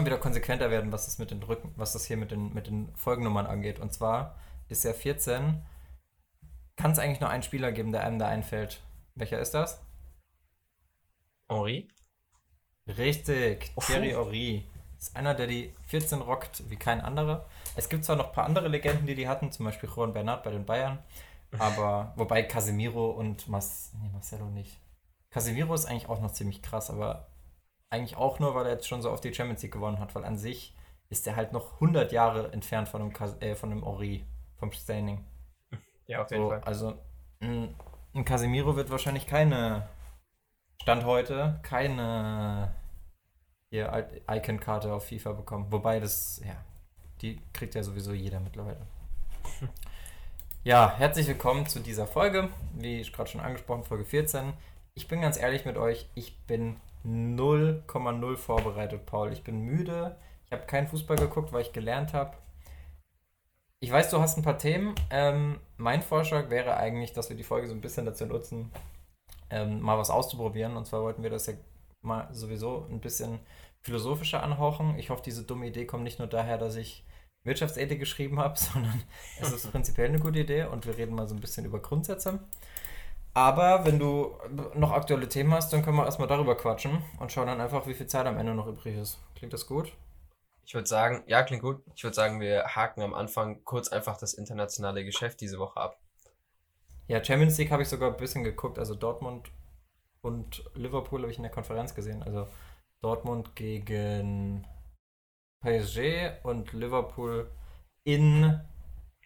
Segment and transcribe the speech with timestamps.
[0.00, 2.66] Mal wieder konsequenter werden, was das mit den Rücken, was das hier mit den, mit
[2.66, 3.78] den Folgennummern angeht.
[3.78, 4.34] Und zwar
[4.68, 5.60] ist ja 14.
[6.76, 8.80] Kann es eigentlich nur einen Spieler geben, der einem da einfällt.
[9.14, 9.82] Welcher ist das?
[11.50, 11.88] Henri?
[12.86, 13.82] Richtig, Oh.
[13.82, 14.64] Thierry Henry.
[14.98, 17.46] Ist einer, der die 14 rockt wie kein anderer.
[17.76, 20.42] Es gibt zwar noch ein paar andere Legenden, die die hatten, zum Beispiel Juan Bernat
[20.44, 20.98] bei den Bayern.
[21.58, 24.80] Aber, wobei Casemiro und Mas, nee, Marcelo nicht.
[25.28, 27.29] Casemiro ist eigentlich auch noch ziemlich krass, aber
[27.90, 30.24] eigentlich auch nur, weil er jetzt schon so oft die Champions League gewonnen hat, weil
[30.24, 30.74] an sich
[31.08, 34.24] ist er halt noch 100 Jahre entfernt von dem, Cas- äh, von dem Henry,
[34.58, 35.24] vom Standing.
[36.06, 36.94] Ja, auf So, also
[37.40, 37.74] ein,
[38.14, 39.88] ein Casemiro wird wahrscheinlich keine
[40.82, 42.74] Stand heute keine
[43.70, 45.66] hier Icon-Karte auf FIFA bekommen.
[45.70, 46.56] Wobei das, ja,
[47.20, 48.86] die kriegt ja sowieso jeder mittlerweile.
[50.62, 52.50] Ja, herzlich willkommen zu dieser Folge.
[52.74, 54.52] Wie ich gerade schon angesprochen, Folge 14.
[54.92, 59.32] Ich bin ganz ehrlich mit euch, ich bin 0,0 vorbereitet, Paul.
[59.32, 60.16] Ich bin müde.
[60.46, 62.36] Ich habe keinen Fußball geguckt, weil ich gelernt habe.
[63.80, 64.94] Ich weiß, du hast ein paar Themen.
[65.10, 68.70] Ähm, mein Vorschlag wäre eigentlich, dass wir die Folge so ein bisschen dazu nutzen,
[69.48, 70.76] ähm, mal was auszuprobieren.
[70.76, 71.54] Und zwar wollten wir das ja
[72.02, 73.40] mal sowieso ein bisschen
[73.80, 74.98] philosophischer anhauchen.
[74.98, 77.04] Ich hoffe, diese dumme Idee kommt nicht nur daher, dass ich
[77.44, 79.02] Wirtschaftsethik geschrieben habe, sondern
[79.40, 82.40] es ist prinzipiell eine gute Idee und wir reden mal so ein bisschen über Grundsätze.
[83.32, 84.36] Aber wenn du
[84.74, 87.94] noch aktuelle Themen hast, dann können wir erstmal darüber quatschen und schauen dann einfach, wie
[87.94, 89.20] viel Zeit am Ende noch übrig ist.
[89.36, 89.92] Klingt das gut?
[90.64, 91.82] Ich würde sagen, ja, klingt gut.
[91.94, 96.00] Ich würde sagen, wir haken am Anfang kurz einfach das internationale Geschäft diese Woche ab.
[97.06, 98.78] Ja, Champions League habe ich sogar ein bisschen geguckt.
[98.78, 99.50] Also Dortmund
[100.22, 102.22] und Liverpool habe ich in der Konferenz gesehen.
[102.22, 102.46] Also
[103.00, 104.66] Dortmund gegen
[105.60, 107.50] PSG und Liverpool
[108.04, 108.60] in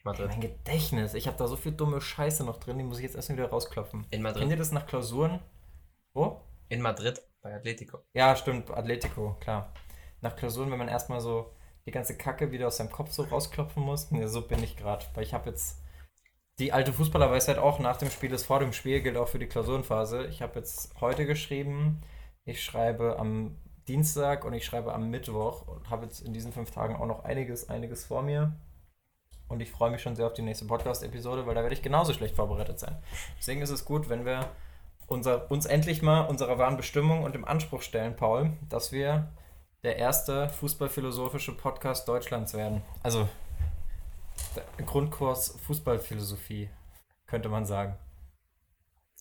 [0.04, 0.28] Madrid.
[0.28, 1.14] mein Gedächtnis.
[1.14, 3.50] Ich habe da so viel dumme Scheiße noch drin, die muss ich jetzt erstmal wieder
[3.50, 4.00] rausklopfen.
[4.04, 4.50] In Kennt Madrid.
[4.50, 5.40] ihr das nach Klausuren?
[6.12, 6.40] Wo?
[6.68, 7.98] In Madrid bei Atletico.
[8.12, 9.72] Ja, stimmt, Atletico, klar.
[10.20, 11.52] Nach Klausuren, wenn man erstmal so
[11.86, 14.08] die ganze Kacke wieder aus seinem Kopf so rausklopfen muss.
[14.10, 15.04] Ja, so bin ich gerade.
[15.14, 15.82] Weil ich habe jetzt
[16.58, 19.46] die alte Fußballerweisheit auch nach dem Spiel ist vor dem Spiel, gilt auch für die
[19.48, 20.26] Klausurenphase.
[20.26, 22.00] Ich habe jetzt heute geschrieben,
[22.44, 23.56] ich schreibe am
[23.88, 27.24] Dienstag und ich schreibe am Mittwoch und habe jetzt in diesen fünf Tagen auch noch
[27.24, 28.56] einiges, einiges vor mir.
[29.48, 32.12] Und ich freue mich schon sehr auf die nächste Podcast-Episode, weil da werde ich genauso
[32.12, 32.96] schlecht vorbereitet sein.
[33.38, 34.48] Deswegen ist es gut, wenn wir
[35.06, 39.28] unser, uns endlich mal unserer wahren Bestimmung und dem Anspruch stellen, Paul, dass wir
[39.82, 42.82] der erste fußballphilosophische Podcast Deutschlands werden.
[43.02, 43.28] Also
[44.86, 46.70] Grundkurs Fußballphilosophie,
[47.26, 47.96] könnte man sagen.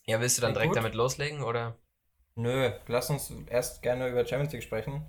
[0.06, 0.78] Ja, willst du dann direkt gut.
[0.78, 1.76] damit loslegen oder?
[2.36, 5.06] Nö, lass uns erst gerne über Champions League sprechen.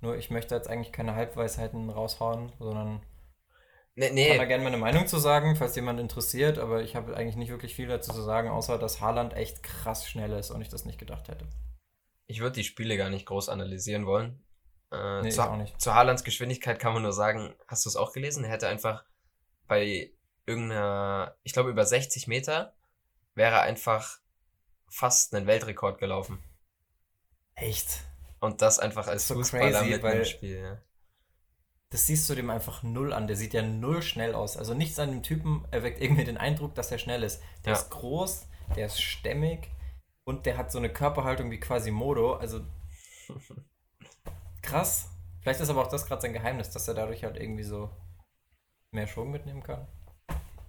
[0.00, 3.00] Nur ich möchte jetzt eigentlich keine Halbweisheiten raushauen, sondern
[3.98, 4.48] Nee, Ich kann da nee.
[4.48, 7.88] gerne meine Meinung zu sagen, falls jemand interessiert, aber ich habe eigentlich nicht wirklich viel
[7.88, 11.26] dazu zu sagen, außer dass Haaland echt krass schnell ist und ich das nicht gedacht
[11.28, 11.48] hätte.
[12.26, 14.44] Ich würde die Spiele gar nicht groß analysieren wollen.
[14.92, 15.80] Äh, Nee, zu, auch nicht.
[15.80, 18.44] zu Haalands Geschwindigkeit kann man nur sagen, hast du es auch gelesen?
[18.44, 19.04] Er hätte einfach
[19.66, 20.12] bei
[20.46, 22.76] irgendeiner, ich glaube über 60 Meter,
[23.34, 24.18] wäre einfach
[24.88, 26.38] fast einen Weltrekord gelaufen.
[27.56, 28.04] Echt?
[28.40, 30.60] Und das einfach als So Fußballer crazy, mit weil- im Spiel.
[30.62, 30.82] Ja.
[31.90, 33.26] Das siehst du dem einfach null an.
[33.26, 34.56] Der sieht ja null schnell aus.
[34.56, 37.42] Also nichts an dem Typen erweckt irgendwie den Eindruck, dass er schnell ist.
[37.64, 37.78] Der Ja.
[37.78, 39.70] ist groß, der ist stämmig
[40.24, 42.34] und der hat so eine Körperhaltung wie Quasimodo.
[42.34, 42.60] Also
[44.62, 45.08] krass.
[45.40, 47.90] Vielleicht ist aber auch das gerade sein Geheimnis, dass er dadurch halt irgendwie so
[48.92, 49.86] mehr Schwung mitnehmen kann.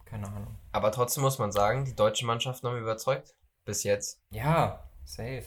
[0.06, 0.56] Keine Ahnung.
[0.72, 3.36] Aber trotzdem muss man sagen, die deutsche Mannschaft haben überzeugt.
[3.66, 4.22] Bis jetzt.
[4.32, 5.44] Ja, safe.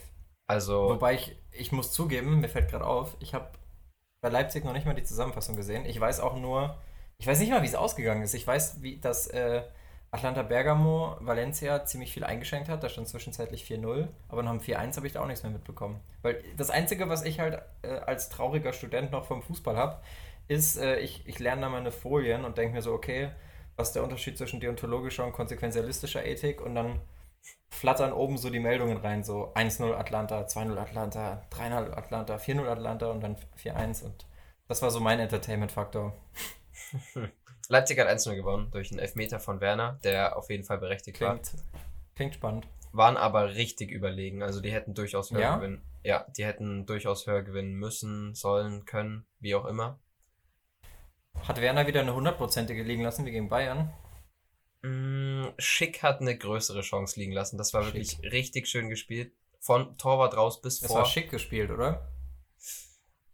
[0.47, 3.51] Also, Wobei ich, ich muss zugeben, mir fällt gerade auf, ich habe
[4.23, 5.85] bei Leipzig noch nicht mal die Zusammenfassung gesehen.
[5.85, 6.77] Ich weiß auch nur,
[7.17, 8.33] ich weiß nicht mal, wie es ausgegangen ist.
[8.33, 9.63] Ich weiß, wie dass äh,
[10.11, 12.81] Atlanta Bergamo Valencia ziemlich viel eingeschenkt hat.
[12.81, 15.99] Da stand zwischenzeitlich 4-0, aber nach dem 4-1 habe ich da auch nichts mehr mitbekommen.
[16.21, 19.99] Weil das Einzige, was ich halt äh, als trauriger Student noch vom Fußball habe,
[20.47, 23.29] ist, äh, ich, ich lerne da meine Folien und denke mir so, okay,
[23.75, 26.61] was ist der Unterschied zwischen deontologischer und konsequenzialistischer Ethik?
[26.61, 27.01] Und dann
[27.73, 33.11] flattern oben so die Meldungen rein, so 1-0 Atlanta, 2-0 Atlanta, 3-0 Atlanta, 4-0 Atlanta
[33.11, 34.25] und dann 4-1 und
[34.67, 36.13] das war so mein Entertainment-Faktor.
[37.67, 41.33] Leipzig hat 1-0 gewonnen durch einen Elfmeter von Werner, der auf jeden Fall berechtigt war.
[41.33, 41.51] Klingt,
[42.15, 42.67] klingt spannend.
[42.91, 44.43] Waren aber richtig überlegen.
[44.43, 45.55] Also die hätten durchaus höher Ja?
[45.57, 45.81] gewinnen.
[46.03, 49.99] Ja, die hätten durchaus höher gewinnen müssen, sollen, können, wie auch immer.
[51.47, 53.91] Hat Werner wieder eine hundertprozentige liegen lassen wie gegen Bayern?
[54.83, 57.57] Mm, Schick hat eine größere Chance liegen lassen.
[57.57, 57.93] Das war Schick.
[57.93, 59.33] wirklich richtig schön gespielt.
[59.59, 60.99] Von Torwart raus bis Das vor.
[60.99, 62.11] war schick gespielt, oder?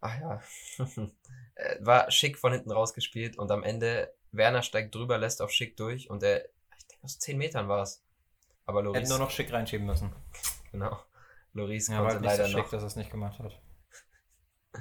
[0.02, 0.42] Ach ja.
[1.56, 5.76] Äh, war Schick von hinten rausgespielt und am Ende Werner steigt drüber, lässt auf Schick
[5.76, 6.46] durch und er,
[6.78, 8.02] ich denke aus 10 Metern war es.
[8.66, 10.16] Aber Loris, nur noch schick reinschieben müssen.
[10.72, 10.98] genau.
[11.52, 12.70] Loris Ja, konnte nicht so leider schick, noch.
[12.70, 13.60] dass er es nicht gemacht hat.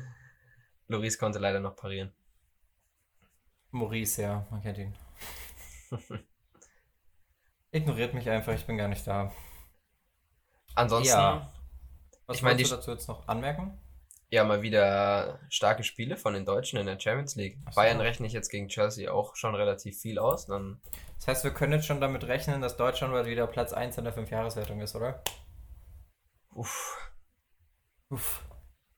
[0.86, 2.12] Loris konnte leider noch parieren.
[3.72, 4.94] Maurice, ja, man kennt ihn.
[7.70, 9.32] Ignoriert mich einfach, ich bin gar nicht da.
[10.74, 11.52] Ansonsten, Ja.
[12.26, 13.78] Was Ich meine, du dazu jetzt noch anmerken?
[14.30, 17.58] ja, mal wieder starke Spiele von den Deutschen in der Champions League.
[17.70, 17.76] So.
[17.76, 20.44] Bayern rechne ich jetzt gegen Chelsea auch schon relativ viel aus.
[20.46, 20.82] Dann,
[21.16, 24.04] Das heißt, wir können jetzt schon damit rechnen, dass Deutschland bald wieder Platz 1 in
[24.04, 25.22] der 5-Jahreswertung ist, oder?
[26.54, 26.98] uff,
[28.10, 28.44] Uff.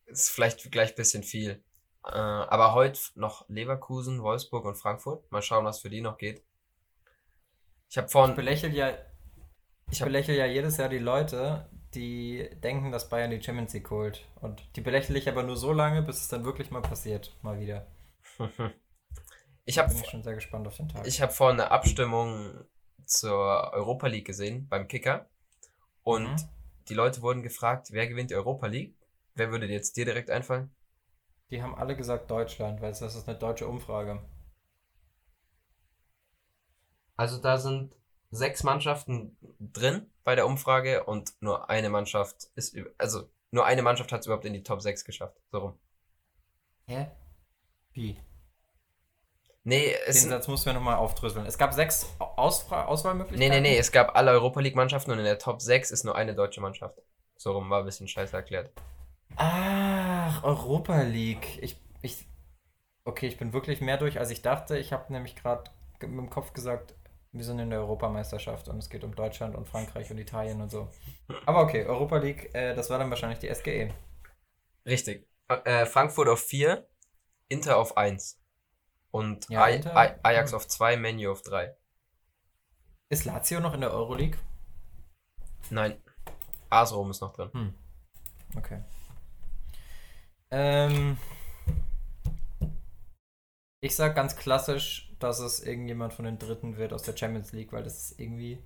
[0.07, 1.63] ist vielleicht gleich ein bisschen viel.
[2.05, 5.31] Äh, aber heute noch Leverkusen, Wolfsburg und Frankfurt.
[5.31, 6.43] Mal schauen, was für die noch geht.
[7.91, 8.91] Ich habe Ich vorhin, belächle ja,
[9.91, 13.73] ich Ich hab- belächle ja jedes Jahr die Leute, die denken, dass Bayern die Champions
[13.75, 14.27] League holt.
[14.41, 17.37] Und die belächle ich aber nur so lange, bis es dann wirklich mal passiert.
[17.43, 17.87] Mal wieder.
[19.65, 21.07] ich habe Bin ich schon sehr gespannt auf den Tag.
[21.07, 22.53] Ich habe vorhin eine Abstimmung
[23.07, 25.29] zur Europa League gesehen beim Kicker
[26.05, 26.49] und Mhm.
[26.89, 28.95] die Leute wurden gefragt, wer gewinnt die Europa League?
[29.35, 30.71] Wer würde jetzt dir direkt einfallen?
[31.51, 34.21] Die haben alle gesagt Deutschland, weil das ist eine deutsche Umfrage.
[37.21, 37.95] Also da sind
[38.31, 44.11] sechs Mannschaften drin bei der Umfrage und nur eine Mannschaft ist also nur eine Mannschaft
[44.11, 45.37] hat es überhaupt in die Top 6 geschafft.
[45.53, 45.79] So rum.
[46.87, 47.11] Hä?
[47.93, 48.19] Wie?
[49.65, 51.45] Nee, es Den Satz mussten wir nochmal aufdröseln.
[51.45, 53.63] Es gab sechs Ausfra nee, Auswahlmöglichkeiten.
[53.63, 56.15] nee, nee, es gab alle Europa League Mannschaften und in der Top 6 ist nur
[56.15, 57.03] eine deutsche Mannschaft.
[57.37, 58.73] So rum war ein bisschen scheiße erklärt.
[59.37, 61.59] Ach, Europa League.
[61.61, 62.27] Ich, ich,
[63.05, 64.79] okay, ich bin wirklich mehr durch, als ich dachte.
[64.79, 65.71] Ich habe nämlich gerade
[66.01, 66.95] mit dem Kopf gesagt,
[67.33, 70.71] wir sind in der Europameisterschaft und es geht um Deutschland und Frankreich und Italien und
[70.71, 70.89] so.
[71.47, 73.93] Aber okay, Europa League, äh, das war dann wahrscheinlich die SGE.
[74.87, 75.29] Richtig.
[75.49, 76.87] Äh, Frankfurt auf 4,
[77.49, 78.39] Inter auf 1.
[79.11, 80.57] Und Ja, Inter- Aj- Ajax hm.
[80.57, 81.77] auf 2, Menu auf 3.
[83.09, 84.39] Ist Lazio noch in der Euroleague?
[85.71, 86.01] Nein.
[86.69, 87.51] AS Rom ist noch drin.
[87.53, 87.75] Hm.
[88.57, 88.83] Okay.
[90.53, 91.17] Ähm,
[93.81, 97.73] ich sag ganz klassisch, dass es irgendjemand von den Dritten wird aus der Champions League,
[97.73, 98.63] weil das ist irgendwie.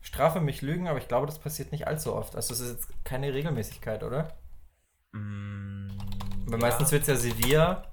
[0.00, 2.34] Strafe mich Lügen, aber ich glaube, das passiert nicht allzu oft.
[2.34, 4.36] Also es ist jetzt keine Regelmäßigkeit, oder?
[5.12, 5.88] Mm,
[6.46, 6.66] Weil ja.
[6.66, 7.84] meistens wird es ja Sevilla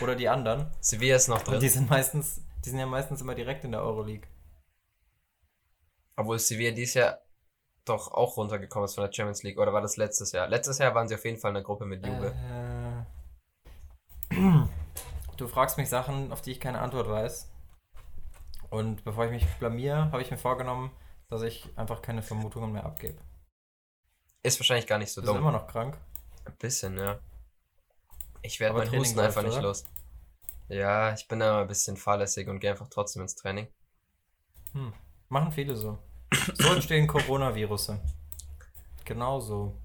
[0.00, 0.70] oder die anderen.
[0.80, 1.68] Sevilla ist noch Und die drin.
[1.68, 4.26] sind meistens, die sind ja meistens immer direkt in der Euroleague.
[6.16, 7.18] Obwohl Sevilla dieses Jahr
[7.84, 9.58] doch auch runtergekommen ist von der Champions League.
[9.58, 10.48] Oder war das letztes Jahr?
[10.48, 12.34] Letztes Jahr waren sie auf jeden Fall in der Gruppe mit Juve.
[14.30, 14.34] Äh,
[15.38, 17.50] du fragst mich Sachen, auf die ich keine Antwort weiß.
[18.70, 20.90] Und bevor ich mich blamier, habe ich mir vorgenommen,
[21.30, 23.18] dass ich einfach keine Vermutungen mehr abgebe.
[24.42, 25.42] Ist wahrscheinlich gar nicht so Bist du dumm.
[25.42, 25.98] immer noch krank?
[26.44, 27.18] Ein bisschen, ja.
[28.42, 29.62] Ich werde Training Husten einfach nicht oder?
[29.62, 29.84] los.
[30.68, 33.68] Ja, ich bin da ein bisschen fahrlässig und gehe einfach trotzdem ins Training.
[34.72, 34.92] Hm.
[35.28, 35.98] Machen viele so.
[36.54, 38.00] So entstehen Coronavirusse.
[39.04, 39.80] Genau so.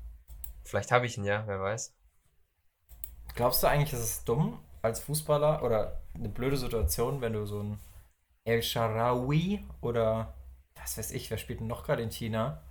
[0.66, 1.96] Vielleicht habe ich ihn ja, wer weiß.
[3.36, 7.62] Glaubst du eigentlich, es ist dumm als Fußballer oder eine blöde Situation, wenn du so
[7.62, 7.80] ein
[8.44, 10.34] El Sharawi oder
[10.76, 12.62] was weiß ich, wer spielt denn noch gerade in China?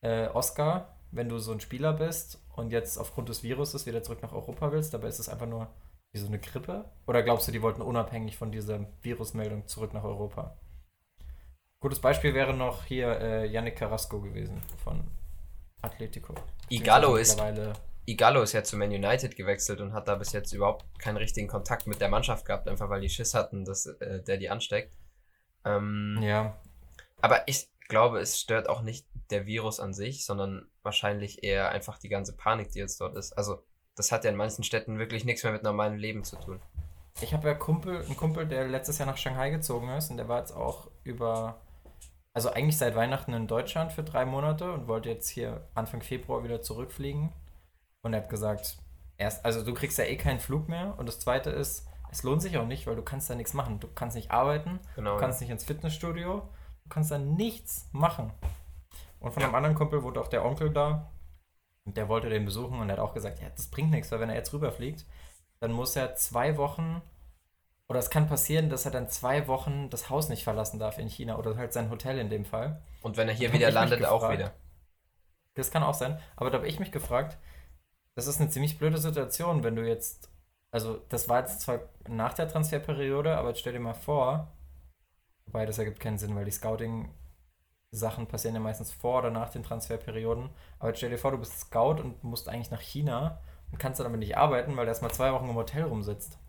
[0.00, 4.20] Äh, Oscar, wenn du so ein Spieler bist und jetzt aufgrund des Viruses wieder zurück
[4.22, 5.68] nach Europa willst, dabei ist es einfach nur
[6.12, 6.86] wie so eine Grippe?
[7.06, 10.56] Oder glaubst du, die wollten unabhängig von dieser Virusmeldung zurück nach Europa?
[11.80, 15.04] Gutes Beispiel wäre noch hier äh, Yannick Carrasco gewesen von
[15.82, 16.34] Atletico.
[16.68, 17.74] Igalo ist, Mittlerweile
[18.08, 21.46] Igalo ist ja zu Man United gewechselt und hat da bis jetzt überhaupt keinen richtigen
[21.46, 24.96] Kontakt mit der Mannschaft gehabt, einfach weil die Schiss hatten, dass äh, der die ansteckt.
[25.64, 26.58] Ähm, Ja,
[27.20, 31.98] Aber ich glaube, es stört auch nicht der Virus an sich, sondern wahrscheinlich eher einfach
[31.98, 33.32] die ganze Panik, die jetzt dort ist.
[33.32, 33.62] Also,
[33.94, 36.60] das hat ja in manchen Städten wirklich nichts mehr mit normalem Leben zu tun.
[37.20, 40.28] Ich habe ja Kumpel, einen Kumpel, der letztes Jahr nach Shanghai gezogen ist und der
[40.28, 41.60] war jetzt auch über,
[42.32, 46.44] also eigentlich seit Weihnachten in Deutschland für drei Monate und wollte jetzt hier Anfang Februar
[46.44, 47.32] wieder zurückfliegen.
[48.02, 48.76] Und er hat gesagt,
[49.16, 52.40] erst, also du kriegst ja eh keinen Flug mehr und das zweite ist, es lohnt
[52.40, 53.80] sich auch nicht, weil du kannst da nichts machen.
[53.80, 55.14] Du kannst nicht arbeiten, Genau.
[55.14, 56.40] du kannst nicht ins Fitnessstudio,
[56.84, 58.32] du kannst da nichts machen.
[59.20, 59.48] Und von Ja.
[59.48, 61.10] einem anderen Kumpel wurde auch der Onkel da
[61.84, 64.20] und der wollte den besuchen und er hat auch gesagt, ja, das bringt nichts, weil
[64.20, 65.04] wenn er jetzt rüberfliegt,
[65.60, 67.02] dann muss er zwei Wochen
[67.88, 71.08] oder es kann passieren, dass er dann zwei Wochen das Haus nicht verlassen darf in
[71.08, 72.80] China oder halt sein Hotel in dem Fall.
[73.02, 74.52] Und wenn er hier wieder landet, auch wieder.
[75.54, 76.20] Das kann auch sein.
[76.36, 77.38] Aber da habe ich mich gefragt,
[78.18, 80.28] das ist eine ziemlich blöde Situation, wenn du jetzt,
[80.72, 84.52] also das war jetzt zwar nach der Transferperiode, aber jetzt stell dir mal vor,
[85.46, 89.62] wobei das ergibt keinen Sinn, weil die Scouting-Sachen passieren ja meistens vor oder nach den
[89.62, 90.50] Transferperioden.
[90.80, 94.00] Aber jetzt stell dir vor, du bist Scout und musst eigentlich nach China und kannst
[94.00, 96.40] dann damit nicht arbeiten, weil du erst mal zwei Wochen im Hotel rumsitzt.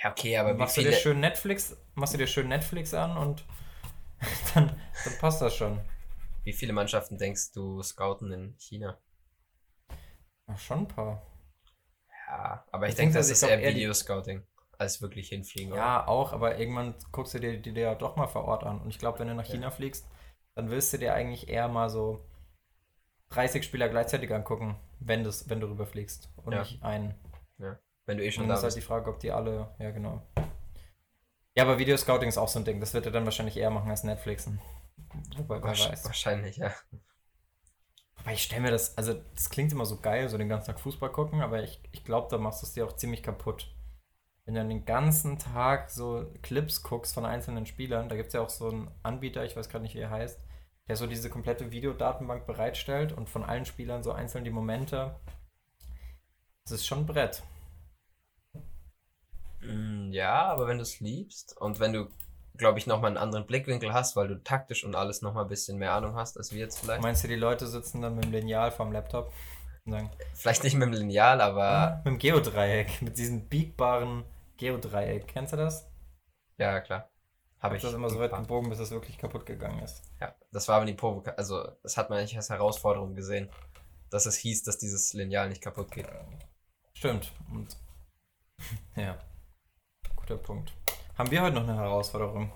[0.00, 2.94] Ja, okay, aber wie machst du viele, dir schön Netflix, machst du dir schön Netflix
[2.94, 3.44] an und
[4.54, 5.80] dann, dann passt das schon.
[6.44, 8.96] wie viele Mannschaften denkst du scouten in China?
[10.52, 11.22] Ach, schon ein paar.
[12.28, 14.42] Ja, aber ich denke, das ist eher Videoscouting
[14.78, 15.72] als wirklich hinfliegen.
[15.72, 15.80] oder?
[15.80, 18.80] Ja, auch, aber irgendwann guckst du dir die ja doch mal vor Ort an.
[18.80, 19.52] Und ich glaube, wenn du nach Ja.
[19.54, 20.06] China fliegst,
[20.54, 22.24] dann willst du dir eigentlich eher mal so
[23.30, 26.30] 30 Spieler gleichzeitig angucken, wenn, das, wenn du rüberfliegst.
[26.36, 26.60] Und Ja.
[26.60, 27.14] nicht einen.
[28.06, 28.76] Wenn du eh schon Und da dann ist halt bist.
[28.78, 30.22] die Frage, ob die alle, ja genau.
[31.54, 32.80] Ja, aber Videoscouting ist auch so ein Ding.
[32.80, 34.60] Das wird er dann wahrscheinlich eher machen als Netflixen.
[35.36, 36.04] Wobei, wer Wahrsch- weiß.
[36.06, 36.72] Wahrscheinlich, ja.
[38.20, 40.80] Aber ich stelle mir das, also das klingt immer so geil, so den ganzen Tag
[40.80, 43.74] Fußball gucken, aber ich, ich glaube, da machst du es dir auch ziemlich kaputt.
[44.46, 48.42] Wenn du den ganzen Tag so Clips guckst von einzelnen Spielern, da gibt es ja
[48.42, 50.40] auch so einen Anbieter, ich weiß gerade nicht, wie er heißt,
[50.88, 55.16] der so diese komplette Videodatenbank bereitstellt und von allen Spielern so einzeln die Momente.
[56.64, 57.42] Das ist schon ein Brett.
[59.60, 62.08] Mm, Ja, aber wenn du es liebst und wenn du,
[62.56, 65.78] glaube ich, nochmal einen anderen Blickwinkel hast, weil du taktisch und alles nochmal ein bisschen
[65.78, 67.02] mehr Ahnung hast, als wir jetzt vielleicht.
[67.02, 69.32] Meinst du, die Leute sitzen dann mit dem Lineal vorm Laptop
[69.86, 74.24] und sagen, Vielleicht nicht mit dem Lineal, aber ah, mit dem Geodreieck, mit diesem biegbaren
[74.56, 75.28] Geodreieck.
[75.28, 75.86] Kennst du das?
[76.58, 77.10] ja, klar.
[77.60, 77.82] Habe Hab ich.
[77.82, 80.02] das immer so weit gebogen, bis es wirklich kaputt gegangen ist.
[80.18, 83.50] Ja, das war aber die Provoka also das hat man nicht als Herausforderung gesehen,
[84.08, 86.08] dass es hieß, dass dieses Lineal nicht kaputt geht.
[86.94, 87.32] Stimmt.
[87.52, 87.76] Und
[88.96, 89.18] ja,
[90.16, 90.72] guter Punkt.
[91.20, 92.50] Haben wir heute noch eine Herausforderung?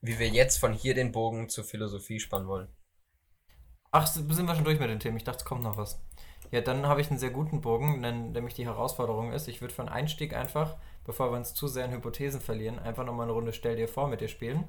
[0.00, 2.66] Wie wir jetzt von hier den Bogen zur Philosophie spannen wollen.
[3.92, 5.18] Ach, sind wir schon durch mit den Themen?
[5.18, 6.04] Ich dachte, es kommt noch was.
[6.50, 9.72] Ja, dann habe ich einen sehr guten Bogen, denn nämlich die Herausforderung ist, ich würde
[9.72, 13.32] für einen Einstieg einfach, bevor wir uns zu sehr in Hypothesen verlieren, einfach nochmal eine
[13.32, 14.64] Runde Stell dir vor mit dir spielen.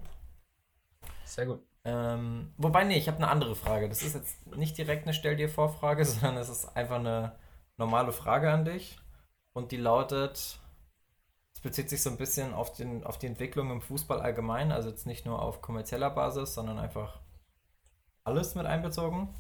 [1.24, 1.64] Sehr gut.
[1.84, 3.90] Ähm, wobei, nee, ich habe eine andere Frage.
[3.90, 7.40] Das ist jetzt nicht direkt eine Stell dir vor Frage, sondern es ist einfach eine
[7.78, 9.00] normale Frage an dich.
[9.54, 10.60] Und die lautet,
[11.66, 15.08] bezieht sich so ein bisschen auf, den, auf die Entwicklung im Fußball allgemein, also jetzt
[15.08, 17.20] nicht nur auf kommerzieller Basis, sondern einfach
[18.24, 19.34] alles mit einbezogen.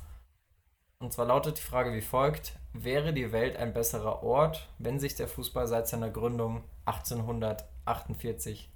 [0.97, 5.13] Und zwar lautet die Frage wie folgt: Wäre die Welt ein besserer Ort, wenn sich
[5.13, 8.71] der Fußball seit seiner Gründung 1848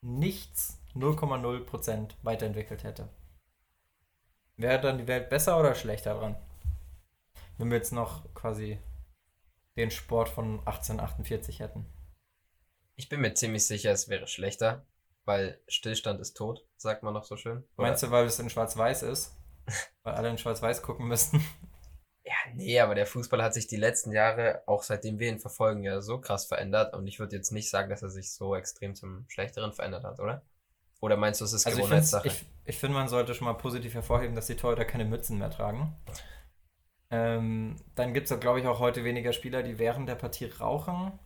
[0.00, 3.08] nichts 0,0% weiterentwickelt hätte?
[4.56, 6.36] Wäre dann die Welt besser oder schlechter dran?
[7.58, 8.78] Wenn wir jetzt noch quasi
[9.76, 11.86] den Sport von 1848 hätten.
[12.96, 14.86] Ich bin mir ziemlich sicher, es wäre schlechter,
[15.24, 17.64] weil Stillstand ist tot, sagt man noch so schön.
[17.76, 17.88] Oder?
[17.88, 19.36] Meinst du, weil es in Schwarz-Weiß ist?
[20.02, 21.44] weil alle in Schwarz-Weiß gucken müssten?
[22.26, 25.82] Ja, nee, aber der Fußball hat sich die letzten Jahre, auch seitdem wir ihn verfolgen,
[25.84, 26.94] ja so krass verändert.
[26.94, 30.20] Und ich würde jetzt nicht sagen, dass er sich so extrem zum Schlechteren verändert hat,
[30.20, 30.42] oder?
[31.00, 32.28] Oder meinst du, es ist Also ich finde, Gewohnheitssache?
[32.28, 35.50] ich, ich find, man sollte schon mal positiv hervorheben, dass die Torhüter keine Mützen mehr
[35.50, 35.94] tragen.
[37.10, 41.18] Ähm, dann gibt es, glaube ich, auch heute weniger Spieler, die während der Partie rauchen.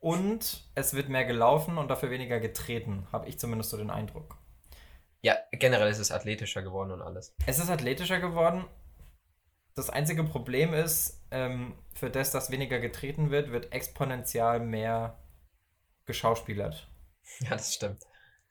[0.00, 4.38] Und es wird mehr gelaufen und dafür weniger getreten, habe ich zumindest so den Eindruck.
[5.22, 7.34] ja, generell ist es athletischer geworden und alles.
[7.46, 8.64] Es ist athletischer geworden.
[9.74, 15.18] Das einzige Problem ist, ähm, für das, dass weniger getreten wird, wird exponentiell mehr
[16.06, 16.88] geschauspielert.
[17.40, 18.02] Ja, das stimmt.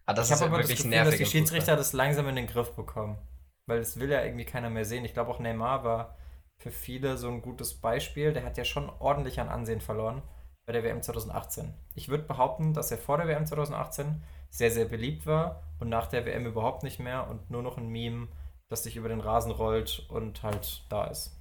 [0.05, 1.11] Aber das ich ist habe ja aber das wirklich Gefühl, nervig.
[1.11, 3.17] dass die Schiedsrichter das langsam in den Griff bekommen.
[3.65, 5.05] Weil das will ja irgendwie keiner mehr sehen.
[5.05, 6.17] Ich glaube auch Neymar war
[6.57, 8.33] für viele so ein gutes Beispiel.
[8.33, 10.23] Der hat ja schon ordentlich an Ansehen verloren
[10.69, 11.73] bei der WM 2018.
[11.95, 14.21] Ich würde behaupten, dass er vor der WM 2018
[14.51, 17.87] sehr, sehr beliebt war und nach der WM überhaupt nicht mehr und nur noch ein
[17.87, 18.27] Meme,
[18.67, 21.35] das sich über den Rasen rollt und halt da ist.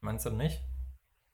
[0.00, 0.62] Meinst du nicht?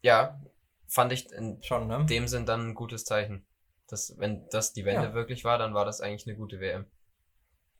[0.02, 0.40] Ja,
[0.88, 2.04] fand ich in Schon, ne?
[2.06, 3.46] dem Sinn dann ein gutes Zeichen.
[3.86, 5.14] Das, wenn das die Wende Ja.
[5.14, 6.86] wirklich war, dann war das eigentlich eine gute WM.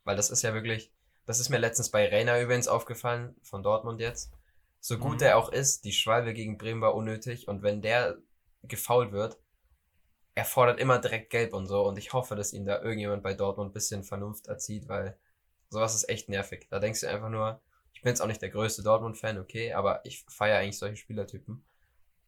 [0.04, 0.92] Weil das ist ja wirklich,
[1.25, 4.33] das ist mir letztens bei Reina übrigens aufgefallen, von Dortmund jetzt.
[4.78, 5.23] So gut Mhm.
[5.23, 8.18] er auch ist, die Schwalbe gegen Bremen war unnötig und wenn der
[8.69, 9.39] gefault wird,
[10.35, 13.35] er fordert immer direkt gelb und so und ich hoffe, dass ihn da irgendjemand bei
[13.35, 15.17] Dortmund ein bisschen Vernunft erzieht, weil
[15.71, 16.67] sowas ist echt nervig.
[16.71, 17.61] Da denkst du einfach nur,
[17.95, 21.65] ich bin jetzt auch nicht der größte Dortmund-Fan, okay, aber ich feiere eigentlich solche Spielertypen.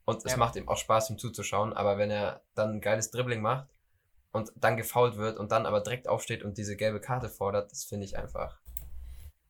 [0.06, 0.38] Und es Ja.
[0.38, 3.68] macht ihm auch Spaß, ihm zuzuschauen, aber wenn er dann ein geiles Dribbling macht
[4.32, 7.84] und dann gefault wird und dann aber direkt aufsteht und diese gelbe Karte fordert, das
[7.84, 8.58] finde ich einfach.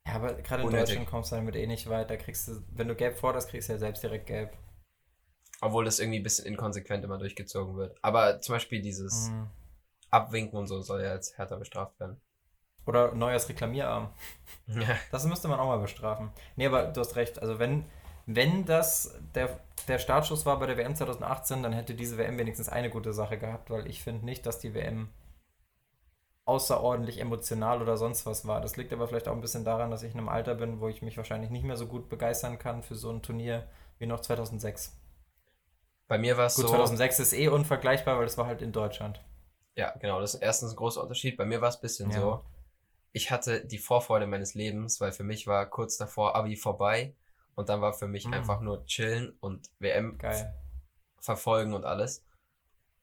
[0.07, 0.88] Ja, aber gerade in Unnötig.
[0.88, 2.11] Deutschland kommst du damit eh nicht weit.
[2.11, 4.57] Da kriegst du, wenn du gelb forderst, kriegst du ja selbst direkt gelb.
[5.60, 7.96] Obwohl das irgendwie ein bisschen inkonsequent immer durchgezogen wird.
[8.02, 9.48] Aber zum Beispiel dieses Mhm.
[10.10, 12.20] Abwinken und so soll ja jetzt härter bestraft werden.
[12.86, 14.10] Oder neues Reklamierarm.
[14.68, 16.30] Ja, Das müsste man auch mal bestrafen.
[16.56, 17.40] Nee, aber du hast recht.
[17.40, 17.84] Also wenn,
[18.26, 22.68] wenn das der, der Startschuss war bei der WM 2018, dann hätte diese WM wenigstens
[22.68, 25.08] eine gute Sache gehabt, weil ich finde nicht, dass die WM
[26.44, 28.60] außerordentlich emotional oder sonst was war.
[28.60, 30.88] Das liegt aber vielleicht auch ein bisschen daran, dass ich in einem Alter bin, wo
[30.88, 33.66] ich mich wahrscheinlich nicht mehr so gut begeistern kann für so ein Turnier
[33.98, 34.97] wie noch 2006.
[36.08, 36.66] Bei mir war es so.
[36.66, 39.22] 2006 ist eh unvergleichbar, weil das war halt in Deutschland.
[39.76, 40.20] Ja, genau.
[40.20, 41.36] Das ist erstens ein großer Unterschied.
[41.36, 42.20] Bei mir war es ein bisschen Ja.
[42.20, 42.44] so.
[43.12, 47.14] Ich hatte die Vorfreude meines Lebens, weil für mich war kurz davor Abi vorbei
[47.54, 48.34] und dann war für mich Mhm.
[48.34, 50.54] einfach nur chillen und WM Geil.
[51.20, 52.24] verfolgen und alles.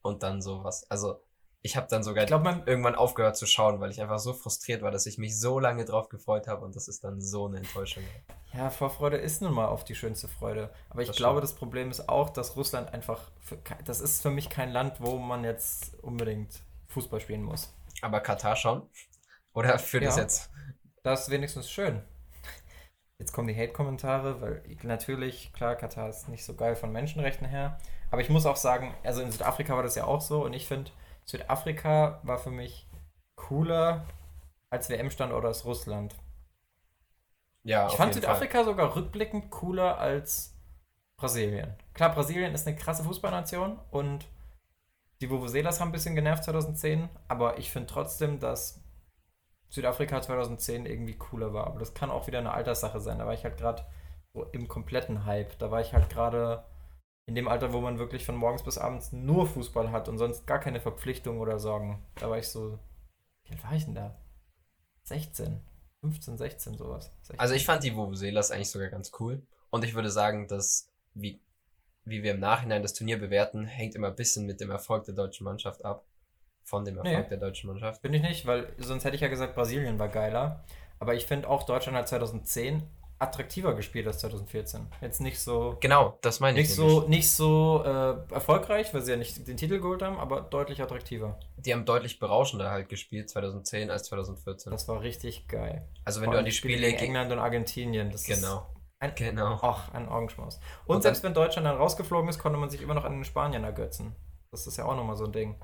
[0.02, 0.90] Und dann sowas.
[0.92, 1.25] Also,
[1.66, 4.34] ich habe dann sogar Ich glaube, man, irgendwann aufgehört zu schauen, weil ich einfach so
[4.34, 7.48] frustriert war, dass ich mich so lange drauf gefreut habe und das ist dann so
[7.48, 8.04] eine Enttäuschung.
[8.54, 10.70] ja, Vorfreude ist nun mal auf die schönste Freude.
[10.92, 11.52] Aber ich Das glaube, stimmt.
[11.52, 15.18] das Problem ist auch, dass Russland einfach, für, das ist für mich kein Land, wo
[15.18, 17.74] man jetzt unbedingt Fußball spielen muss.
[18.04, 18.88] Aber Katar schon?
[19.54, 20.22] Oder für das Ja.
[20.22, 20.52] jetzt?
[21.02, 22.04] Das ist wenigstens schön.
[23.18, 27.48] Jetzt kommen die Hate-Kommentare, weil ich- natürlich, klar, Katar ist nicht so geil von Menschenrechten
[27.48, 27.80] her.
[28.12, 30.68] Aber ich muss auch sagen, also in Südafrika war das ja auch so und ich
[30.68, 30.92] finde,
[31.26, 32.88] Südafrika war für mich
[33.36, 34.06] cooler
[34.70, 36.16] als WM-Standort aus Russland.
[37.64, 40.56] Ja, ich fand Südafrika sogar rückblickend cooler als
[41.18, 41.76] Brasilien.
[41.94, 44.28] Klar, Brasilien ist eine krasse Fußballnation und
[45.22, 48.84] die Vuvuzelas haben ein bisschen genervt 2010, aber ich finde trotzdem, dass
[49.70, 51.68] Südafrika 2010 irgendwie cooler war.
[51.68, 53.20] Aber das kann auch wieder eine Alterssache sein.
[53.20, 53.86] Da war ich halt gerade
[54.34, 55.58] so im kompletten Hype.
[55.58, 56.64] Da war ich halt gerade
[57.28, 60.46] in dem Alter, wo man wirklich von morgens bis abends nur Fußball hat und sonst
[60.46, 62.06] gar keine Verpflichtungen oder Sorgen.
[62.16, 62.78] Da war ich so,
[63.46, 64.16] wie alt war ich denn da?
[65.04, 65.60] 16,
[66.02, 67.12] 15, 16 sowas.
[67.22, 67.40] 16.
[67.40, 69.46] Also ich fand die Vuvuzelas eigentlich sogar ganz cool.
[69.72, 71.42] Und ich würde sagen, dass, wie,
[72.04, 75.16] wie wir im Nachhinein das Turnier bewerten, hängt immer ein bisschen mit dem Erfolg der
[75.16, 76.06] deutschen Mannschaft ab.
[76.64, 77.30] Von dem Erfolg Nee.
[77.30, 78.02] der deutschen Mannschaft.
[78.02, 80.64] Bin ich nicht, weil sonst hätte ich ja gesagt, Brasilien war geiler.
[81.00, 82.82] Aber ich finde auch, Deutschland hat 2010
[83.18, 84.88] attraktiver gespielt als 2014.
[85.02, 86.68] Jetzt nicht so Genau, das meine ich.
[86.70, 86.96] nicht nämlich.
[87.02, 90.82] so nicht so äh, erfolgreich, weil sie ja nicht den Titel geholt haben, aber deutlich
[90.82, 91.40] attraktiver.
[91.58, 94.72] Die haben deutlich berauschender halt gespielt 2010 als 2014.
[94.72, 95.88] Das war richtig geil.
[96.04, 97.06] also wenn Vor du an die Spiele gegen gegen...
[97.16, 99.60] England und Argentinien, das Genau, ist ein, genau.
[99.62, 100.60] ach, ein Augenschmaus.
[100.86, 103.24] Und, Und selbst wenn Deutschland dann rausgeflogen ist, konnte man sich immer noch an den
[103.24, 104.16] Spaniern ergötzen.
[104.52, 105.60] Das ist ja auch nochmal so ein Ding.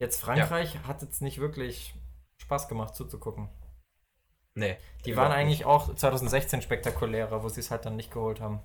[0.00, 1.94] Jetzt Frankreich hat jetzt nicht wirklich
[2.42, 3.48] Spaß gemacht zuzugucken.
[4.56, 4.76] Nee.
[5.04, 5.66] Die waren eigentlich nicht.
[5.66, 8.60] auch 2016 spektakulärer, wo sie es halt dann nicht geholt haben.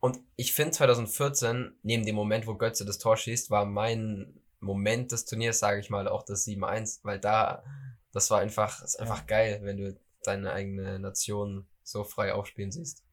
[0.00, 5.12] Und ich finde 2014, neben dem Moment, wo Götze das Tor schießt, war mein Moment
[5.12, 7.62] des Turniers, sage ich mal, auch das 7-1, weil da,
[8.10, 13.04] das war einfach, ist einfach geil, wenn du deine eigene Nation so frei aufspielen siehst.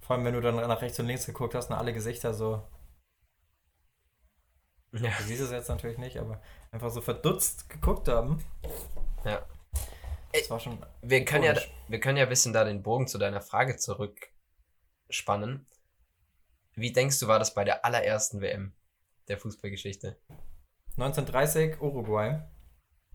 [0.00, 2.62] Vor allem, wenn du dann nach rechts und links geguckt hast und alle Gesichter so,
[4.92, 5.10] Ja.
[5.16, 8.44] du siehst es jetzt natürlich nicht, aber einfach so verdutzt geguckt haben.
[9.24, 9.46] Ja.
[10.32, 10.78] Das war schon.
[11.02, 11.54] Wir können ja,
[11.88, 15.66] wir können ja ein bisschen da den Bogen zu deiner Frage zurückspannen.
[16.74, 18.72] Wie denkst du, war das bei der allerersten WM
[19.28, 20.18] der Fußballgeschichte?
[20.96, 22.40] 1930 Uruguay.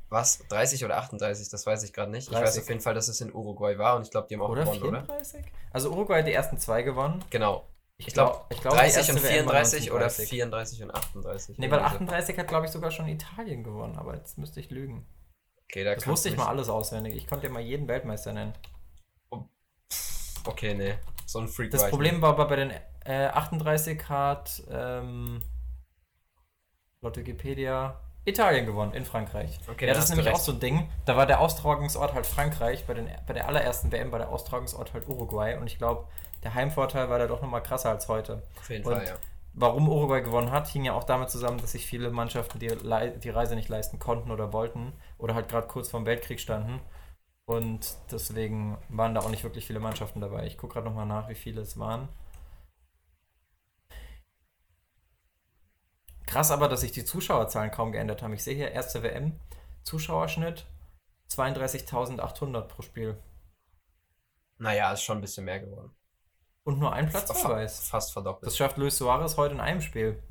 [0.10, 0.40] Was?
[0.50, 1.50] 30 oder 38?
[1.50, 2.26] Das weiß ich gerade nicht.
[2.26, 2.46] Ich 30.
[2.48, 4.50] weiß auf jeden Fall, dass es in Uruguay war und ich glaube, die haben auch
[4.50, 5.02] Oder gewonnen, oder?
[5.06, 5.46] 34?
[5.72, 7.24] Also Uruguay hat die ersten zwei gewonnen.
[7.30, 7.68] Genau.
[7.98, 10.30] Ich, Ich glaube, glaub, ich glaube, die 30 und erste WM war 34 oder 1930.
[10.30, 11.58] 34 und 38.
[11.58, 11.96] Nee, weil Irgendwie so.
[11.96, 15.08] 38 hat, glaube ich, sogar schon Italien gewonnen, aber jetzt müsste ich lügen.
[15.70, 17.16] Okay, da Das wusste ich mal alles auswendig.
[17.16, 18.54] Ich konnte ja mal jeden Weltmeister nennen.
[20.46, 20.96] Okay, nee.
[21.26, 22.22] So ein Freak Das war Problem nicht.
[22.22, 22.72] war aber bei den
[23.04, 25.42] äh, 38 hat ähm,
[27.02, 29.60] laut Wikipedia Italien gewonnen in Frankreich.
[29.70, 30.44] Okay, ja, da das ist nämlich auch recht.
[30.46, 30.90] so ein Ding.
[31.06, 34.94] Da war der Austragungsort halt Frankreich, bei, den, bei der allerersten WM war der Austragungsort
[34.94, 36.08] halt Uruguay und ich glaube,
[36.44, 38.42] der Heimvorteil war da doch nochmal krasser als heute.
[38.60, 39.16] Auf jeden und- Fall, ja.
[39.58, 43.30] Warum Uruguay gewonnen hat, hing ja auch damit zusammen, dass sich viele Mannschaften die, die
[43.30, 46.82] Reise nicht leisten konnten oder wollten oder halt gerade kurz vorm Weltkrieg standen.
[47.46, 50.46] Und deswegen waren da auch nicht wirklich viele Mannschaften dabei.
[50.46, 52.10] Ich gucke gerade nochmal nach, wie viele es waren.
[56.26, 58.34] Krass aber, dass sich die Zuschauerzahlen kaum geändert haben.
[58.34, 59.40] Ich sehe hier erste WM,
[59.84, 60.66] Zuschauerschnitt
[61.30, 63.18] 32.800 pro Spiel.
[64.58, 65.96] Naja, ist schon ein bisschen mehr geworden.
[66.66, 67.88] Und nur ein Fa- Platzverweis.
[67.88, 68.48] Fast verdoppelt.
[68.48, 70.22] Das schafft Luis Suarez heute in einem Spiel.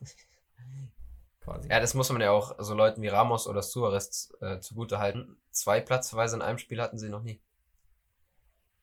[1.40, 1.68] Quasi.
[1.68, 5.36] Ja, das muss man ja auch so Leuten wie Ramos oder Suarez äh, zugute halten.
[5.50, 7.40] Zwei Platzverweise in einem Spiel hatten sie noch nie.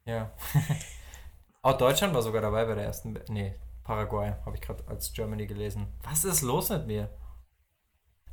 [0.06, 0.32] Ja.
[1.62, 3.14] Auch Deutschland war sogar dabei bei der ersten.
[3.16, 5.88] Be- Nee, Paraguay habe ich gerade als Germany gelesen.
[6.04, 7.10] Was ist los mit mir?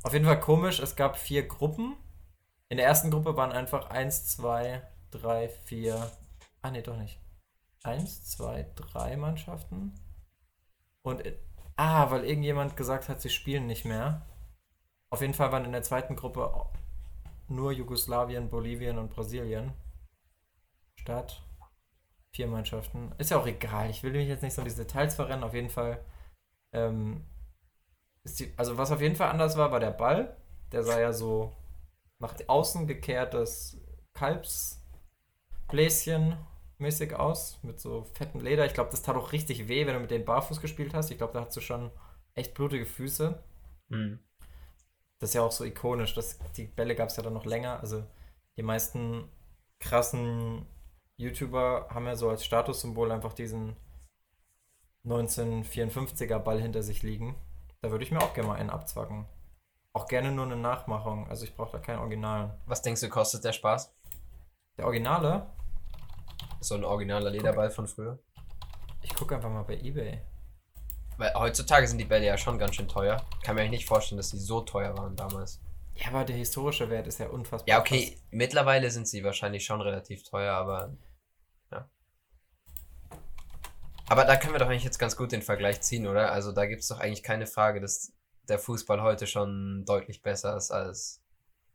[0.03, 1.95] Auf jeden Fall komisch, es gab vier Gruppen.
[2.69, 6.11] In der ersten Gruppe waren einfach 1, 2, 3, 4.
[6.61, 7.19] Ah, nee, doch nicht.
[7.83, 9.93] 1, 2, 3 Mannschaften.
[11.03, 11.21] Und.
[11.21, 11.35] in-
[11.75, 14.21] Ah, weil irgendjemand gesagt hat, sie spielen nicht mehr.
[15.09, 16.53] Auf jeden Fall waren in der zweiten Gruppe
[17.47, 19.73] nur Jugoslawien, Bolivien und Brasilien.
[20.95, 21.41] Statt
[22.35, 23.11] vier Mannschaften.
[23.17, 23.89] Ist ja auch egal.
[23.89, 25.43] Ich will mich jetzt nicht so in diese Details verrennen.
[25.43, 26.03] Auf jeden Fall.
[26.73, 27.25] Ähm,
[28.25, 30.35] die, also was auf jeden Fall anders war, war der Ball.
[30.71, 31.53] Der sah ja so
[32.19, 33.77] nach außen gekehrtes
[34.13, 36.37] Kalbsbläschen
[36.77, 37.59] mäßig aus.
[37.63, 38.65] Mit so fettem Leder.
[38.65, 41.11] Ich glaube, das tat auch richtig weh, wenn du mit denen barfuß gespielt hast.
[41.11, 41.91] Ich glaube, da hast du schon
[42.35, 43.41] echt blutige Füße.
[43.89, 44.19] Mhm.
[45.19, 46.13] Das ist ja auch so ikonisch.
[46.13, 47.79] Das, die Bälle gab es ja dann noch länger.
[47.79, 48.03] Also
[48.57, 49.29] die meisten
[49.79, 50.65] krassen
[51.17, 53.75] YouTuber haben ja so als Statussymbol einfach diesen
[55.05, 57.35] 1954er Ball hinter sich liegen.
[57.81, 59.25] Da würde ich mir auch gerne mal einen abzwacken.
[59.93, 61.27] Auch gerne nur eine Nachmachung.
[61.29, 62.51] Also ich brauche da keinen Originalen.
[62.65, 63.93] Was denkst du, kostet der Spaß?
[64.77, 65.47] Der Originale?
[66.63, 68.19] So ein originaler Lederball von früher?
[69.01, 70.21] Ich gucke einfach mal bei Ebay.
[71.17, 73.21] Weil heutzutage sind die Bälle ja schon ganz schön teuer.
[73.43, 75.59] Kann mir eigentlich nicht vorstellen, dass die so teuer waren damals.
[75.95, 77.67] Ja, aber der historische Wert ist ja unfassbar.
[77.67, 80.95] Ja, okay, mittlerweile sind sie wahrscheinlich schon relativ teuer, aber
[81.71, 81.89] ja.
[84.07, 86.31] Aber da können wir doch eigentlich jetzt ganz gut den Vergleich ziehen, oder?
[86.31, 88.13] Also da gibt es doch eigentlich keine Frage, dass
[88.47, 91.21] der Fußball heute schon deutlich besser ist als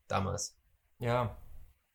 [0.09, 0.57] damals.
[0.99, 1.37] Ja.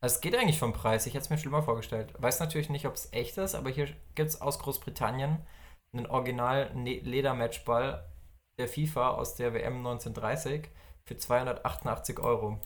[0.03, 1.07] Es geht eigentlich vom Preis.
[1.07, 2.13] Ich hätte es mir schlimmer vorgestellt.
[2.21, 5.47] Weiß natürlich nicht, ob es echt ist, aber hier gibt es aus Großbritannien
[5.93, 8.11] einen Original-Ledermatchball
[8.57, 10.67] der FIFA aus der WM 1930
[11.05, 12.59] für 288 Euro.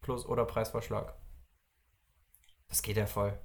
[0.00, 1.12] Plus oder Preisvorschlag.
[2.68, 3.36] Das geht ja voll.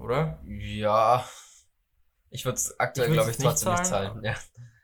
[0.00, 0.42] Oder?
[0.44, 1.24] Ja.
[2.30, 4.20] Ich würde es aktuell, glaube ich, trotzdem nicht zahlen.
[4.20, 4.24] Nicht zahlen.
[4.24, 4.34] Ja.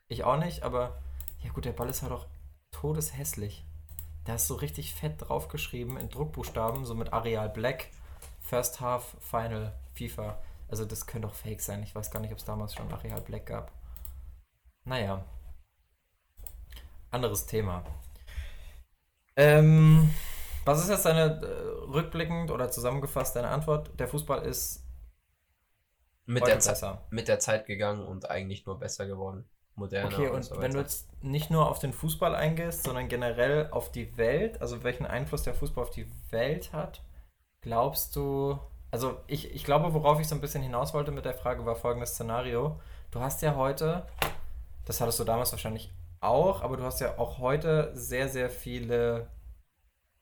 [0.07, 1.03] Ich auch nicht, aber
[1.41, 2.29] ja gut, der Ball ist halt auch
[2.71, 3.67] todeshässlich.
[4.25, 7.89] Da ist so richtig fett draufgeschrieben in Druckbuchstaben, so mit Areal Black,
[8.41, 10.39] First Half, Final, FIFA.
[10.69, 11.83] Also das könnte doch fake sein.
[11.83, 13.71] Ich weiß gar nicht, ob es damals schon Areal Black gab.
[14.85, 15.25] Naja.
[17.11, 17.85] Anderes Thema.
[19.37, 20.11] Ähm,
[20.65, 23.99] was ist jetzt deine äh, rückblickend oder zusammengefasst deine Antwort?
[23.99, 24.85] Der Fußball ist
[26.27, 26.59] mit der,
[27.11, 29.49] mit der Zeit gegangen und eigentlich nur besser geworden.
[29.77, 30.13] Moderner.
[30.13, 33.69] Okay, und, und so wenn du jetzt nicht nur auf den Fußball eingehst, sondern generell
[33.71, 37.03] auf die Welt, also welchen Einfluss der Fußball auf die Welt hat,
[37.61, 38.59] glaubst du,
[38.91, 41.75] also ich, ich glaube, worauf ich so ein bisschen hinaus wollte mit der Frage, war
[41.75, 42.79] folgendes Szenario.
[43.11, 44.07] Du hast ja heute,
[44.85, 49.29] das hattest du damals wahrscheinlich auch, aber du hast ja auch heute sehr, sehr viele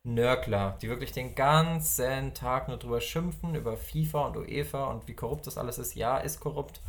[0.04, 5.14] Nörgler, die wirklich den ganzen Tag nur drüber schimpfen, über FIFA und UEFA und wie
[5.14, 5.94] korrupt das alles ist.
[5.94, 6.80] Ja, ist korrupt.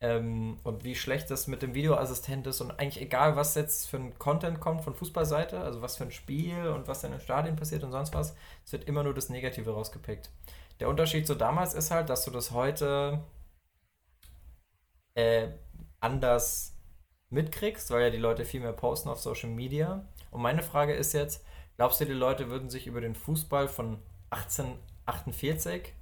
[0.00, 3.96] Ähm, und wie schlecht das mit dem Videoassistent ist und eigentlich egal, was jetzt für
[3.96, 7.56] ein Content kommt von Fußballseite, also was für ein Spiel und was in den Stadien
[7.56, 10.30] passiert und sonst was, es wird immer nur das Negative rausgepickt.
[10.80, 13.24] Der Unterschied zu damals ist halt, dass du das heute
[15.14, 15.48] äh,
[16.00, 16.76] anders
[17.30, 20.06] mitkriegst, weil ja die Leute viel mehr posten auf Social Media.
[20.30, 21.44] Und meine Frage ist jetzt,
[21.76, 23.98] glaubst du, die Leute würden sich über den Fußball von
[24.30, 25.94] 1848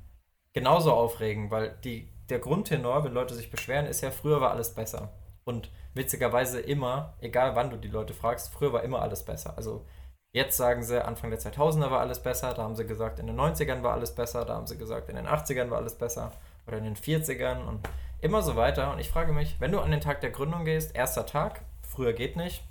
[0.52, 1.50] genauso aufregen?
[1.50, 5.12] Weil die, der Grundtenor, wenn Leute sich beschweren, ist ja, früher war alles besser.
[5.44, 9.54] Und witzigerweise immer, egal wann du die Leute fragst, früher war immer alles besser.
[9.56, 9.86] Also
[10.32, 13.38] jetzt sagen sie, Anfang der 2000er war alles besser, da haben sie gesagt, in den
[13.38, 16.32] 90ern war alles besser, da haben sie gesagt, in den 80ern war alles besser
[16.66, 17.88] oder in den 40ern und
[18.20, 18.90] immer so weiter.
[18.90, 22.14] Und ich frage mich, wenn du an den Tag der Gründung gehst, erster Tag, früher
[22.14, 22.64] geht nicht,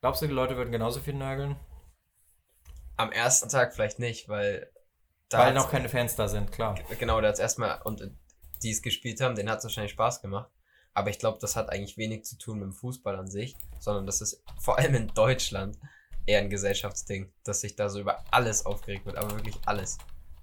[0.00, 1.56] glaubst du, die Leute würden genauso viel nörgeln?
[2.96, 4.70] Am ersten Tag vielleicht nicht, weil.
[5.30, 6.76] weil noch keine Fans da sind, klar.
[6.98, 8.02] Genau, da hat es erstmal, und
[8.62, 10.50] die es gespielt haben, denen hat es wahrscheinlich Spaß gemacht.
[10.94, 14.06] Aber ich glaube, das hat eigentlich wenig zu tun mit dem Fußball an sich, sondern
[14.06, 15.78] das ist vor allem in Deutschland
[16.26, 19.98] eher ein Gesellschaftsding, dass sich da so über alles aufgeregt wird, aber wirklich alles.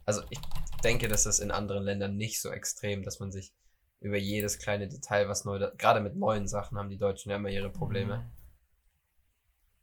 [0.06, 0.40] Also ich
[0.84, 3.54] denke, das ist in anderen Ländern nicht so extrem, dass man sich
[4.00, 7.50] über jedes kleine Detail, was neu, gerade mit neuen Sachen haben die Deutschen ja immer
[7.50, 8.18] ihre Probleme.
[8.18, 8.32] Mhm.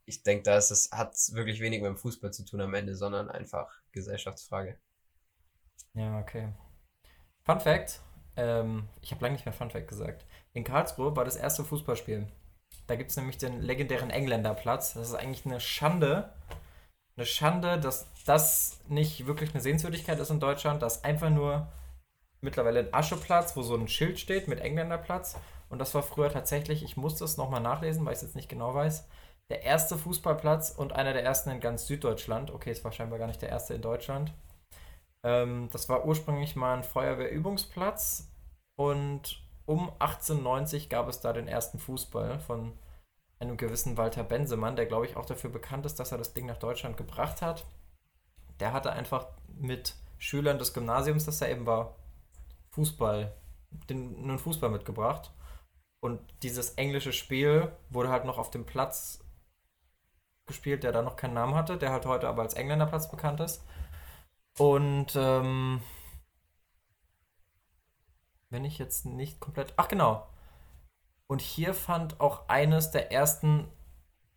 [0.05, 2.95] Ich denke, da ist es, hat wirklich wenig mit dem Fußball zu tun am Ende,
[2.95, 4.79] sondern einfach Gesellschaftsfrage.
[5.93, 6.53] Ja, okay.
[7.43, 8.01] Fun Fact:
[8.37, 10.25] ähm, Ich habe lange nicht mehr Fun Fact gesagt.
[10.53, 12.27] In Karlsruhe war das erste Fußballspiel.
[12.87, 14.93] Da gibt es nämlich den legendären Engländerplatz.
[14.93, 16.31] Das ist eigentlich eine Schande.
[17.17, 20.81] Eine Schande, dass das nicht wirklich eine Sehenswürdigkeit ist in Deutschland.
[20.81, 21.67] Das einfach nur
[22.41, 25.37] mittlerweile ein Ascheplatz, wo so ein Schild steht mit Engländerplatz.
[25.69, 28.49] Und das war früher tatsächlich, ich musste es nochmal nachlesen, weil ich es jetzt nicht
[28.49, 29.07] genau weiß,
[29.49, 32.51] der erste Fußballplatz und einer der ersten in ganz Süddeutschland.
[32.51, 34.33] Okay, es war scheinbar gar nicht der erste in Deutschland.
[35.23, 38.26] Ähm, das war ursprünglich mal ein Feuerwehrübungsplatz
[38.77, 42.77] und um 1890 gab es da den ersten Fußball von
[43.39, 46.45] einem gewissen Walter Bensemann, der glaube ich auch dafür bekannt ist, dass er das Ding
[46.45, 47.65] nach Deutschland gebracht hat.
[48.59, 51.95] Der hatte einfach mit Schülern des Gymnasiums, das da eben war,
[52.69, 53.35] Fußball,
[53.89, 55.31] den, einen Fußball mitgebracht.
[55.99, 59.23] Und dieses englische Spiel wurde halt noch auf dem Platz
[60.45, 63.63] gespielt, der da noch keinen Namen hatte, der halt heute aber als Engländerplatz bekannt ist.
[64.57, 65.81] Und ähm,
[68.49, 69.73] wenn ich jetzt nicht komplett.
[69.77, 70.27] Ach genau.
[71.27, 73.67] Und hier fand auch eines der ersten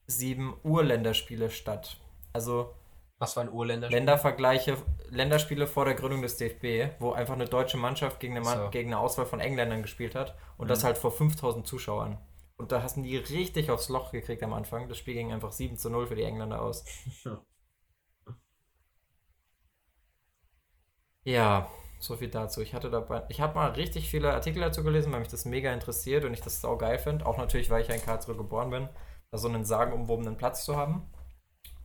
[0.06, 2.00] sieben Urländerspiele statt.
[2.32, 2.74] Also
[3.20, 3.98] was war ein Urländerspiel?
[3.98, 4.78] Ländervergleiche,
[5.10, 8.70] Länderspiele vor der Gründung des DFB, wo einfach eine deutsche Mannschaft gegen eine, so.
[8.70, 10.68] gegen eine Auswahl von Engländern gespielt hat und mhm.
[10.70, 12.18] das halt vor 5000 Zuschauern.
[12.56, 14.88] Und da hast du die richtig aufs Loch gekriegt am Anfang.
[14.88, 16.84] Das Spiel ging einfach 7 zu 0 für die Engländer aus.
[21.24, 21.70] ja.
[22.00, 22.62] So viel dazu.
[22.62, 25.72] Ich hatte dabei, ich habe mal richtig viele Artikel dazu gelesen, weil mich das mega
[25.72, 27.26] interessiert und ich das sau geil finde.
[27.26, 28.88] Auch natürlich, weil ich ja in Karlsruhe geboren bin,
[29.30, 31.08] da so einen sagenumwobenen Platz zu haben.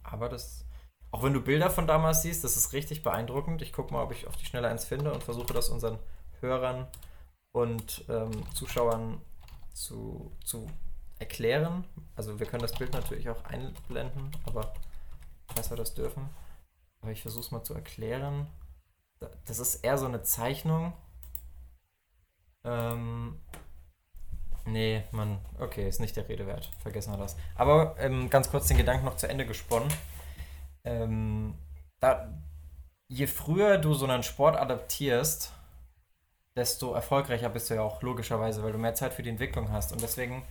[0.04, 0.66] Aber das,
[1.12, 3.62] auch wenn du Bilder von damals siehst, das ist richtig beeindruckend.
[3.62, 6.00] Ich gucke mal, ob ich auf die Schnelle eins finde und versuche das unseren
[6.40, 6.88] Hörern
[7.52, 9.22] und ähm, Zuschauern
[9.74, 10.68] zu, zu
[11.20, 11.84] erklären.
[12.16, 14.74] Also wir können das Bild natürlich auch einblenden, aber
[15.54, 16.30] falls wir das dürfen.
[17.02, 18.48] Aber ich versuche es mal zu erklären.
[19.46, 20.94] Das ist eher so eine Zeichnung.
[22.64, 23.40] Ähm,
[24.66, 26.72] nee, man, okay, ist nicht der Rede wert.
[26.82, 27.36] Vergessen wir das.
[27.56, 29.90] Aber ähm, ganz kurz den Gedanken noch zu Ende gesponnen.
[30.84, 31.56] Ähm,
[32.00, 32.34] da,
[33.08, 35.52] je früher du so einen Sport adaptierst,
[36.56, 39.92] desto erfolgreicher bist du ja auch logischerweise, weil du mehr Zeit für die Entwicklung hast.
[39.92, 40.44] Und deswegen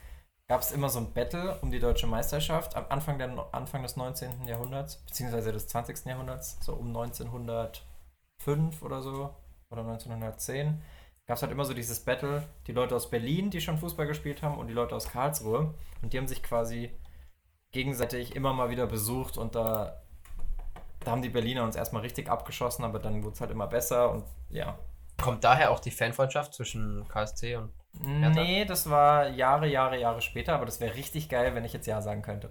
[0.46, 3.96] gab es immer so ein Battle um die deutsche Meisterschaft am Anfang, der, Anfang des
[3.96, 4.46] 19.
[4.46, 6.04] Jahrhunderts, beziehungsweise des 20.
[6.04, 6.92] Jahrhunderts, so um
[8.46, 9.34] 1905 oder so,
[9.70, 10.82] oder 1910,
[11.26, 14.42] gab es halt immer so dieses Battle, die Leute aus Berlin, die schon Fußball gespielt
[14.42, 15.74] haben, und die Leute aus Karlsruhe.
[16.02, 16.90] Und die haben sich quasi
[17.72, 20.00] gegenseitig immer mal wieder besucht und da,
[21.00, 24.10] da haben die Berliner uns erstmal richtig abgeschossen, aber dann wurde es halt immer besser
[24.10, 24.78] und ja.
[25.20, 27.72] Kommt daher auch die Fanfreundschaft zwischen KSC und
[28.04, 28.42] Hertha?
[28.42, 31.86] Nee, das war Jahre, Jahre, Jahre später, aber das wäre richtig geil, wenn ich jetzt
[31.86, 32.50] Ja sagen könnte.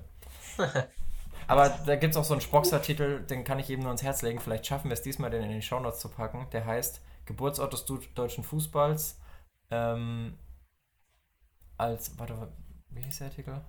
[1.47, 4.21] aber da gibt es auch so einen Spoxer-Titel, den kann ich eben nur ans Herz
[4.21, 4.39] legen.
[4.39, 6.47] Vielleicht schaffen wir es diesmal, den in die Shownotes zu packen.
[6.51, 9.19] Der heißt Geburtsort des deutschen Fußballs.
[9.71, 10.38] Ähm,
[11.77, 12.51] als, warte,
[12.89, 13.62] wie hieß der Artikel?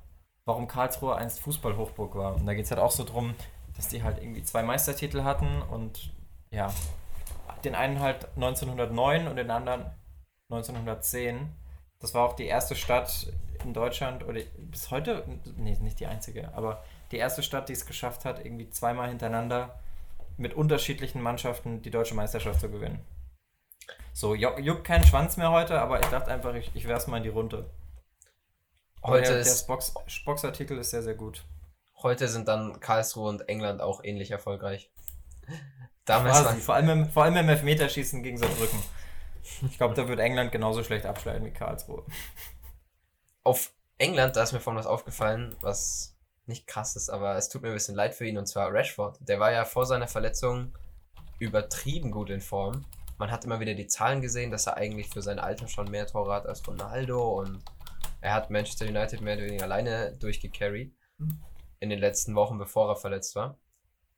[0.45, 2.35] Warum Karlsruhe einst Fußballhochburg war.
[2.35, 3.35] Und da geht es halt auch so drum,
[3.77, 6.13] dass die halt irgendwie zwei Meistertitel hatten und
[6.51, 6.73] ja,
[7.65, 9.87] den einen halt 1909 und den anderen
[10.51, 11.53] 1910.
[11.99, 13.33] Das war auch die erste Stadt
[13.65, 15.25] in Deutschland, oder bis heute,
[15.57, 19.79] nee, nicht die einzige, aber die erste Stadt, die es geschafft hat, irgendwie zweimal hintereinander
[20.37, 23.01] mit unterschiedlichen Mannschaften die deutsche Meisterschaft zu gewinnen.
[24.13, 27.23] So, juckt keinen Schwanz mehr heute, aber ich dachte einfach, ich, ich werfe mal in
[27.23, 27.71] die Runde.
[29.03, 29.69] Heute der, ist.
[29.69, 31.45] Der Spox-Artikel ist sehr, sehr gut.
[32.03, 34.91] Heute sind dann Karlsruhe und England auch ähnlich erfolgreich.
[36.05, 38.83] Damals Quasi, vor, allem im, vor allem im Elfmeterschießen gegen Saarbrücken.
[39.69, 42.05] Ich glaube, da wird England genauso schlecht abschneiden wie Karlsruhe.
[43.43, 46.14] Auf England, da ist mir vorhin was aufgefallen, was
[46.49, 49.19] nicht krass ist, aber es tut mir ein bisschen leid für ihn, und zwar Rashford.
[49.29, 50.77] Der war ja vor seiner Verletzung
[51.39, 52.85] übertrieben gut in Form.
[53.19, 56.07] Man hat immer wieder die Zahlen gesehen, dass er eigentlich für sein Alter schon mehr
[56.07, 57.63] Tore hat als Ronaldo und
[58.21, 60.95] er hat Manchester United mehr oder weniger alleine durchgecarried
[61.81, 63.59] in den letzten Wochen, bevor er verletzt war.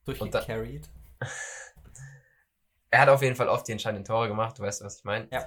[0.05, 0.89] Durchgecarried?
[2.91, 5.29] er hat auf jeden Fall oft die entscheidenden Tore gemacht, du weißt, was ich meine.
[5.31, 5.47] Ja.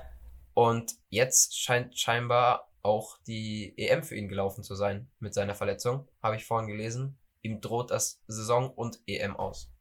[0.54, 6.08] Und jetzt scheint scheinbar auch die EM für ihn gelaufen zu sein mit seiner Verletzung,
[6.22, 7.18] habe ich vorhin gelesen.
[7.42, 9.72] Ihm droht das Saison und EM aus.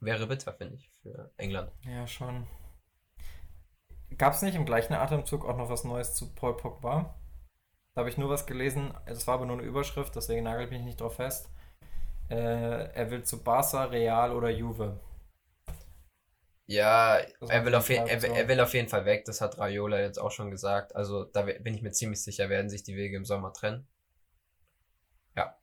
[0.00, 1.72] Wäre bitter, finde ich, für England.
[1.82, 2.46] Ja, schon.
[4.18, 7.18] Gab es nicht im gleichen Atemzug auch noch was Neues zu Paul Pogba?
[7.94, 10.82] Da habe ich nur was gelesen, es war aber nur eine Überschrift, deswegen nagelt mich
[10.82, 11.48] nicht drauf fest.
[12.28, 15.00] Äh, er will zu Barca, Real oder Juve.
[16.66, 20.18] Ja, er will, auf er, er will auf jeden Fall weg, das hat Raiola jetzt
[20.18, 20.96] auch schon gesagt.
[20.96, 23.86] Also da bin ich mir ziemlich sicher, werden sich die Wege im Sommer trennen.
[25.36, 25.58] Ja,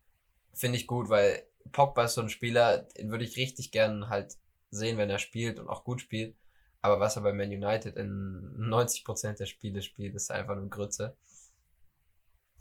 [0.53, 4.37] finde ich gut, weil Pogba ist so ein Spieler, den würde ich richtig gern halt
[4.69, 6.35] sehen, wenn er spielt und auch gut spielt.
[6.81, 11.17] Aber was er bei Man United in 90% der Spiele spielt, ist einfach nur Grütze.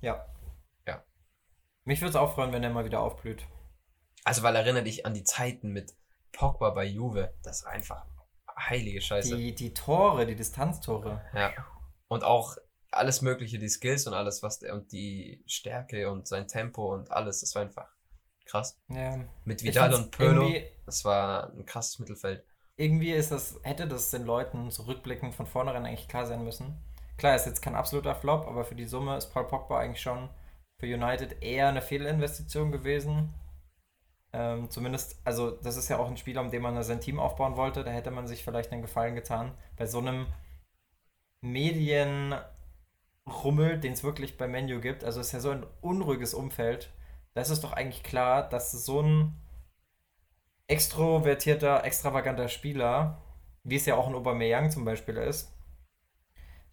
[0.00, 0.26] Ja.
[0.86, 1.04] Ja.
[1.84, 3.46] Mich würde es auch freuen, wenn er mal wieder aufblüht.
[4.24, 5.94] Also, weil erinnere dich an die Zeiten mit
[6.32, 7.34] Pogba bei Juve.
[7.42, 8.06] Das war einfach
[8.58, 9.36] heilige Scheiße.
[9.36, 11.22] Die, die Tore, die Distanztore.
[11.34, 11.52] Ja.
[12.08, 12.56] Und auch
[12.90, 17.10] alles Mögliche, die Skills und alles, was der und die Stärke und sein Tempo und
[17.10, 17.88] alles, das war einfach
[18.44, 18.78] krass.
[18.88, 19.24] Ja.
[19.44, 20.52] Mit Vidal und Pirlo,
[20.86, 22.44] das war ein krasses Mittelfeld.
[22.76, 26.82] Irgendwie ist das, hätte das den Leuten so rückblickend von vornherein eigentlich klar sein müssen.
[27.18, 30.30] Klar, ist jetzt kein absoluter Flop, aber für die Summe ist Paul Pogba eigentlich schon
[30.78, 33.34] für United eher eine Fehlinvestition gewesen.
[34.32, 37.56] Ähm, zumindest, also das ist ja auch ein Spieler, um den man sein Team aufbauen
[37.56, 37.84] wollte.
[37.84, 39.52] Da hätte man sich vielleicht einen Gefallen getan.
[39.76, 40.26] Bei so einem
[41.40, 42.44] Medienrummel,
[43.80, 46.90] den es wirklich bei Menu gibt, also es ist ja so ein unruhiges Umfeld,
[47.34, 49.36] da ist es doch eigentlich klar, dass so ein
[50.66, 53.22] extrovertierter, extravaganter Spieler,
[53.64, 55.52] wie es ja auch ein Aubameyang zum Beispiel ist,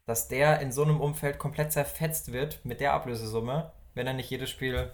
[0.06, 4.30] dass der in so einem Umfeld komplett zerfetzt wird mit der Ablösesumme, wenn er nicht
[4.30, 4.94] jedes Spiel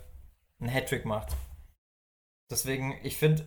[0.60, 1.36] einen Hattrick macht.
[2.54, 3.46] Deswegen, ich finde,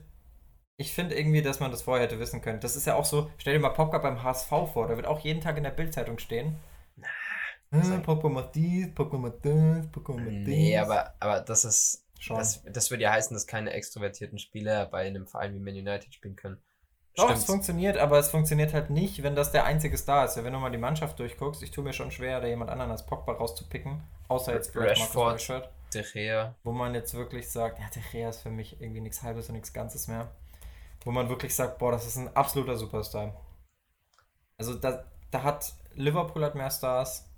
[0.77, 2.61] ich finde irgendwie, dass man das vorher hätte wissen können.
[2.61, 5.21] Das ist ja auch so, stell dir mal Popka beim HSV vor, da wird auch
[5.21, 6.57] jeden Tag in der Bildzeitung stehen.
[7.71, 10.49] Na, ah, Popka macht dies, Popka macht das, Popka macht dies.
[10.49, 12.39] Nee, aber, aber das ist, Schon.
[12.39, 16.15] Das, das würde ja heißen, dass keine extrovertierten Spieler bei einem Verein wie Man United
[16.15, 16.59] spielen können.
[17.15, 20.37] Doch, es funktioniert, aber es funktioniert halt nicht, wenn das der einzige Star ist.
[20.37, 23.07] Wenn du mal die Mannschaft durchguckst, ich tue mir schon schwer, da jemand anderen als
[23.07, 26.55] Pogba rauszupicken, außer jetzt Rashford, Rashford, De Gea.
[26.63, 29.55] Wo man jetzt wirklich sagt, ja, De Gea ist für mich irgendwie nichts Halbes und
[29.55, 30.31] nichts Ganzes mehr.
[31.05, 33.41] Wo man wirklich sagt, boah, das ist ein absoluter Superstar.
[34.59, 37.29] Also da, da hat Liverpool hat mehr Stars,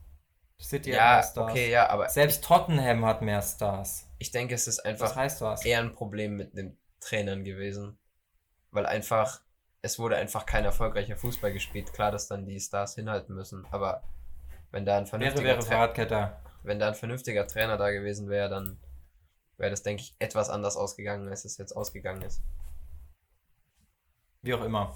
[0.60, 1.50] City ja, hat mehr Stars.
[1.52, 4.08] Okay, ja, aber selbst Tottenham hat mehr Stars.
[4.18, 5.16] Ich denke, es ist einfach
[5.64, 7.98] eher ein Problem mit den Trainern gewesen.
[8.70, 9.40] Weil einfach
[9.82, 11.92] es wurde einfach kein erfolgreicher Fußball gespielt.
[11.92, 14.02] Klar, dass dann die Stars hinhalten müssen, aber
[14.70, 18.78] wenn da ein vernünftiger, wäre, wäre wenn da ein vernünftiger Trainer da gewesen wäre, dann
[19.56, 22.42] wäre das, denke ich, etwas anders ausgegangen, als es jetzt ausgegangen ist.
[24.42, 24.94] Wie auch immer.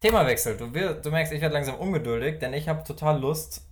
[0.00, 0.56] Themawechsel.
[0.56, 3.62] Du, du merkst, ich werde langsam ungeduldig, denn ich habe total Lust,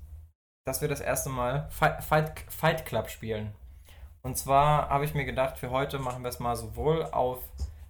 [0.65, 3.55] dass wir das erste Mal Fight, Fight, Fight Club spielen.
[4.23, 7.43] Und zwar habe ich mir gedacht, für heute machen wir es mal sowohl auf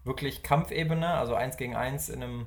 [0.05, 2.47] wirklich Kampfebene, also 1 gegen 1 in einem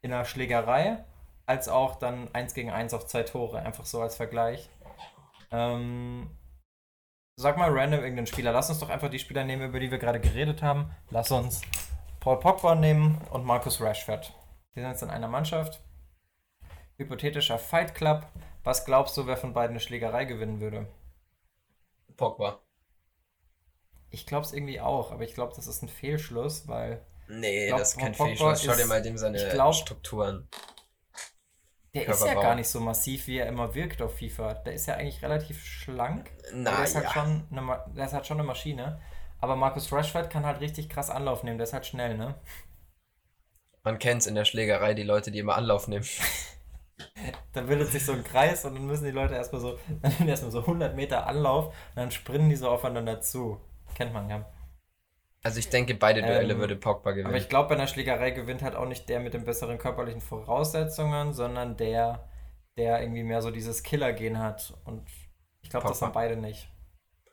[0.00, 1.04] in einer Schlägerei,
[1.46, 4.68] als auch dann 1 gegen 1 auf zwei Tore, einfach so als Vergleich.
[5.50, 6.30] Ähm,
[7.36, 8.52] sag mal random irgendeinen Spieler.
[8.52, 10.90] Lass uns doch einfach die Spieler nehmen, über die wir gerade geredet haben.
[11.10, 11.62] Lass uns
[12.20, 14.32] Paul Pogba nehmen und Marcus Rashford.
[14.74, 15.80] Die sind jetzt in einer Mannschaft.
[16.96, 18.26] Hypothetischer Fight Club.
[18.64, 20.86] Was glaubst du, wer von beiden eine Schlägerei gewinnen würde?
[22.16, 22.60] Pogba.
[24.10, 27.06] Ich glaube es irgendwie auch, aber ich glaube, das ist ein Fehlschluss, weil.
[27.28, 28.64] Nee, glaub, das ist kein Pogba Fehlschluss.
[28.64, 30.48] Schau dir mal dem seine glaub, Strukturen.
[32.06, 34.54] Der ist ja gar nicht so massiv, wie er immer wirkt auf FIFA.
[34.54, 36.30] Der ist ja eigentlich relativ schlank.
[36.52, 39.00] Na, der, ist halt schon eine, der ist halt schon eine Maschine.
[39.40, 41.58] Aber Markus Rashford kann halt richtig krass Anlauf nehmen.
[41.58, 42.34] Der ist halt schnell, ne?
[43.84, 46.04] Man kennt es in der Schlägerei, die Leute, die immer Anlauf nehmen.
[47.52, 50.50] dann bildet sich so ein Kreis und dann müssen die Leute erstmal so, dann erstmal
[50.50, 53.60] so 100 Meter Anlauf und dann springen die so aufeinander zu.
[53.94, 54.44] Kennt man ja.
[55.42, 57.28] Also ich denke, beide Duelle ähm, würde Pogba gewinnen.
[57.28, 60.20] Aber ich glaube, bei einer Schlägerei gewinnt halt auch nicht der mit den besseren körperlichen
[60.20, 62.28] Voraussetzungen, sondern der,
[62.76, 64.74] der irgendwie mehr so dieses Killer-Gen hat.
[64.84, 65.08] Und
[65.62, 66.68] ich glaube, das haben beide nicht.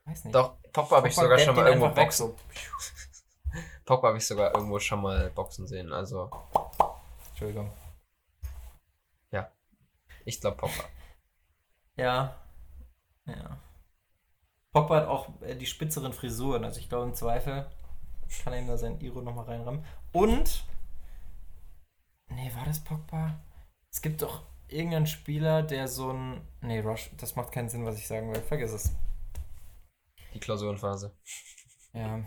[0.06, 0.36] Weiß nicht.
[0.36, 2.34] Doch, Pogba habe ich sogar schon mal irgendwo boxen.
[3.86, 5.91] Pogba habe ich sogar irgendwo schon mal boxen sehen.
[5.91, 6.30] Also.
[7.30, 7.72] Entschuldigung.
[9.32, 9.52] Ja.
[10.26, 10.84] Ich glaube Pogba.
[11.96, 12.36] Ja.
[13.26, 13.58] Ja.
[14.74, 16.63] Pogba hat auch äh, die spitzeren Frisuren.
[16.63, 17.65] Also ich glaube im Zweifel
[18.44, 19.86] kann er ihm da sein Iro nochmal reinrammen.
[20.12, 20.66] Und.
[22.28, 23.40] Nee, war das Pogba?
[23.92, 26.42] Es gibt doch irgendeinen Spieler, der so ein.
[26.62, 28.42] Nee, Rush, das macht keinen Sinn, was ich sagen will.
[28.42, 28.92] Vergiss es.
[30.34, 31.16] Die Klausurenphase.
[31.94, 32.24] Ja.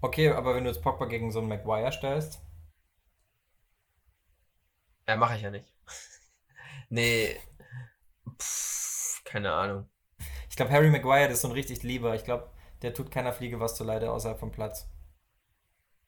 [0.00, 2.40] Okay, aber wenn du jetzt Pogba gegen so einen Maguire stellst.
[5.08, 5.72] Ja, mache ich ja nicht.
[6.88, 7.36] nee.
[8.38, 9.88] Pff, keine Ahnung.
[10.48, 12.14] Ich glaube, Harry Maguire ist so ein richtig lieber.
[12.14, 12.50] Ich glaube,
[12.82, 14.88] der tut keiner Fliege was zu leide außerhalb vom Platz.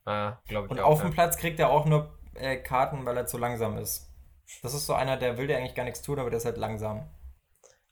[0.04, 1.07] Ah, glaube ich Und auch, auf ja.
[1.07, 4.11] dem Platz kriegt er auch nur äh, Karten, weil er zu langsam ist.
[4.62, 6.57] Das ist so einer, der will dir eigentlich gar nichts tun, aber der ist halt
[6.57, 7.11] langsam.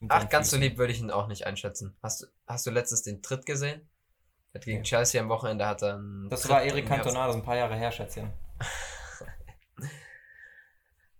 [0.08, 1.96] Ach, ganz so lieb würde ich ihn auch nicht einschätzen.
[2.02, 3.88] Hast du, hast du letztens den Tritt gesehen?
[4.54, 4.88] Hat gegen okay.
[4.88, 7.56] Chelsea am Wochenende hat er einen Das Tritt war Eric Cantona, das ist ein paar
[7.56, 8.32] Jahre her, Schätzchen.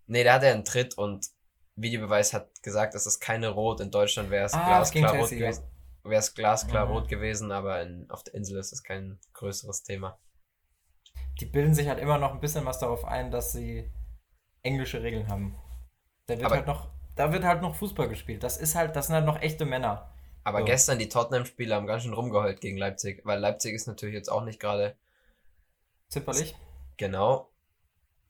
[0.06, 1.26] nee, da hat er einen Tritt und
[1.74, 3.80] Videobeweis hat gesagt, es ist keine Rot.
[3.80, 5.64] In Deutschland wäre es ah, glasklar rot gewesen.
[6.08, 10.18] Wäre es glasklar rot gewesen, aber in, auf der Insel ist es kein größeres Thema.
[11.40, 13.92] Die bilden sich halt immer noch ein bisschen was darauf ein, dass sie
[14.62, 15.56] englische Regeln haben.
[16.26, 18.42] Da wird aber halt noch, da wird halt noch Fußball gespielt.
[18.42, 20.12] Das ist halt, das sind halt noch echte Männer.
[20.44, 20.64] Aber so.
[20.64, 24.44] gestern die Tottenham-Spieler haben ganz schön rumgeheult gegen Leipzig, weil Leipzig ist natürlich jetzt auch
[24.44, 24.96] nicht gerade
[26.08, 26.54] zimperlich.
[26.96, 27.50] Genau.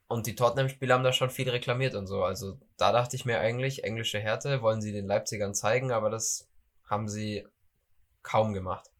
[0.07, 2.23] Und die Tottenham-Spieler haben da schon viel reklamiert und so.
[2.23, 6.49] Also da dachte ich mir eigentlich, englische Härte wollen sie den Leipzigern zeigen, aber das
[6.89, 7.45] haben sie
[8.27, 8.91] kaum gemacht.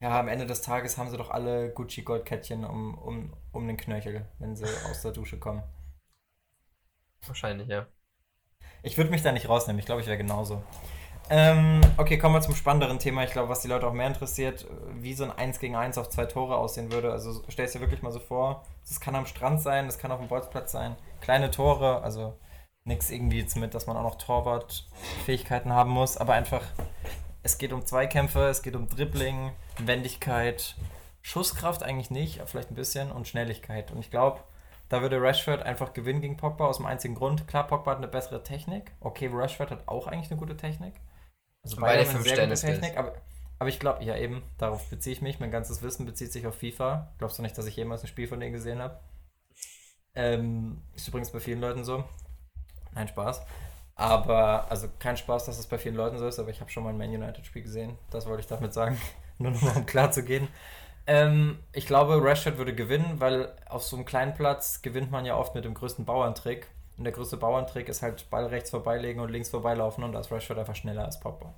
[0.00, 4.28] Ja, am Ende des Tages haben sie doch alle Gucci-Goldkettchen um, um, um den Knöchel,
[4.38, 5.62] wenn sie aus der Dusche kommen.
[7.26, 7.86] Wahrscheinlich, ja.
[8.82, 10.62] Ich würde mich da nicht rausnehmen, ich glaube, ich wäre genauso.
[11.30, 13.24] Ähm, okay, kommen wir zum spannenderen Thema.
[13.24, 16.10] Ich glaube, was die Leute auch mehr interessiert, wie so ein 1 gegen 1 auf
[16.10, 17.10] zwei Tore aussehen würde.
[17.12, 20.12] Also stell es dir wirklich mal so vor, das kann am Strand sein, das kann
[20.12, 20.96] auf dem Bolzplatz sein.
[21.22, 22.36] Kleine Tore, also
[22.84, 26.62] nichts irgendwie jetzt mit, dass man auch noch Torwartfähigkeiten haben muss, aber einfach,
[27.42, 30.76] es geht um Zweikämpfe, es geht um Dribbling, Wendigkeit,
[31.22, 33.90] Schusskraft eigentlich nicht, vielleicht ein bisschen und Schnelligkeit.
[33.90, 34.40] Und ich glaube,
[34.90, 37.48] da würde Rashford einfach gewinnen gegen Pogba aus dem einzigen Grund.
[37.48, 38.92] Klar, Pogba hat eine bessere Technik.
[39.00, 40.94] Okay, Rashford hat auch eigentlich eine gute Technik.
[41.62, 43.14] Also beide, beide fünf Sterne Technik, aber,
[43.58, 45.40] aber ich glaube, ja eben, darauf beziehe ich mich.
[45.40, 47.14] Mein ganzes Wissen bezieht sich auf FIFA.
[47.16, 49.00] Glaubst du nicht, dass ich jemals ein Spiel von denen gesehen habe?
[50.14, 52.04] Ähm, ist übrigens bei vielen Leuten so.
[52.94, 53.42] Nein, Spaß.
[53.96, 56.82] Aber, also kein Spaß, dass es bei vielen Leuten so ist, aber ich habe schon
[56.82, 57.98] mal ein Man United-Spiel gesehen.
[58.10, 59.00] Das wollte ich damit sagen.
[59.38, 60.48] Nur noch mal um klar zu gehen.
[61.06, 65.36] Ähm, ich glaube, Rashford würde gewinnen, weil auf so einem kleinen Platz gewinnt man ja
[65.36, 66.66] oft mit dem größten Bauerntrick.
[66.96, 70.30] Und der größte Bauerntrick ist halt Ball rechts vorbeilegen und links vorbeilaufen und da ist
[70.30, 71.54] Rashford einfach schneller als Pogba.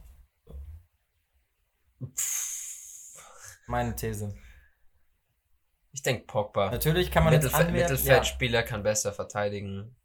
[3.66, 4.34] Meine These.
[5.92, 6.70] Ich denke Pogba.
[6.70, 9.95] Natürlich kann man Mittelfe jetzt anwerten, Mittelfeldspieler kann besser verteidigen.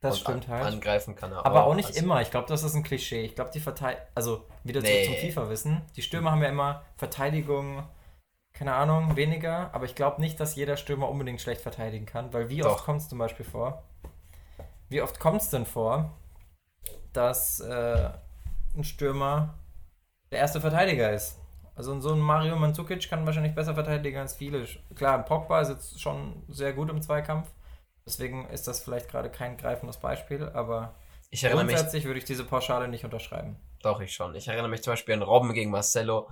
[0.00, 0.64] Das stimmt halt.
[0.64, 2.20] Angreifen kann er Aber auch nicht Also, immer.
[2.22, 3.22] Ich glaube, das ist ein Klischee.
[3.24, 5.04] Ich glaube, die Verteidigung, also wieder Nee.
[5.04, 5.82] zum FIFA-Wissen.
[5.96, 7.82] Die Stürmer haben ja immer Verteidigung,
[8.52, 9.74] keine Ahnung, weniger.
[9.74, 12.32] Aber ich glaube nicht, dass jeder Stürmer unbedingt schlecht verteidigen kann.
[12.32, 12.74] Weil wie Doch.
[12.74, 13.82] oft kommt es zum Beispiel vor?
[14.88, 16.12] Wie oft kommt es denn vor,
[17.12, 18.10] dass äh,
[18.76, 19.54] ein Stürmer
[20.30, 21.38] der erste Verteidiger ist?
[21.74, 24.64] Also so ein Mario Mandzukic kann wahrscheinlich besser verteidigen als viele.
[24.94, 27.48] Klar, ein Pogba ist jetzt schon sehr gut im Zweikampf.
[28.08, 30.94] Deswegen ist das vielleicht gerade kein greifendes Beispiel, aber
[31.28, 33.56] Ich erinnere mich, grundsätzlich würde ich diese Pauschale nicht unterschreiben.
[33.82, 34.34] doch ich schon.
[34.34, 36.30] Ich erinnere mich zum Beispiel an Robben gegen Marcelo.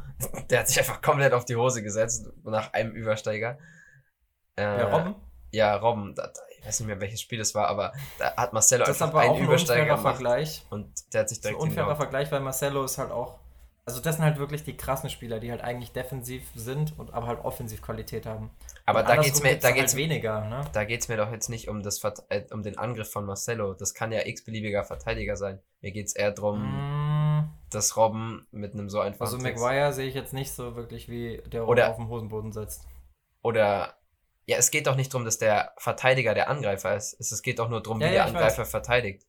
[0.50, 3.58] Der hat sich einfach komplett auf die Hose gesetzt nach einem Übersteiger.
[4.56, 5.14] Äh, Ja, Robben?
[5.52, 6.14] Ja, Robben.
[6.14, 9.00] Da, da, ich weiß nicht mehr, welches Spiel das war, aber da hat Marcelo Das
[9.02, 10.64] einfach einen ein Übersteiger gemacht Vergleich.
[10.70, 11.96] und der hat sich Das ist ein direkt unfairer.
[11.96, 13.38] Vergleich, weil Marcelo ist halt auch.
[13.88, 17.28] Also das sind halt wirklich die krassen Spieler, die halt eigentlich defensiv sind und aber
[17.28, 18.50] halt offensiv Qualität haben.
[18.84, 20.62] Aber Und da geht's mir, da geht's halt weniger, ne?
[20.72, 23.74] Da geht es mir doch jetzt nicht um, das, äh, um den Angriff von Marcelo.
[23.74, 25.60] Das kann ja x-beliebiger Verteidiger sein.
[25.82, 26.62] Mir geht es eher darum,
[27.38, 31.08] Mm, dass Robben mit einem so einfachen Also Maguire sehe ich jetzt nicht so wirklich,
[31.08, 32.84] wie der Oder- auf dem Hosenboden sitzt.
[33.42, 33.94] Oder
[34.46, 37.20] ja, es geht doch nicht darum, dass der Verteidiger der Angreifer ist.
[37.20, 39.24] Es, geht doch nur darum, Ja, wie ja, der Angreifer verteidigt.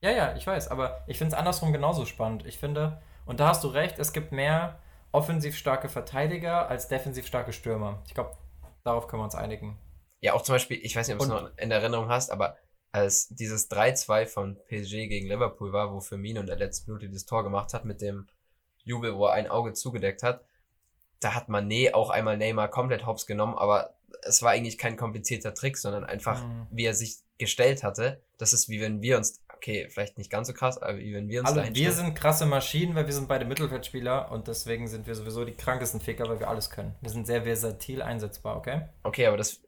[0.00, 2.44] Ja, ja, ich weiß, aber ich finde es andersrum genauso spannend.
[2.46, 3.00] Ich finde,
[3.30, 4.80] und da hast du recht, es gibt mehr
[5.12, 8.02] offensiv starke Verteidiger als defensiv starke Stürmer.
[8.06, 8.36] Ich glaube,
[8.84, 9.78] darauf können wir uns einigen.
[10.20, 12.56] Ja, auch zum Beispiel, ich weiß nicht, ob du es noch in Erinnerung hast, aber
[12.92, 17.24] als dieses 3-2 von PSG gegen Liverpool war, wo Firmino in der letzten Minute das
[17.24, 18.28] Tor gemacht hat mit dem
[18.82, 20.44] Jubel, wo er ein Auge zugedeckt hat,
[21.20, 25.54] da hat Mané auch einmal Neymar komplett hops genommen, aber es war eigentlich kein komplizierter
[25.54, 26.66] Trick, sondern einfach, Mhm.
[26.70, 28.20] wie er sich gestellt hatte.
[28.38, 31.28] Das ist wie wenn wir uns, okay, vielleicht nicht ganz so krass, aber wie wenn
[31.28, 34.88] wir uns Alle, dahin wir sind krasse Maschinen, weil wir sind beide Mittelfeldspieler und deswegen
[34.88, 36.94] sind wir sowieso die krankesten Ficker, weil wir alles können.
[37.02, 38.88] Wir sind sehr versatil einsetzbar, okay?
[39.02, 39.60] Okay, aber das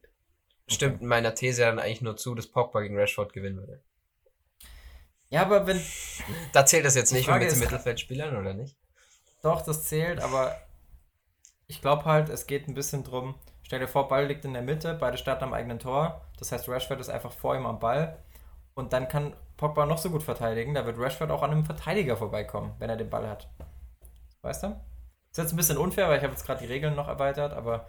[0.67, 3.83] stimmt in meiner These dann eigentlich nur zu, dass Pogba gegen Rashford gewinnen würde.
[5.29, 5.81] Ja, aber wenn.
[6.53, 8.79] Da zählt das jetzt nicht mit den Mittelfeldspielern, oder nicht?
[9.43, 10.57] Doch, das zählt, aber
[11.67, 13.35] ich glaube halt, es geht ein bisschen drum.
[13.63, 16.31] Stell dir vor, Ball liegt in der Mitte, beide starten am eigenen Tor.
[16.39, 18.23] Das heißt, Rashford ist einfach vor ihm am Ball.
[18.75, 20.75] Und dann kann Pogba noch so gut verteidigen.
[20.75, 23.49] Da wird Rashford auch an einem Verteidiger vorbeikommen, wenn er den Ball hat.
[24.43, 24.81] Weißt du?
[25.31, 27.89] Ist jetzt ein bisschen unfair, weil ich habe jetzt gerade die Regeln noch erweitert, aber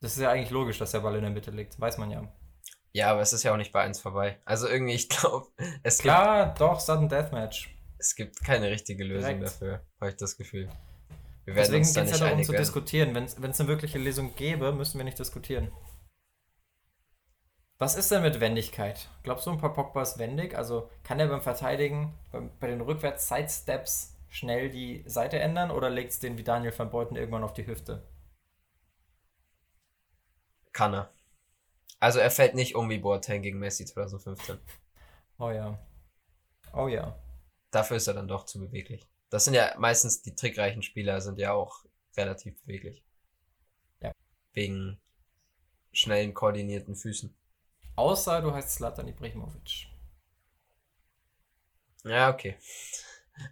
[0.00, 1.78] das ist ja eigentlich logisch, dass der Ball in der Mitte liegt.
[1.78, 2.26] Weiß man ja.
[2.92, 4.38] Ja, aber es ist ja auch nicht bei eins vorbei.
[4.46, 5.46] Also irgendwie, ich glaube,
[5.82, 7.76] es gibt, Klar, doch, Sudden Deathmatch.
[7.98, 9.46] es gibt keine richtige Lösung Direkt.
[9.46, 10.70] dafür, habe ich das Gefühl.
[11.44, 13.14] Wir werden Deswegen geht es nicht ja darum zu diskutieren.
[13.14, 15.70] Wenn es eine wirkliche Lösung gäbe, müssen wir nicht diskutieren.
[17.80, 19.08] Was ist denn mit Wendigkeit?
[19.22, 20.54] Glaubst du, ein paar Pogba ist wendig?
[20.54, 26.10] Also kann er beim Verteidigen, beim, bei den Rückwärts-Sidesteps schnell die Seite ändern oder legt
[26.10, 28.06] es den wie Daniel van Beuten irgendwann auf die Hüfte?
[30.72, 31.10] Kann er.
[32.00, 34.58] Also er fällt nicht um wie Boateng gegen Messi 2015.
[35.38, 35.78] Oh ja.
[36.74, 37.18] Oh ja.
[37.70, 39.08] Dafür ist er dann doch zu beweglich.
[39.30, 43.02] Das sind ja meistens die trickreichen Spieler, sind ja auch relativ beweglich.
[44.02, 44.12] Ja.
[44.52, 45.00] Wegen
[45.92, 47.34] schnellen, koordinierten Füßen.
[48.00, 49.88] Außer du heißt Zlatan Ibrahimovic.
[52.04, 52.56] Ja, okay.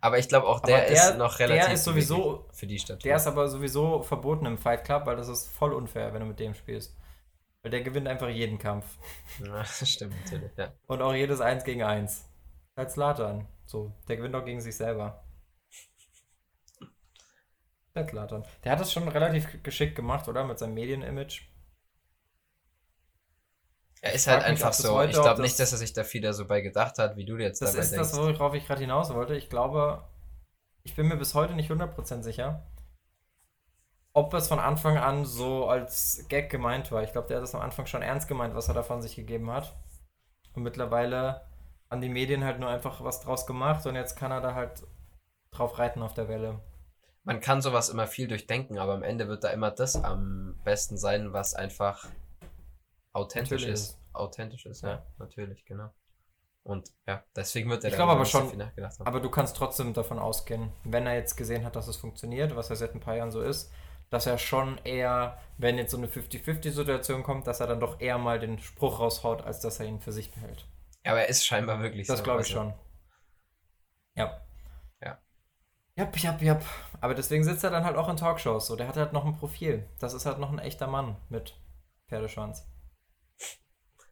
[0.01, 3.05] Aber ich glaube auch der, der- ist noch der relativ ist sowieso- für die Stadt.
[3.05, 6.27] Der ist aber sowieso verboten im Fight Club, weil das ist voll unfair, wenn du
[6.27, 6.97] mit dem spielst.
[7.63, 8.87] Weil der gewinnt einfach jeden Kampf.
[9.45, 10.73] Ja, das stimmt natürlich, ja.
[10.87, 12.25] Und auch jedes 1 gegen 1.
[12.75, 13.47] Als Latan.
[13.67, 15.25] So, der gewinnt auch gegen sich selber.
[17.95, 18.47] Der Zlatan.
[18.65, 20.45] Der hat das schon relativ geschickt gemacht, oder?
[20.45, 21.43] Mit seinem Medienimage.
[24.01, 25.01] Er ist halt einfach das so.
[25.03, 27.37] Ich glaube das- nicht, dass er sich da viel so bei gedacht hat, wie du
[27.37, 28.11] jetzt Das dabei ist denkst.
[28.11, 29.35] das, worauf ich gerade hinaus wollte.
[29.35, 30.05] Ich glaube,
[30.85, 32.67] ich bin mir bis heute nicht 100% sicher,
[34.13, 37.03] ob es von Anfang an so als Gag gemeint war.
[37.03, 39.17] Ich glaube, der hat das am Anfang schon ernst gemeint, was er da von sich
[39.17, 39.77] gegeben hat.
[40.55, 41.43] Und mittlerweile
[41.91, 44.83] haben die Medien halt nur einfach was draus gemacht und jetzt kann er da halt
[45.51, 46.61] drauf reiten auf der Welle.
[47.25, 50.97] Man kann sowas immer viel durchdenken, aber am Ende wird da immer das am besten
[50.97, 52.07] sein, was einfach
[53.19, 53.99] authentisch Natürlich ist.
[54.13, 55.91] Authentisch ist, ja, natürlich, genau.
[56.65, 59.07] Und ja, deswegen wird er Ich glaube aber schon- viel nachgedacht haben.
[59.07, 62.69] Aber du kannst trotzdem davon ausgehen, wenn er jetzt gesehen hat, dass es funktioniert, was
[62.69, 63.73] ja seit ein paar Jahren so ist,
[64.11, 68.19] dass er schon eher, wenn jetzt so eine 50-50-Situation kommt, dass er dann doch eher
[68.19, 70.67] mal den Spruch raushaut, als dass er ihn für sich behält.
[71.05, 72.25] aber er ist scheinbar wirklich Das so.
[72.25, 72.75] glaube ich also- schon.
[74.15, 74.41] Ja.
[75.03, 75.19] Ja.
[75.97, 76.65] Jap, jap, jap.
[77.01, 78.67] Aber deswegen sitzt er dann halt auch in Talkshows.
[78.67, 79.89] So, der hat halt noch ein Profil.
[80.01, 81.55] Das ist halt noch ein echter Mann mit
[82.09, 82.67] Pferdeschwanz.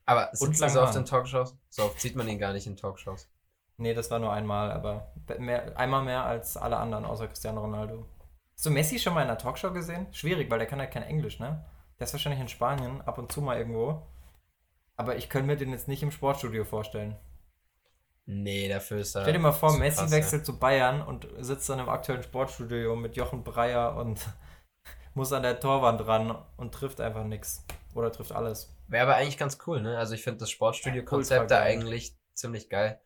[0.07, 1.57] Aber sitzt er so oft in Talkshows?
[1.69, 3.29] So oft sieht man ihn gar nicht in Talkshows.
[3.77, 8.07] Nee, das war nur einmal, aber mehr, einmal mehr als alle anderen außer Cristiano Ronaldo.
[8.55, 10.07] Hast du Messi schon mal in einer Talkshow gesehen?
[10.13, 11.65] Schwierig, weil der kann halt kein Englisch, ne?
[11.99, 14.07] Der ist wahrscheinlich in Spanien, ab und zu mal irgendwo.
[14.97, 17.17] Aber ich könnte mir den jetzt nicht im Sportstudio vorstellen.
[18.25, 19.23] Nee, dafür ist er.
[19.23, 22.97] Stell dir mal vor, Messi krass, wechselt zu Bayern und sitzt dann im aktuellen Sportstudio
[22.97, 24.27] mit Jochen Breyer und
[25.15, 27.65] muss an der Torwand ran und trifft einfach nichts.
[27.97, 28.77] Oder trifft alles.
[28.89, 29.97] Wäre aber eigentlich ganz cool, ne?
[29.97, 33.01] Also ich finde das Sportstudio-Konzept da eigentlich ziemlich geil.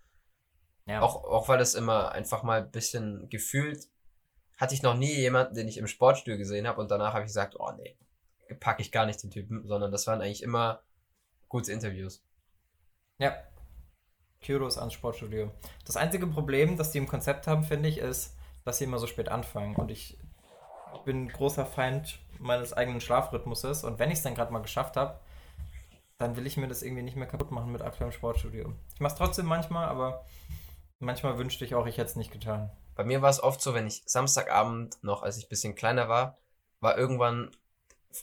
[0.86, 1.01] Ja.
[1.01, 3.88] Auch, auch weil es immer einfach mal ein bisschen gefühlt,
[4.57, 7.28] hatte ich noch nie jemanden, den ich im Sportstudio gesehen habe und danach habe ich
[7.28, 7.97] gesagt, oh nee,
[8.59, 10.82] packe ich gar nicht den Typen, sondern das waren eigentlich immer
[11.49, 12.24] gute Interviews.
[13.18, 13.36] Ja.
[14.45, 15.53] Kudos ans Sportstudio.
[15.84, 19.07] Das einzige Problem, das die im Konzept haben, finde ich, ist, dass sie immer so
[19.07, 19.76] spät anfangen.
[19.76, 20.18] Und ich
[21.05, 23.84] bin großer Feind meines eigenen Schlafrhythmuses.
[23.84, 25.20] Und wenn ich es dann gerade mal geschafft habe,
[26.18, 28.74] dann will ich mir das irgendwie nicht mehr kaputt machen mit aktuellem Sportstudio.
[28.95, 30.24] Ich mache es trotzdem manchmal, aber
[30.99, 32.70] manchmal wünschte ich auch, ich hätte es nicht getan.
[32.95, 36.09] Bei mir war es oft so, wenn ich Samstagabend noch, als ich ein bisschen kleiner
[36.09, 36.36] war,
[36.80, 37.51] war irgendwann,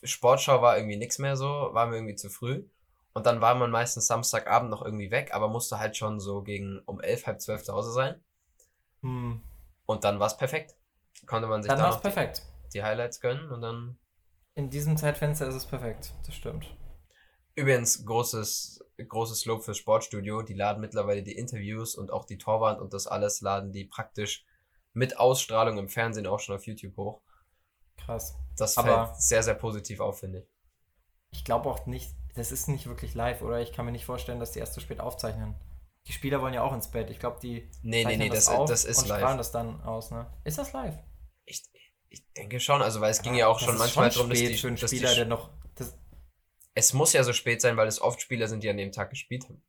[0.04, 2.66] Sportschau war irgendwie nichts mehr so, war mir irgendwie zu früh.
[3.14, 6.80] Und dann war man meistens Samstagabend noch irgendwie weg, aber musste halt schon so gegen
[6.86, 8.24] um elf, halb zwölf zu Hause sein.
[9.02, 9.42] Hm.
[9.88, 10.76] Und dann war es perfekt.
[11.26, 12.44] Konnte man sich Dann da war es perfekt.
[12.74, 13.98] Die Highlights gönnen und dann.
[14.56, 16.14] In diesem Zeitfenster ist es perfekt.
[16.26, 16.66] Das stimmt.
[17.56, 20.42] Übrigens, großes, großes Lob fürs Sportstudio.
[20.42, 24.46] Die laden mittlerweile die Interviews und auch die Torwand und das alles laden die praktisch
[24.94, 27.22] mit Ausstrahlung im Fernsehen auch schon auf YouTube hoch.
[27.98, 28.36] Krass.
[28.56, 30.46] Das Aber- fällt sehr, sehr positiv auf, finde ich.
[31.32, 33.60] Ich glaube auch nicht, das ist nicht wirklich live, oder?
[33.60, 35.56] Ich kann mir nicht vorstellen, dass die erst so spät aufzeichnen.
[36.08, 37.10] Die Spieler wollen ja auch ins Bett.
[37.10, 39.18] Ich glaube, die Nee, nee, nee, das, auf das ist und live.
[39.20, 40.26] strahlen das dann aus, ne?
[40.46, 40.98] Ist das live?
[42.10, 44.76] Ich, denke schon, also weil es ging ja auch schon manchmal schon darum, dass die,
[44.76, 45.50] dass die Spieler, der noch
[46.74, 49.10] Es muss ja so spät sein, weil es oft Spieler sind, die an dem Tag
[49.10, 49.62] gespielt haben.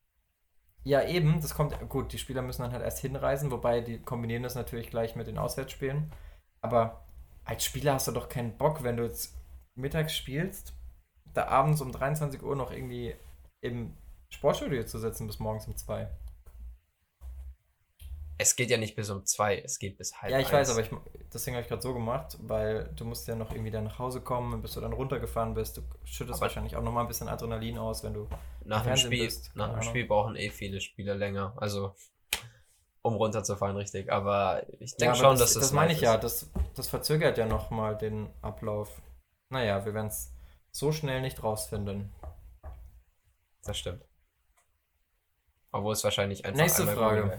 [0.85, 4.43] Ja, eben, das kommt, gut, die Spieler müssen dann halt erst hinreisen, wobei die kombinieren
[4.43, 6.13] das natürlich gleich mit den Auswärtsspielen.
[6.61, 7.05] Aber
[7.45, 9.35] als Spieler hast du doch keinen Bock, wenn du jetzt
[9.75, 10.75] mittags spielst,
[11.35, 13.15] da abends um 23 Uhr noch irgendwie
[13.61, 13.95] im
[14.31, 16.09] Sportstudio zu sitzen bis morgens um zwei.
[18.41, 20.53] Es geht ja nicht bis um zwei, es geht bis halb Ja, ich eins.
[20.55, 20.91] weiß, aber ich,
[21.35, 24.21] deswegen habe ich gerade so gemacht, weil du musst ja noch irgendwie dann nach Hause
[24.21, 25.77] kommen, bis du dann runtergefahren bist.
[25.77, 28.29] Du schüttest Aber- wahrscheinlich auch nochmal ein bisschen Adrenalin aus, wenn du.
[28.65, 29.83] Nach dem Spiel, bist, nach dem.
[29.83, 31.53] Spiel brauchen eh viele Spieler länger.
[31.57, 31.95] Also,
[33.03, 34.13] um runterzufahren, richtig.
[34.13, 35.63] Aber ich denke aber schon, das, dass das.
[35.65, 36.23] das meine ich ja, ist.
[36.23, 39.03] das, das verzögert ja nochmal den Ablauf.
[39.51, 40.33] Naja, wir werden es
[40.71, 42.13] so schnell nicht rausfinden.
[43.65, 44.05] Das stimmt.
[45.79, 46.61] Obwohl es wahrscheinlich einfach.
[46.61, 47.39] Nächste Frage.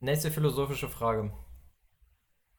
[0.00, 1.32] Nächste philosophische Frage.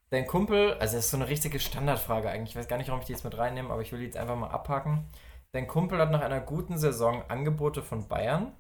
[0.10, 2.52] Dein Kumpel, also das ist so eine richtige Standardfrage eigentlich.
[2.52, 4.18] Ich weiß gar nicht, warum ich die jetzt mit reinnehme, aber ich will die jetzt
[4.18, 5.10] einfach mal abhaken.
[5.54, 8.54] Dein Kumpel hat nach einer guten Saison Angebote von Bayern,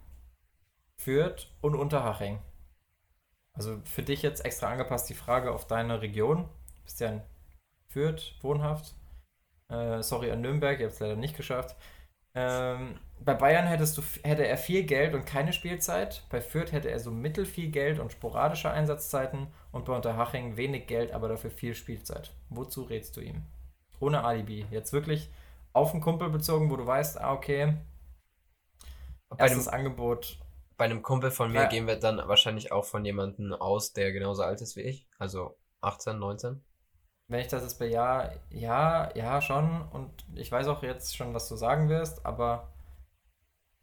[0.97, 2.39] Fürth und Unterhaching.
[3.53, 6.49] Also für dich jetzt extra angepasst die Frage auf deine Region.
[6.77, 7.21] Du bist ja in
[7.87, 8.95] Fürth wohnhaft.
[9.69, 11.75] Äh, sorry an Nürnberg, ihr habt es leider nicht geschafft.
[12.33, 16.23] Ähm, bei Bayern hättest du, hätte er viel Geld und keine Spielzeit.
[16.29, 19.47] Bei Fürth hätte er so mittel viel Geld und sporadische Einsatzzeiten.
[19.71, 22.31] Und bei Unterhaching wenig Geld, aber dafür viel Spielzeit.
[22.49, 23.43] Wozu rätst du ihm?
[23.99, 24.65] Ohne Alibi.
[24.71, 25.29] Jetzt wirklich
[25.73, 27.75] auf den Kumpel bezogen, wo du weißt, ah, okay,
[29.29, 30.39] Bei einem, erstes Angebot.
[30.77, 31.67] bei einem Kumpel von mir Ja.
[31.67, 35.07] gehen wir dann wahrscheinlich auch von jemandem aus, der genauso alt ist wie ich.
[35.19, 36.63] Also 18, 19.
[37.27, 39.81] Wenn ich das jetzt bei ja, ja, ja, schon.
[39.89, 42.71] Und ich weiß auch jetzt schon, was du sagen wirst, aber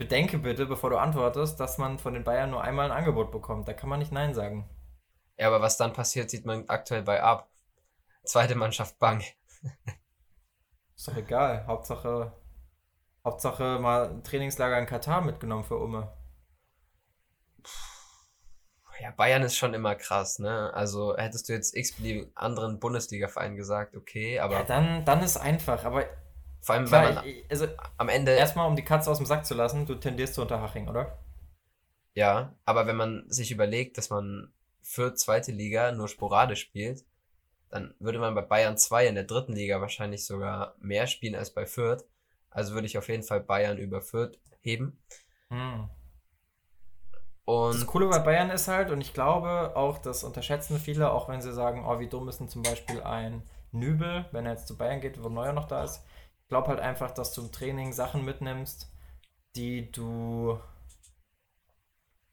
[0.03, 3.69] bedenke bitte, bevor du antwortest, dass man von den Bayern nur einmal ein Angebot bekommt.
[3.69, 4.69] Da kann man nicht Nein sagen.
[5.39, 7.49] Ja, aber was dann passiert, sieht man aktuell bei Ab.
[8.25, 9.23] Zweite Mannschaft Bank.
[10.97, 11.67] Ist doch egal.
[11.67, 12.33] Hauptsache,
[13.25, 16.13] Hauptsache mal ein Trainingslager in Katar mitgenommen für Umme.
[19.01, 20.73] Ja, Bayern ist schon immer krass, ne?
[20.75, 25.85] Also hättest du jetzt x-beliebigen anderen Bundesliga-Verein gesagt, okay, aber Ja, dann, dann ist einfach.
[25.85, 26.05] Aber
[26.63, 27.67] vor allem, klar, weil man ich, also
[27.99, 30.89] am Ende, erstmal, um die Katze aus dem Sack zu lassen, du tendierst zu Unterhaching,
[30.89, 31.19] oder?
[32.15, 34.53] ja, aber wenn man sich überlegt, dass man
[34.83, 37.05] für zweite Liga nur sporadisch spielt,
[37.71, 41.55] dann würde man bei Bayern 2 in der dritten Liga wahrscheinlich sogar mehr spielen als
[41.55, 42.05] bei Fürth.
[42.51, 44.99] Also würde ich auf jeden Fall Bayern über Fürth heben.
[45.49, 45.89] Hm.
[47.45, 51.29] Und Das Coole bei Bayern ist halt, und ich glaube auch, das unterschätzen viele, auch
[51.29, 53.43] wenn sie sagen, oh, wie dumm ist denn zum Beispiel ein
[53.73, 56.05] Nübel, wenn er jetzt zu Bayern geht, wo Neuer noch da ist.
[56.53, 58.93] Ich glaube halt einfach, dass du im Training Sachen mitnimmst,
[59.57, 60.61] die du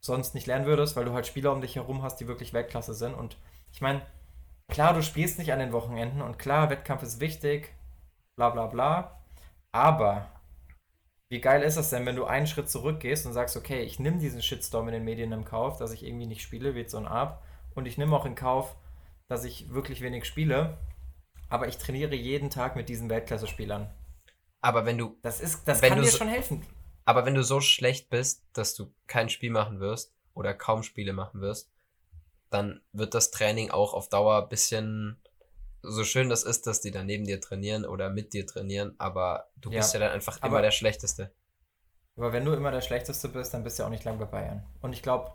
[0.02, 2.94] sonst nicht lernen würdest, weil du halt Spieler um dich herum hast, die wirklich Weltklasse
[2.94, 3.14] sind.
[3.14, 3.38] Und
[3.72, 4.02] ich meine,
[4.68, 7.74] klar, du spielst nicht an den Wochenenden und klar, Wettkampf ist wichtig,
[8.36, 9.24] bla bla bla.
[9.72, 10.30] Aber
[11.30, 14.18] wie geil ist das denn, wenn du einen Schritt zurückgehst und sagst, okay, ich nehme
[14.18, 17.08] diesen Shitstorm in den Medien im Kauf, dass ich irgendwie nicht spiele, wie so ein
[17.08, 17.42] Ab.
[17.74, 18.76] Und ich nehme auch in Kauf,
[19.30, 20.78] dass ich wirklich wenig spiele.
[21.48, 23.90] Aber ich trainiere jeden Tag mit diesen Weltklasse-Spielern.
[24.62, 25.18] Aber wenn du.
[25.22, 26.66] Das, ist, das kann dir so- schon helfen.
[27.06, 31.14] Aber wenn du so schlecht bist, dass du kein Spiel machen wirst oder kaum Spiele
[31.14, 31.72] machen wirst,
[32.50, 35.20] dann wird das Training auch auf Dauer ein bisschen.
[35.82, 39.50] So schön das ist, dass die dann neben dir trainieren oder mit dir trainieren, aber
[39.56, 39.78] du Ja.
[39.80, 41.32] bist ja dann einfach Aber- immer der Schlechteste.
[42.18, 44.66] Aber wenn du immer der Schlechteste bist, dann bist du auch nicht lang bei Bayern.
[44.82, 45.32] Und ich glaube,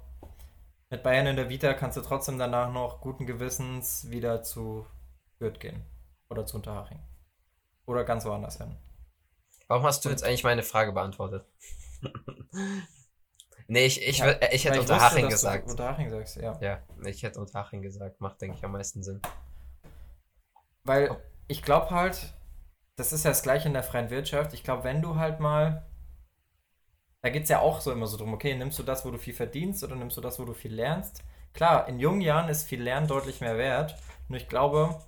[0.91, 4.87] mit Bayern in der Vita kannst du trotzdem danach noch guten Gewissens wieder zu
[5.39, 5.83] Fürth gehen.
[6.29, 7.01] Oder zu Unterhaching.
[7.87, 8.77] Oder ganz woanders hin.
[9.69, 11.47] Warum hast du jetzt eigentlich meine Frage beantwortet?
[13.67, 15.71] nee, ich, ich, Ja, äh, ich hätte Unterhaching gesagt.
[15.71, 16.59] Unterhaching sagst, ja.
[16.61, 18.21] Ja, ich hätte Unterhaching gesagt.
[18.21, 19.23] Macht, denke ich, am meisten Sinn.
[20.85, 21.17] Weil
[21.49, 22.35] ich glaube halt,
[22.97, 24.53] das ist ja das Gleiche in der freien Wirtschaft.
[24.53, 25.87] Ich glaube, wenn du halt mal.
[27.23, 29.17] Da geht es ja auch so immer so drum, okay, nimmst du das, wo du
[29.17, 31.25] viel verdienst oder nimmst du das, wo du viel lernst?
[31.55, 33.97] Klar, in jungen Jahren ist viel Lernen deutlich mehr wert.
[34.29, 35.01] Nur ich glaube,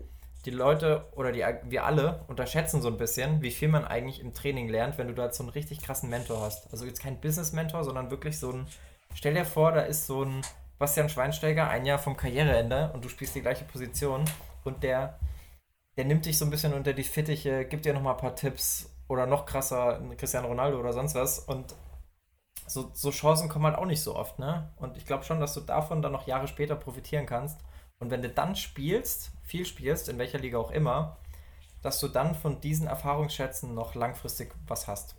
[0.47, 4.33] die Leute oder die, wir alle unterschätzen so ein bisschen, wie viel man eigentlich im
[4.33, 6.73] Training lernt, wenn du da so einen richtig krassen Mentor hast.
[6.73, 8.67] Also jetzt kein Business-Mentor, sondern wirklich so ein.
[9.15, 10.43] Stell dir vor, da ist so ein
[10.79, 14.25] Bastian Schweinsteiger ein Jahr vom Karriereende und du spielst die gleiche Position
[14.65, 15.19] und der
[15.97, 18.91] der nimmt dich so ein bisschen unter die Fittiche, gibt dir nochmal ein paar Tipps
[19.09, 21.39] oder noch krasser, Cristiano Ronaldo oder sonst was.
[21.39, 21.75] Und
[22.67, 24.73] so, so Chancen kommen halt auch nicht so oft, ne?
[24.77, 27.61] Und ich glaube schon, dass du davon dann noch Jahre später profitieren kannst.
[27.99, 31.19] Und wenn du dann spielst, viel spielst, in welcher Liga auch immer,
[31.83, 35.15] dass du dann von diesen Erfahrungsschätzen noch langfristig was hast.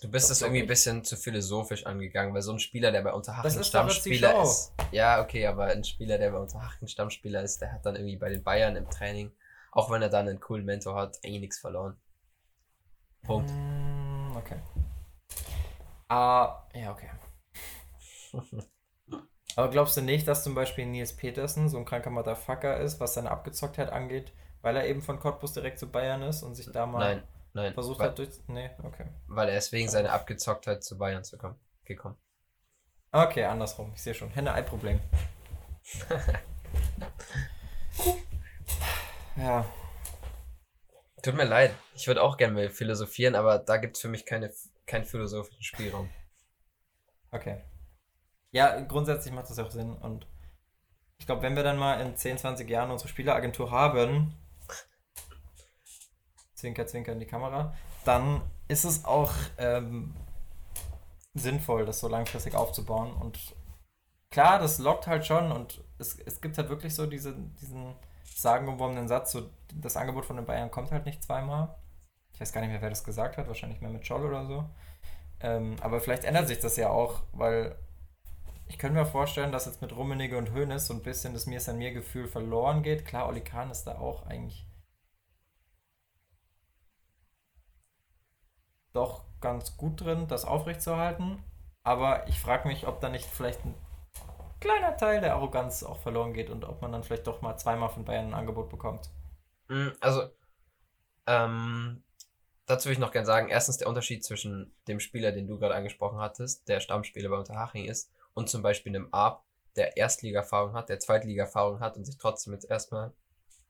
[0.00, 2.90] Du bist Das es glaub irgendwie ein bisschen zu philosophisch angegangen, weil so ein Spieler,
[2.90, 4.72] der bei Unterhaching Das Stammspieler ist.
[4.92, 8.30] Ja, okay, aber ein Spieler, der bei Unterhaching Stammspieler ist, der hat dann irgendwie bei
[8.30, 9.30] den Bayern im Training,
[9.72, 11.96] auch wenn er dann einen coolen Mentor hat, eh nichts verloren.
[13.22, 13.50] Punkt.
[13.50, 14.56] Mm, okay.
[16.08, 17.10] Ah, ja, okay.
[19.56, 23.14] Aber glaubst du nicht, dass zum Beispiel Nils Petersen so ein kranker Motherfucker ist, was
[23.14, 24.32] seine Abgezocktheit angeht,
[24.62, 27.22] weil er eben von Cottbus direkt zu Bayern ist und sich da mal Nein,
[27.52, 28.30] nein, versucht weil, hat durch.
[28.46, 29.06] Nee, okay.
[29.26, 32.16] weil er ist wegen seiner Abgezocktheit zu Bayern zu kommen, gekommen.
[33.12, 33.92] Okay, andersrum.
[33.94, 34.30] Ich sehe schon.
[34.30, 35.00] Henne-Ei-Problem.
[39.36, 39.64] ja,
[41.22, 44.24] Tut mir leid, ich würde auch gerne mal philosophieren, aber da gibt es für mich
[44.24, 44.50] keine,
[44.86, 46.08] keinen philosophischen Spielraum.
[47.30, 47.60] okay.
[48.52, 50.26] Ja, grundsätzlich macht das auch Sinn und
[51.18, 54.34] ich glaube, wenn wir dann mal in 10, 20 Jahren unsere Spieleragentur haben,
[56.54, 57.74] Zwinker, Zwinker in die Kamera,
[58.04, 60.14] dann ist es auch ähm,
[61.34, 63.12] sinnvoll, das so langfristig aufzubauen.
[63.12, 63.54] Und
[64.30, 67.94] klar, das lockt halt schon und es, es gibt halt wirklich so diese, diesen
[68.24, 71.74] sagenumwobenen Satz, so das Angebot von den Bayern kommt halt nicht zweimal.
[72.32, 74.64] Ich weiß gar nicht mehr, wer das gesagt hat, wahrscheinlich mehr mit Scholl oder so.
[75.40, 77.76] Ähm, aber vielleicht ändert sich das ja auch, weil
[78.70, 81.56] ich könnte mir vorstellen, dass jetzt mit Rummenigge und Hoeneß so ein bisschen das Mir
[81.56, 83.04] ist an mir Gefühl verloren geht.
[83.04, 84.64] Klar, Oli Kahn ist da auch eigentlich
[88.92, 91.42] doch ganz gut drin, das aufrechtzuerhalten.
[91.82, 93.74] Aber ich frage mich, ob da nicht vielleicht ein
[94.60, 97.88] kleiner Teil der Arroganz auch verloren geht und ob man dann vielleicht doch mal zweimal
[97.88, 99.10] von Bayern ein Angebot bekommt.
[99.66, 100.30] Mm, Also,
[101.26, 102.04] ähm,
[102.66, 105.74] dazu will ich noch gerne sagen, erstens der Unterschied zwischen dem Spieler, den du gerade
[105.74, 109.44] angesprochen hattest, der Stammspieler bei Unterhaching ist, und zum Beispiel einem Arp,
[109.76, 113.12] der Erstliga-Erfahrung hat, der Zweitliga-Erfahrung hat und sich trotzdem jetzt erstmal,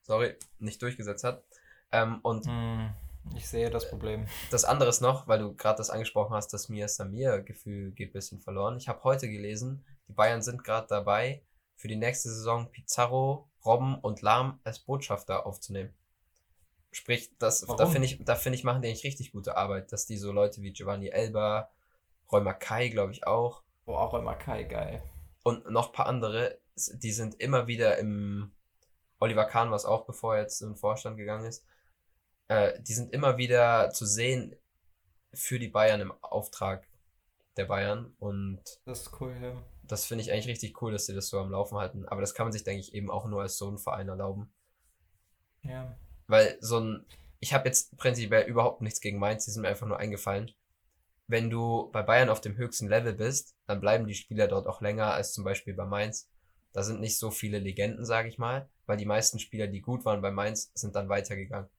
[0.02, 1.44] sorry, nicht durchgesetzt hat.
[1.92, 2.94] Ähm, und Hm,
[3.36, 4.26] ich sehe das Problem.
[4.50, 8.12] das andere ist noch, weil du gerade das angesprochen hast, das Mia Samir-Gefühl geht ein
[8.12, 8.76] bisschen verloren.
[8.78, 11.42] Ich habe heute gelesen, die Bayern sind gerade dabei,
[11.76, 15.94] für die nächste Saison Pizarro, Robben und Lahm als Botschafter aufzunehmen.
[16.92, 20.06] Sprich, das, da finde ich, da finde ich, machen die eigentlich richtig gute Arbeit, dass
[20.06, 21.70] die so Leute wie Giovanni Elba,
[22.32, 23.62] Roy Mackay, glaube ich auch,
[23.97, 25.03] Auch immer Kai, geil.
[25.43, 26.59] und noch ein paar andere,
[26.95, 28.53] die sind immer wieder im,
[29.18, 31.64] Oliver Kahn war es auch, bevor er jetzt in den Vorstand gegangen ist,
[32.49, 34.57] äh, die sind immer wieder zu sehen
[35.34, 36.86] für die Bayern im Auftrag
[37.57, 39.62] der Bayern und Das ist cool, ja.
[39.82, 42.34] das finde ich eigentlich richtig cool, dass sie das so am Laufen halten, aber das
[42.34, 44.53] kann man sich, denke ich, eben auch nur als so ein Verein erlauben,
[45.62, 45.97] Ja.
[46.26, 47.07] weil so ein,
[47.41, 50.51] ich habe jetzt prinzipiell überhaupt nichts gegen Mainz, die sind mir einfach nur eingefallen.
[51.30, 54.80] Wenn du bei Bayern auf dem höchsten Level bist, dann bleiben die Spieler dort auch
[54.80, 56.28] länger als zum Beispiel bei Mainz.
[56.72, 60.04] Da sind nicht so viele Legenden, sage ich mal, weil die meisten Spieler, die gut
[60.04, 61.70] waren bei Mainz, sind dann weitergegangen.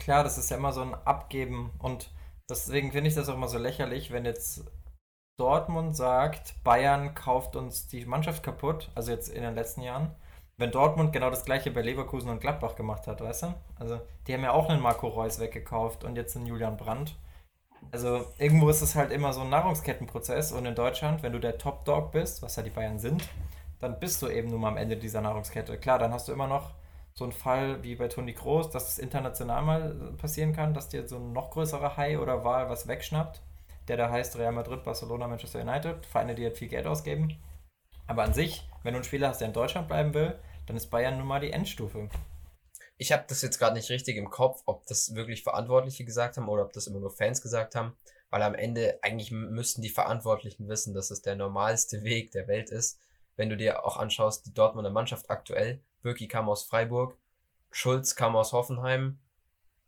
[0.00, 2.12] Klar, das ist ja immer so ein Abgeben und
[2.50, 4.64] deswegen finde ich das auch immer so lächerlich, wenn jetzt
[5.38, 10.12] Dortmund sagt, Bayern kauft uns die Mannschaft kaputt, also jetzt in den letzten Jahren,
[10.56, 13.54] wenn Dortmund genau das gleiche bei Leverkusen und Gladbach gemacht hat, weißt du?
[13.76, 17.16] Also, die haben ja auch einen Marco Reus weggekauft und jetzt einen Julian Brandt.
[17.92, 21.58] Also, irgendwo ist es halt immer so ein Nahrungskettenprozess und in Deutschland, wenn du der
[21.58, 23.28] Top-Dog bist, was ja die Bayern sind,
[23.80, 25.76] dann bist du eben nun mal am Ende dieser Nahrungskette.
[25.76, 26.70] Klar, dann hast du immer noch
[27.12, 31.06] so einen Fall wie bei Toni Kroos, dass es international mal passieren kann, dass dir
[31.06, 33.42] so ein noch größerer Hai oder Wahl was wegschnappt,
[33.88, 37.36] der da heißt Real Madrid, Barcelona, Manchester United, Vereine, die halt viel Geld ausgeben.
[38.06, 40.86] Aber an sich, wenn du einen Spieler hast, der in Deutschland bleiben will, dann ist
[40.86, 42.08] Bayern nun mal die Endstufe.
[43.02, 46.48] Ich habe das jetzt gerade nicht richtig im Kopf, ob das wirklich Verantwortliche gesagt haben
[46.48, 47.96] oder ob das immer nur Fans gesagt haben,
[48.30, 52.70] weil am Ende eigentlich müssten die Verantwortlichen wissen, dass es der normalste Weg der Welt
[52.70, 53.00] ist.
[53.34, 57.18] Wenn du dir auch anschaust, die Dortmunder Mannschaft aktuell, Birki kam aus Freiburg,
[57.72, 59.18] Schulz kam aus Hoffenheim,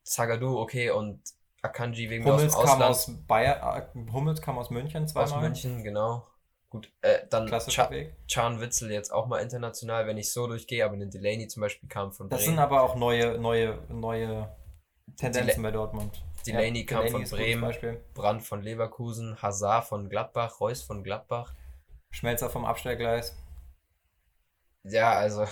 [0.03, 1.23] Zagadou, okay, und
[1.63, 5.35] Akanji wegen Hummels aus kam aus Bayer, äh, Hummels kam aus München zweimal.
[5.35, 6.27] Aus München, genau.
[6.75, 8.17] Gut, äh, dann Ch Weg.
[8.27, 11.89] Chan Witzel jetzt auch mal international, wenn ich so durchgehe, aber den Delaney zum Beispiel
[11.89, 12.37] kam von Bremen.
[12.37, 14.53] Das sind aber auch neue, neue, neue
[15.17, 16.25] Tendenzen bei Dortmund.
[16.45, 21.55] Delaney ja, kam Delaney von Bremen, Brand von Leverkusen, Hazard von Gladbach, Reus von Gladbach.
[22.11, 23.37] Schmelzer vom Abstellgleis.
[24.83, 25.47] Ja, also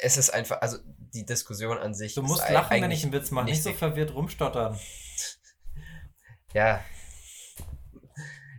[0.00, 0.78] es ist einfach, also
[1.12, 2.14] die Diskussion an sich.
[2.14, 4.80] Du musst lachen, wenn ich einen Witz mache, nicht so verwirrt rumstottern.
[6.54, 6.82] ja,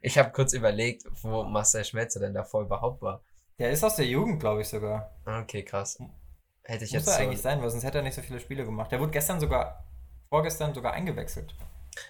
[0.07, 3.21] ich habe kurz überlegt, wo Marcel Schmelzer denn davor überhaupt war.
[3.59, 5.13] Der ist aus der Jugend, glaube ich sogar.
[5.25, 5.99] Okay, krass.
[6.63, 7.05] Hätte ich Muss jetzt.
[7.05, 8.89] Muss er so eigentlich sein, weil sonst hätte er nicht so viele Spiele gemacht.
[8.89, 9.85] Der wurde gestern sogar,
[10.29, 11.53] vorgestern sogar eingewechselt.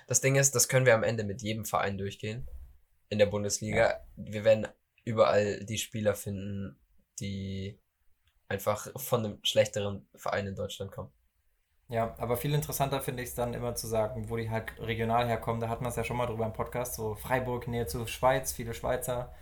[0.05, 2.47] Das Ding ist, das können wir am Ende mit jedem Verein durchgehen.
[3.09, 3.89] In der Bundesliga.
[3.89, 3.99] Ja.
[4.15, 4.67] Wir werden
[5.03, 6.77] überall die Spieler finden,
[7.19, 7.79] die
[8.47, 11.11] einfach von einem schlechteren Verein in Deutschland kommen.
[11.89, 15.25] Ja, aber viel interessanter finde ich es dann immer zu sagen, wo die halt regional
[15.27, 15.61] herkommen.
[15.61, 18.51] Da hat man es ja schon mal drüber im Podcast, so Freiburg, Nähe zu Schweiz,
[18.51, 19.33] viele Schweizer.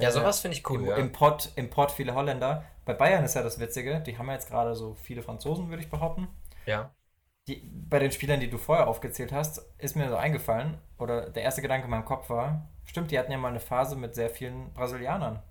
[0.00, 0.80] Ja, äh, sowas finde ich cool.
[0.80, 0.96] Im, ja.
[0.96, 2.64] Import, Import viele Holländer.
[2.84, 5.82] Bei Bayern ist ja das Witzige, die haben ja jetzt gerade so viele Franzosen, würde
[5.82, 6.26] ich behaupten.
[6.66, 6.92] Ja.
[7.46, 11.42] Die, bei den Spielern, die du vorher aufgezählt hast, ist mir so eingefallen, oder der
[11.42, 14.30] erste Gedanke in meinem Kopf war, stimmt, die hatten ja mal eine Phase mit sehr
[14.30, 15.42] vielen Brasilianern.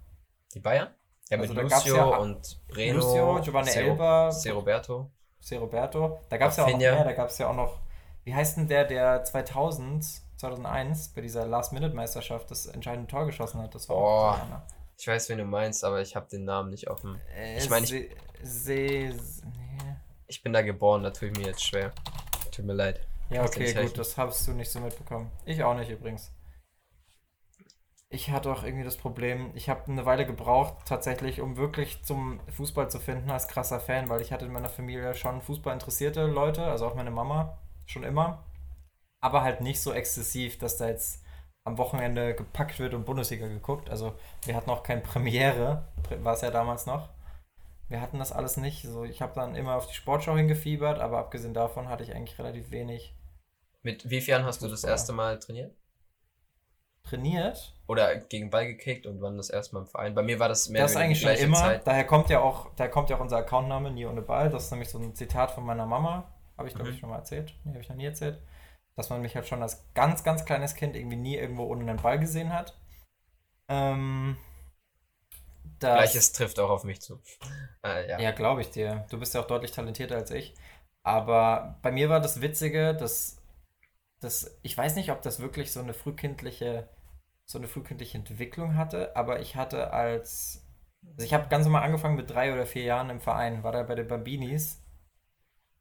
[0.53, 0.89] Die Bayern?
[1.29, 4.49] Ja, mit also Lucio ja und Breno, Lucio, Giovanni Elba, C.
[4.49, 5.11] Roberto.
[5.41, 5.57] C.
[5.57, 6.19] Roberto.
[6.29, 7.79] Da gab es ja auch noch mehr, da gab es ja auch noch,
[8.23, 10.03] wie heißt denn der, der 2000,
[10.37, 13.75] 2001 bei dieser Last-Minute-Meisterschaft das entscheidende Tor geschossen hat?
[13.75, 14.39] Das war oh, auch
[14.97, 17.19] Ich weiß, wen du meinst, aber ich habe den Namen nicht offen.
[17.35, 18.09] Äh, ich meine, ich,
[18.65, 19.13] nee.
[20.27, 21.91] ich bin da geboren, da tue ich mir jetzt schwer.
[22.51, 23.01] Tut mir leid.
[23.29, 25.31] Ja, okay, gut, das hast du nicht so mitbekommen.
[25.45, 26.31] Ich auch nicht übrigens
[28.11, 32.41] ich hatte auch irgendwie das Problem, ich habe eine Weile gebraucht, tatsächlich, um wirklich zum
[32.51, 36.25] Fußball zu finden als krasser Fan, weil ich hatte in meiner Familie schon Fußball interessierte
[36.25, 38.43] Leute, also auch meine Mama schon immer,
[39.21, 41.23] aber halt nicht so exzessiv, dass da jetzt
[41.63, 43.89] am Wochenende gepackt wird und Bundesliga geguckt.
[43.89, 44.13] Also
[44.45, 45.87] wir hatten auch keine Premiere,
[46.21, 47.09] war es ja damals noch.
[47.87, 48.83] Wir hatten das alles nicht.
[48.83, 52.37] So, ich habe dann immer auf die Sportschau hingefiebert, aber abgesehen davon hatte ich eigentlich
[52.39, 53.15] relativ wenig.
[53.83, 55.75] Mit wie vielen hast du das erste Mal trainiert?
[57.03, 57.75] Trainiert.
[57.87, 60.15] Oder gegen Ball gekickt und wann das erste Mal im Verein.
[60.15, 61.57] Bei mir war das mehr Das ist eigentlich schon immer.
[61.57, 61.85] Zeit.
[61.85, 64.49] Daher kommt ja auch, daher kommt ja auch unser Accountname Nie ohne Ball.
[64.49, 66.31] Das ist nämlich so ein Zitat von meiner Mama.
[66.57, 66.95] Habe ich, glaube mhm.
[66.95, 67.53] ich, schon mal erzählt.
[67.63, 68.41] Nee, habe ich noch nie erzählt.
[68.95, 72.01] Dass man mich halt schon als ganz, ganz kleines Kind irgendwie nie irgendwo ohne einen
[72.01, 72.77] Ball gesehen hat.
[73.67, 74.37] Ähm,
[75.79, 77.19] Gleiches trifft auch auf mich zu.
[77.83, 79.05] Äh, ja, ja glaube ich dir.
[79.09, 80.53] Du bist ja auch deutlich talentierter als ich.
[81.03, 83.40] Aber bei mir war das Witzige, dass
[84.21, 86.87] das, ich weiß nicht, ob das wirklich so eine frühkindliche,
[87.45, 90.65] so eine frühkindliche Entwicklung hatte, aber ich hatte als,
[91.05, 93.83] also ich habe ganz normal angefangen mit drei oder vier Jahren im Verein, war da
[93.83, 94.83] bei den Bambinis.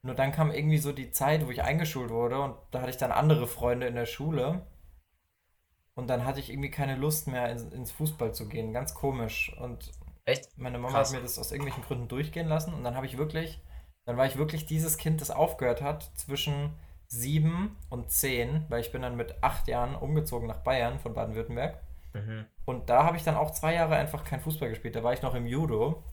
[0.03, 2.97] Nur dann kam irgendwie so die Zeit, wo ich eingeschult wurde und da hatte ich
[2.97, 4.67] dann andere Freunde in der Schule.
[5.95, 8.73] Und dann hatte ich irgendwie keine Lust mehr ins, ins Fußball zu gehen.
[8.73, 9.55] Ganz komisch.
[9.61, 9.93] Und
[10.25, 10.57] Echt?
[10.57, 11.09] meine Mama Krass.
[11.09, 12.73] hat mir das aus irgendwelchen Gründen durchgehen lassen.
[12.73, 13.61] Und dann habe ich wirklich,
[14.07, 16.73] dann war ich wirklich dieses Kind, das aufgehört hat zwischen
[17.11, 21.77] sieben und zehn, weil ich bin dann mit acht Jahren umgezogen nach Bayern von Baden-Württemberg.
[22.15, 22.47] Mhm.
[22.65, 24.95] Und da habe ich dann auch zwei Jahre einfach kein Fußball gespielt.
[24.95, 26.05] Da war ich noch im Judo.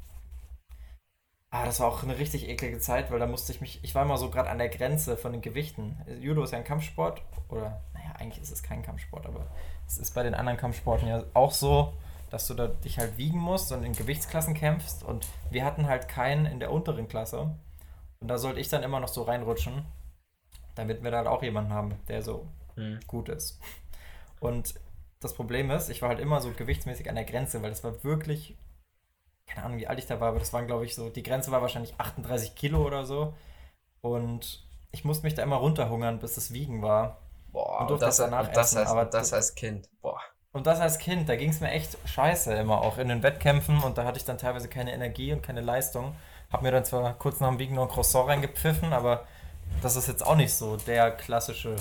[1.52, 4.04] Ah, das war auch eine richtig eklige Zeit, weil da musste ich mich, ich war
[4.04, 5.96] immer so gerade an der Grenze von den Gewichten.
[6.20, 9.48] Judo ist ja ein Kampfsport, oder, naja, eigentlich ist es kein Kampfsport, aber
[9.88, 11.94] es ist bei den anderen Kampfsporten ja auch so,
[12.32, 15.04] dass du da dich halt wiegen musst und in Gewichtsklassen kämpfst.
[15.04, 17.56] Und wir hatten halt keinen in der unteren Klasse.
[18.20, 19.86] Und da sollte ich dann immer noch so reinrutschen
[20.78, 23.00] damit wir da halt auch jemanden haben, der so mhm.
[23.08, 23.60] gut ist.
[24.40, 24.76] Und
[25.20, 28.04] das Problem ist, ich war halt immer so gewichtsmäßig an der Grenze, weil das war
[28.04, 28.58] wirklich,
[29.48, 31.52] keine Ahnung, wie alt ich da war, aber das waren, glaube ich, so, die Grenze
[31.52, 33.34] war wahrscheinlich 38 Kilo oder so.
[34.02, 37.22] Und ich musste mich da immer runterhungern, bis das Wiegen war.
[37.52, 40.20] Boah, und, und das, das danach das, essen, heißt, aber das als Kind, boah.
[40.52, 43.84] Und das als Kind, da ging es mir echt scheiße immer, auch in den Wettkämpfen.
[43.84, 46.16] Und da hatte ich dann teilweise keine Energie und keine Leistung.
[46.52, 49.26] Hab mir dann zwar kurz nach dem Wiegen noch ein Croissant reingepfiffen, aber
[49.82, 51.76] das ist jetzt auch nicht so der klassische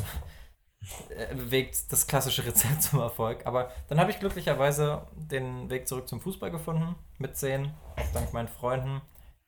[1.11, 3.47] äh, Weg, das klassische Rezept zum Erfolg.
[3.47, 8.33] Aber dann habe ich glücklicherweise den Weg zurück zum Fußball gefunden, mit 10, auch dank
[8.33, 9.01] meinen Freunden,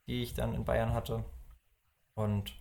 [0.07, 1.25] die ich dann in Bayern hatte.
[2.15, 2.53] Und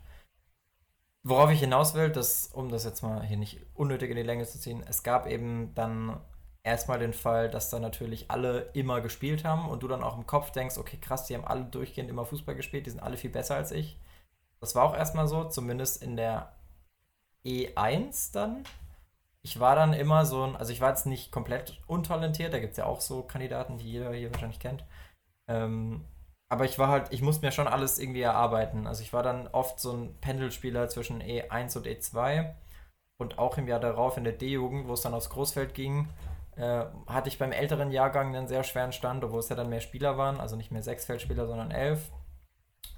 [1.23, 4.45] worauf ich hinaus will, dass, um das jetzt mal hier nicht unnötig in die Länge
[4.45, 6.19] zu ziehen, es gab eben dann
[6.63, 10.27] erstmal den Fall, dass da natürlich alle immer gespielt haben und du dann auch im
[10.27, 13.29] Kopf denkst, okay, krass, die haben alle durchgehend immer Fußball gespielt, die sind alle viel
[13.29, 13.97] besser als ich.
[14.59, 16.51] Das war auch erstmal so, zumindest in der
[17.45, 18.63] E1 dann.
[19.41, 22.71] Ich war dann immer so ein, also ich war jetzt nicht komplett untalentiert, da gibt
[22.71, 24.83] es ja auch so Kandidaten, die jeder hier wahrscheinlich kennt.
[25.47, 26.05] Ähm,
[26.49, 28.87] aber ich war halt, ich musste mir schon alles irgendwie erarbeiten.
[28.87, 32.53] Also ich war dann oft so ein Pendelspieler zwischen E1 und E2
[33.17, 36.07] und auch im Jahr darauf in der D-Jugend, wo es dann aufs Großfeld ging,
[36.55, 39.81] äh, hatte ich beim älteren Jahrgang einen sehr schweren Stand, obwohl es ja dann mehr
[39.81, 42.11] Spieler waren, also nicht mehr sechs Feldspieler, sondern elf.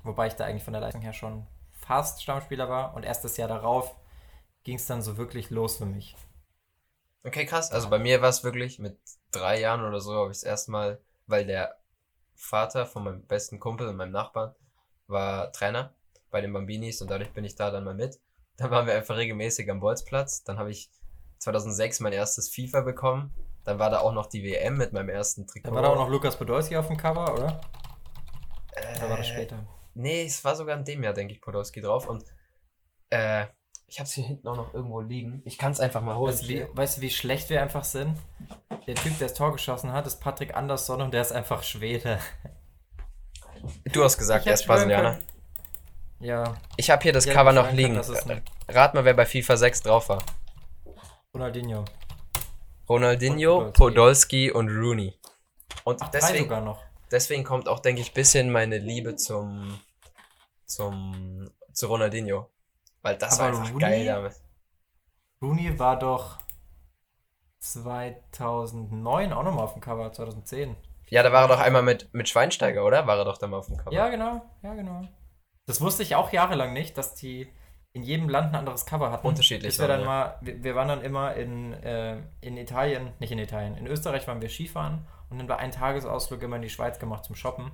[0.04, 2.94] Wobei ich da eigentlich von der Leistung her schon fast Stammspieler war.
[2.94, 3.96] Und erst das Jahr darauf
[4.64, 6.16] ging es dann so wirklich los für mich.
[7.24, 7.72] Okay, krass.
[7.72, 8.98] Also bei mir war es wirklich mit
[9.32, 11.78] drei Jahren oder so, habe ich es erstmal, weil der
[12.36, 14.56] Vater von meinem besten Kumpel und meinem Nachbarn
[15.08, 15.94] war Trainer
[16.32, 18.20] bei den Bambinis und dadurch bin ich da dann mal mit.
[18.58, 20.44] Dann waren wir einfach regelmäßig am Bolzplatz.
[20.44, 20.90] Dann habe ich
[21.40, 23.34] 2006 mein erstes FIFA bekommen.
[23.64, 25.70] Dann war da auch noch die WM mit meinem ersten Trikot.
[25.70, 27.62] Da war da auch noch Lukas Podolski auf dem Cover, oder?
[28.74, 29.66] Äh, oder war das später?
[30.00, 32.08] Nee, es war sogar in dem Jahr, denke ich, Podolski drauf.
[32.08, 32.24] Und
[33.10, 33.46] äh,
[33.86, 35.42] ich habe es hier hinten auch noch irgendwo liegen.
[35.46, 36.32] Ich kann es einfach mal holen.
[36.32, 38.18] Weißt du, wie, weißt du, wie schlecht wir einfach sind?
[38.88, 42.20] Der Typ, der das Tor geschossen hat, ist Patrick Andersson und der ist einfach Schwede.
[43.92, 45.20] Du hast gesagt, er ist Brasilianer.
[46.20, 46.56] Ja.
[46.78, 48.00] Ich habe hier das Cover noch liegen.
[48.00, 50.24] Können, Rat mal, wer bei FIFA 6 drauf war.
[51.34, 51.84] Ronaldinho.
[52.88, 53.78] Ronaldinho, Podolski.
[53.78, 55.14] Podolski und Rooney.
[55.84, 56.82] Und Ach, deswegen, sogar noch.
[57.12, 59.80] deswegen kommt auch, denke ich, ein bisschen meine Liebe zum,
[60.70, 62.50] zum, zu Ronaldinho.
[63.02, 64.34] Weil das Aber war einfach Rooney- geil damit.
[65.42, 66.38] Rooney war doch
[67.60, 70.76] 2009 auch nochmal auf dem Cover, 2010.
[71.10, 73.08] Ja, da war er doch einmal mit, mit Schweinsteiger, oder?
[73.08, 73.92] War er doch dann mal auf dem Cover.
[73.94, 75.08] Ja, genau, ja, genau.
[75.66, 77.52] Das wusste ich auch jahrelang nicht, dass die
[77.92, 79.26] in jedem Land ein anderes Cover hatten.
[79.26, 83.14] Unterschiedlich Bis wir dann waren, mal, wir, wir waren dann immer in, äh, in Italien,
[83.20, 86.62] nicht in Italien, in Österreich waren wir Skifahren und dann war ein Tagesausflug immer in
[86.62, 87.72] die Schweiz gemacht zum Shoppen.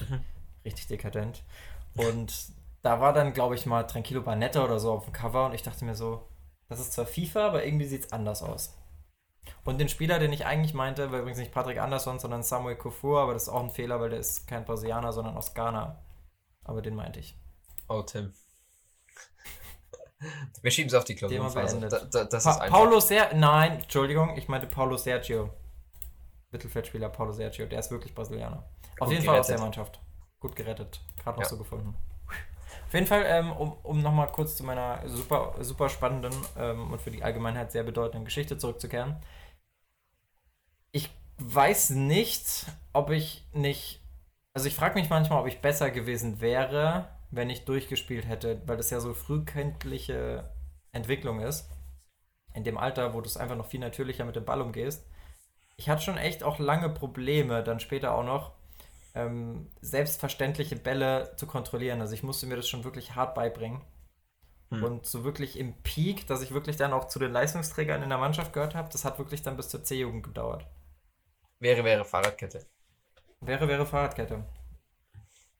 [0.00, 0.24] Mhm.
[0.64, 1.42] Richtig dekadent.
[1.96, 5.54] Und da war dann, glaube ich, mal Tranquillo Barnetta oder so auf dem Cover und
[5.54, 6.28] ich dachte mir so,
[6.68, 8.76] das ist zwar FIFA, aber irgendwie sieht es anders aus.
[9.64, 13.20] Und den Spieler, den ich eigentlich meinte, war übrigens nicht Patrick Anderson, sondern Samuel Kofur,
[13.20, 16.02] aber das ist auch ein Fehler, weil der ist kein Brasilianer, sondern aus Ghana.
[16.64, 17.38] Aber den meinte ich.
[17.88, 18.32] Oh, Tim.
[20.62, 21.78] Wir schieben es auf die Klausurphase.
[21.78, 21.92] beendet.
[21.92, 22.78] Da, da, das Pa ist einfach.
[22.78, 25.50] Paulo Ser Nein, Entschuldigung, ich meinte Paulo Sergio.
[26.50, 28.64] Mittelfeldspieler Paulo Sergio, der ist wirklich Brasilianer.
[28.98, 29.60] Auf Gut jeden Fall aus gerettet.
[29.60, 30.00] der Mannschaft.
[30.40, 31.00] Gut gerettet.
[31.26, 31.50] Gerade noch Ja.
[31.50, 31.96] so gefunden.
[32.86, 37.02] Auf jeden Fall, ähm, um, um nochmal kurz zu meiner super, super spannenden ähm, und
[37.02, 39.16] für die Allgemeinheit sehr bedeutenden Geschichte zurückzukehren.
[40.92, 44.00] Ich weiß nicht, ob ich nicht.
[44.54, 48.76] Also ich frage mich manchmal, ob ich besser gewesen wäre, wenn ich durchgespielt hätte, weil
[48.76, 50.48] das ja so frühkindliche
[50.92, 51.68] Entwicklung ist.
[52.54, 55.04] In dem Alter, wo du es einfach noch viel natürlicher mit dem Ball umgehst.
[55.76, 58.52] Ich hatte schon echt auch lange Probleme, dann später auch noch,
[59.16, 62.00] ähm, selbstverständliche Bälle zu kontrollieren.
[62.00, 63.80] Also ich musste mir das schon wirklich hart beibringen.
[64.70, 64.82] Hm.
[64.82, 68.18] Und so wirklich im Peak, dass ich wirklich dann auch zu den Leistungsträgern in der
[68.18, 70.66] Mannschaft gehört habe, das hat wirklich dann bis zur C-Jugend gedauert.
[71.58, 72.66] Wäre, wäre Fahrradkette.
[73.40, 74.44] Wäre, wäre Fahrradkette.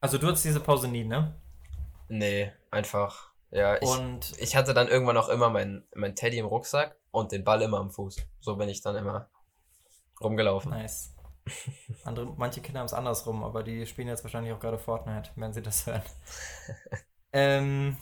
[0.00, 1.34] Also du hattest diese Pause nie, ne?
[2.09, 3.32] Nee, einfach.
[3.50, 7.32] Ja, ich, Und ich hatte dann irgendwann auch immer mein, mein Teddy im Rucksack und
[7.32, 8.16] den Ball immer am Fuß.
[8.40, 9.30] So bin ich dann immer
[10.20, 10.72] rumgelaufen.
[10.72, 11.16] nice.
[12.05, 15.53] Andere, manche Kinder haben es andersrum, aber die spielen jetzt wahrscheinlich auch gerade Fortnite, wenn
[15.53, 16.03] sie das hören.
[17.32, 17.97] ähm,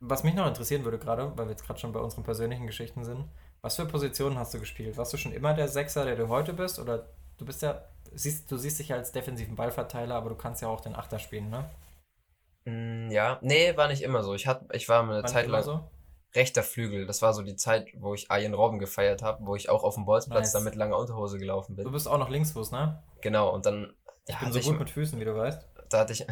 [0.00, 3.04] was mich noch interessieren würde gerade, weil wir jetzt gerade schon bei unseren persönlichen Geschichten
[3.04, 3.24] sind,
[3.62, 4.98] was für Positionen hast du gespielt?
[4.98, 6.78] Warst du schon immer der Sechser, der du heute bist?
[6.78, 7.08] Oder
[7.38, 7.82] du bist ja,
[8.12, 11.18] siehst, du siehst dich ja als defensiven Ballverteiler, aber du kannst ja auch den Achter
[11.18, 11.70] spielen, ne?
[12.66, 14.34] Mm, ja, nee, war nicht immer so.
[14.34, 15.80] Ich, hat, ich war eine War Zeit lang so?
[16.34, 17.06] Rechter Flügel.
[17.06, 19.94] Das war so die Zeit, wo ich Arjen Robben gefeiert habe, wo ich auch auf
[19.94, 20.52] dem Bolzplatz Nice.
[20.52, 21.92] dann mit langer Unterhose gelaufen Du bin.
[21.92, 23.02] bist auch noch Linksfuß, ne?
[23.20, 23.94] Genau, und dann
[24.26, 25.66] Ich ja, bin so ich, gut mit Füßen, wie du weißt.
[25.90, 26.26] da hatte ich,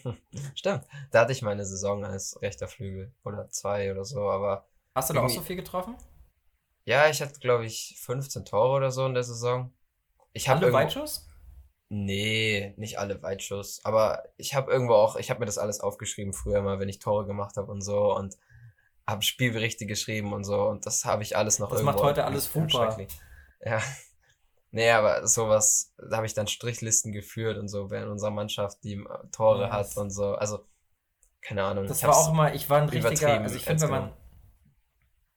[0.54, 5.10] stimmt, da hatte ich meine Saison als rechter Flügel oder zwei oder so, aber Hast
[5.10, 5.96] du da auch so viel getroffen?
[6.84, 9.72] ja, ich hatte glaube ich 15 Tore oder so in der Saison.
[10.32, 11.28] Ich habe Alle irgendwo, Weitschuss?
[11.88, 16.32] nee, nicht alle Weitschuss, aber ich habe irgendwo auch, ich habe mir das alles aufgeschrieben
[16.32, 18.36] früher mal, wenn ich Tore gemacht habe und so und
[19.08, 21.98] habe Spielberichte geschrieben und so und das habe ich alles noch Das irgendwo.
[21.98, 22.68] macht heute alles Fupa.
[22.68, 23.08] schrecklich.
[23.64, 23.80] Ja.
[24.70, 28.84] Nee, aber sowas, da habe ich dann Strichlisten geführt und so, wer in unserer Mannschaft
[28.84, 29.02] die
[29.32, 30.34] Tore Ja, hat das- und so.
[30.34, 30.66] Also,
[31.40, 31.86] keine Ahnung.
[31.86, 34.12] Das war auch mal, ich war ein richtiger, also ich finde, wenn man,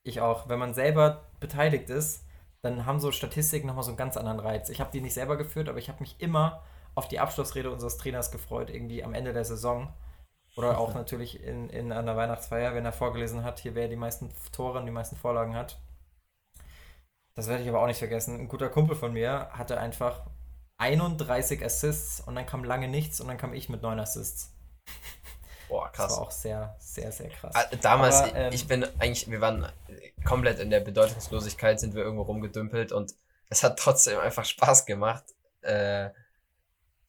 [0.04, 2.26] ich auch, wenn man selber beteiligt ist,
[2.62, 4.68] dann haben so Statistiken nochmal so einen ganz anderen Reiz.
[4.68, 6.62] Ich habe die nicht selber geführt, aber ich habe mich immer
[6.94, 9.94] auf die Abschlussrede unseres Trainers gefreut, irgendwie am Ende der Saison.
[10.56, 14.32] Oder auch natürlich in, in einer Weihnachtsfeier, wenn er vorgelesen hat, hier wer die meisten
[14.52, 15.80] Tore und die meisten Vorlagen hat.
[17.36, 18.40] Das werde ich aber auch nicht vergessen.
[18.40, 20.26] Ein guter Kumpel von mir hatte einfach
[20.78, 24.52] 31 Assists und dann kam lange nichts und dann kam ich mit 9 Assists.
[25.70, 26.12] Boah, Das krass.
[26.18, 27.56] war auch sehr, sehr, sehr krass.
[27.56, 29.72] Ah, Damals, Aber, ähm, ich bin eigentlich, wir waren
[30.26, 33.14] komplett in der Bedeutungslosigkeit, sind wir irgendwo rumgedümpelt und
[33.48, 35.24] es hat trotzdem einfach Spaß gemacht.
[35.62, 36.10] Äh,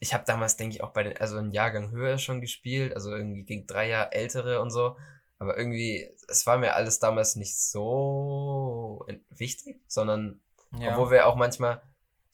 [0.03, 3.15] ich habe damals, denke ich, auch bei den, also einen Jahrgang höher schon gespielt, also
[3.15, 4.97] irgendwie gegen drei Jahre ältere und so.
[5.39, 10.41] Aber irgendwie, es war mir alles damals nicht so wichtig, sondern
[10.77, 10.91] Ja.
[10.93, 11.81] obwohl wir auch manchmal,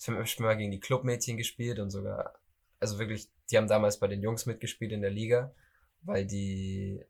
[0.02, 2.36] wir haben schon mal gegen die Clubmädchen gespielt und sogar,
[2.80, 5.52] also wirklich, die haben damals bei den Jungs mitgespielt in der Liga,
[6.00, 7.04] weil die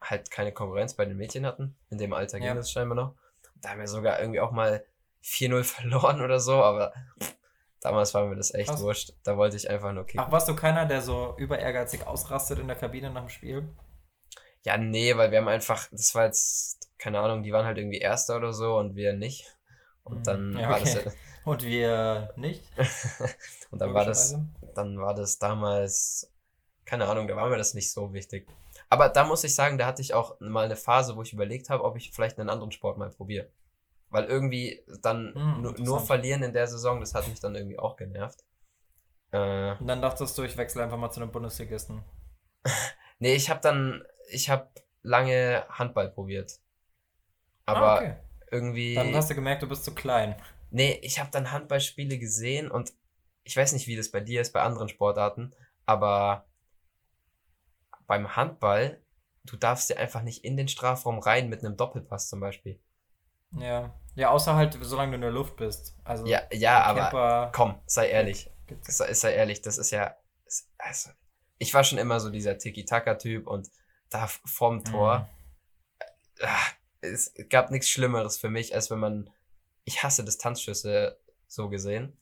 [0.00, 1.74] halt keine Konkurrenz bei den Mädchen hatten.
[1.90, 2.54] In dem Alter ging Ja.
[2.54, 3.14] das scheinbar noch.
[3.56, 4.84] Da haben wir sogar irgendwie auch mal
[5.24, 6.92] 4-0 verloren oder so, aber
[7.84, 8.80] damals war mir das echt Krass.
[8.80, 9.12] wurscht.
[9.22, 10.20] Da wollte ich einfach nur kicken.
[10.20, 13.68] Ach, warst du keiner, der so über ehrgeizig ausrastet in der Kabine nach dem Spiel?
[14.64, 17.98] Ja, nee, weil wir haben einfach, das war jetzt, keine Ahnung, die waren halt irgendwie
[17.98, 19.44] Erster oder so und wir nicht.
[20.04, 21.10] Und dann Ja, war das okay.
[21.44, 22.62] Und wir nicht?
[23.70, 24.34] und dann war das,
[24.74, 26.30] dann war das damals,
[26.86, 28.46] keine Ahnung, da war mir das nicht so wichtig.
[28.88, 31.68] Aber da muss ich sagen, da hatte ich auch mal eine Phase, wo ich überlegt
[31.68, 33.48] habe, ob ich vielleicht einen anderen Sport mal probiere.
[34.14, 37.96] Weil irgendwie dann Hm, nur, verlieren in der Saison, das hat mich dann irgendwie auch
[37.96, 38.44] genervt.
[39.32, 42.04] Äh, Und dann dachtest du, ich wechsle einfach mal zu einem Bundesligisten.
[43.18, 44.68] nee, ich habe dann, ich habe
[45.02, 46.60] lange Handball probiert.
[47.66, 48.16] Aber ah, okay.
[48.52, 48.94] irgendwie.
[48.94, 50.36] Dann hast du gemerkt, du bist zu klein.
[50.70, 52.92] Nee, ich habe dann Handballspiele gesehen und
[53.42, 55.52] ich weiß nicht, wie das bei dir ist, bei anderen Sportarten,
[55.86, 56.46] aber
[58.06, 59.02] beim Handball,
[59.42, 62.78] du darfst ja einfach nicht in den Strafraum rein mit einem Doppelpass zum Beispiel.
[63.58, 63.92] Ja.
[64.16, 65.96] Ja, außer halt, solange du in der Luft bist.
[66.04, 68.50] Also, Ja, ja, aber Camper komm, sei ehrlich,
[68.82, 70.16] sei, sei ehrlich, das ist ja,
[70.78, 71.10] also,
[71.58, 73.68] ich war schon immer so dieser Tiki-Taka-Typ und
[74.10, 75.28] da vorm Tor,
[76.40, 76.46] Mhm.
[77.00, 79.30] es gab nichts Schlimmeres für mich, als wenn man,
[79.84, 82.16] ich hasse Distanzschüsse so gesehen.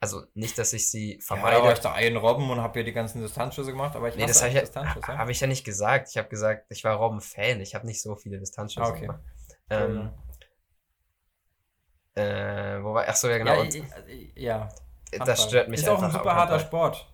[0.00, 1.56] Also nicht, dass ich sie Ja, vermeide.
[1.58, 4.26] da war ich da einrobben und hab hier die ganzen Distanzschüsse gemacht, aber ich Nee,
[4.26, 5.06] das habe ich, ja, Distanzschüsse.
[5.18, 6.08] hab ich ja nicht gesagt.
[6.10, 7.60] Ich habe gesagt, ich war Robben-Fan.
[7.60, 9.00] Ich habe nicht so viele Distanzschüsse Ah, okay.
[9.06, 9.20] gemacht.
[9.70, 10.10] Ähm,
[12.14, 13.54] äh, wo war, ach so, ja genau.
[13.54, 13.74] ja, und
[14.36, 14.68] ja.
[15.24, 15.48] das Handball.
[15.48, 16.08] stört mich Ist auch einfach.
[16.08, 16.58] ein super harter.
[16.60, 17.06] Sport.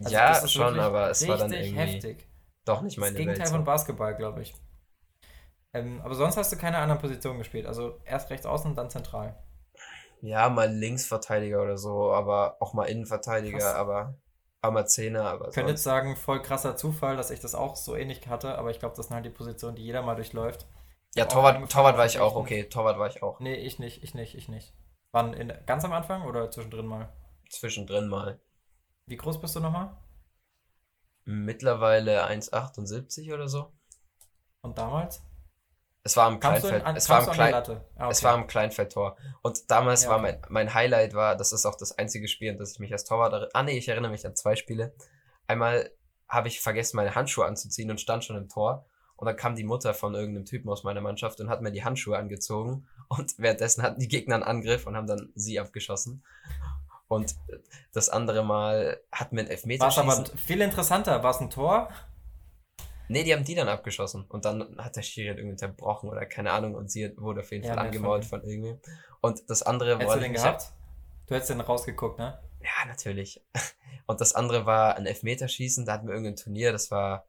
[0.00, 2.26] Also ja, das ist schon, aber es war dann irgendwie heftig.
[2.64, 3.50] doch nicht Das meine Gegenteil Welt.
[3.50, 3.64] von.
[3.64, 4.54] Basketball, glaube ich.
[5.74, 7.66] Ähm, aber sonst hast du keine anderen Positionen gespielt.
[7.66, 9.36] Also erst rechts außen und dann zentral.
[10.20, 13.74] Ja, mal Linksverteidiger oder so, aber auch mal Innenverteidiger, Krass.
[13.74, 14.14] aber
[14.60, 17.74] auch mal Zehner, aber Ich könnte jetzt sagen, voll krasser Zufall, dass ich das auch
[17.74, 20.66] so ähnlich hatte, aber ich glaube, das sind halt die Positionen, die jeder mal durchläuft.
[21.14, 23.38] Ja, Torwart, Torwart war ich auch, okay, Torwart war ich auch.
[23.40, 24.72] Nee, ich nicht, ich nicht, ich nicht.
[25.12, 25.34] Wann?
[25.34, 27.12] In, ganz am Anfang oder zwischendrin mal?
[27.50, 28.40] Zwischendrin mal.
[29.06, 29.96] Wie groß bist du nochmal?
[31.24, 33.72] Mittlerweile 1,78 oder so.
[34.62, 35.22] Und damals?
[36.04, 36.84] Es war am in, Kleinfeld.
[36.84, 37.54] an, es war am Klein?
[37.54, 38.24] Ah, Es okay.
[38.24, 39.16] war am Kleinfeldtor.
[39.42, 40.38] Und damals Ja, war okay.
[40.40, 43.04] mein, mein Highlight war, das ist auch das einzige Spiel, an das ich mich als
[43.04, 43.50] Torwart erinnere.
[43.54, 44.94] Ah nee, ich erinnere mich an zwei Spiele.
[45.46, 45.92] Einmal
[46.28, 48.86] habe ich vergessen, meine Handschuhe anzuziehen und stand schon im Tor.
[49.22, 51.84] Und dann kam die Mutter von irgendeinem Typen aus meiner Mannschaft und hat mir die
[51.84, 52.88] Handschuhe angezogen.
[53.06, 56.24] Und währenddessen hatten die Gegner einen Angriff und haben dann sie abgeschossen.
[57.06, 57.36] Und
[57.92, 61.22] das andere Mal hatten wir ein War es aber viel interessanter.
[61.22, 61.88] War es ein Tor?
[63.06, 64.24] Nee, die haben die dann abgeschossen.
[64.28, 66.74] Und dann hat der Schiri irgendwie unterbrochen oder keine Ahnung.
[66.74, 68.28] Und sie wurde auf jeden Ja, Fall angemault ihm.
[68.28, 68.80] von irgendwem.
[69.20, 70.72] Und das andere Hättest wollte du ich den gehabt?
[71.28, 72.40] Du hättest den rausgeguckt, ne?
[72.60, 73.40] Ja, natürlich.
[74.06, 75.86] Und das andere war ein Elfmeterschießen.
[75.86, 76.72] Da hatten wir irgendein Turnier.
[76.72, 77.24] Das war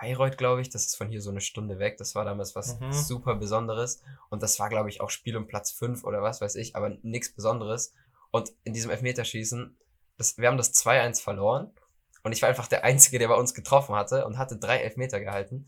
[0.00, 0.70] Bayreuth, glaube ich.
[0.70, 1.96] Das ist von hier so eine Stunde weg.
[1.98, 2.92] Das war damals was Mhm.
[2.92, 4.02] super Besonderes.
[4.28, 6.76] Und das war, glaube ich, auch Spiel um Platz 5 oder was weiß ich.
[6.76, 7.92] Aber nichts Besonderes.
[8.30, 9.76] Und in diesem Elfmeterschießen,
[10.16, 11.70] das, wir haben das 2-1 verloren.
[12.22, 15.20] Und ich war einfach der Einzige, der bei uns getroffen hatte und hatte drei Elfmeter
[15.20, 15.66] gehalten.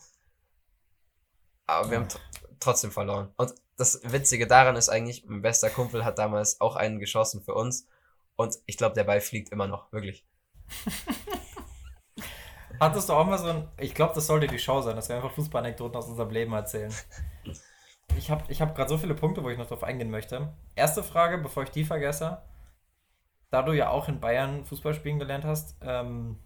[1.67, 2.21] Aber wir haben tr
[2.61, 3.33] trotzdem verloren.
[3.37, 7.55] Und das Witzige daran ist eigentlich, mein bester Kumpel hat damals auch einen geschossen für
[7.55, 7.89] uns.
[8.37, 10.25] Und ich glaube, der Ball fliegt immer noch, wirklich.
[12.83, 13.69] Hattest du auch mal so ein.
[13.79, 16.93] Ich glaube, das sollte die Show sein, dass wir einfach Fußballanekdoten aus unserem Leben erzählen.
[18.17, 20.53] Ich habe ich hab gerade so viele Punkte, wo ich noch drauf eingehen möchte.
[20.75, 22.43] Erste Frage, bevor ich die vergesse.
[23.51, 26.41] Da du ja auch in Bayern Fußball spielen gelernt hast, ähm,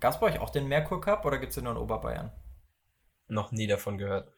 [0.00, 2.32] gab es bei euch auch den Merkur Cup oder gibt es den nur in Oberbayern?
[3.28, 4.32] Noch nie davon gehört.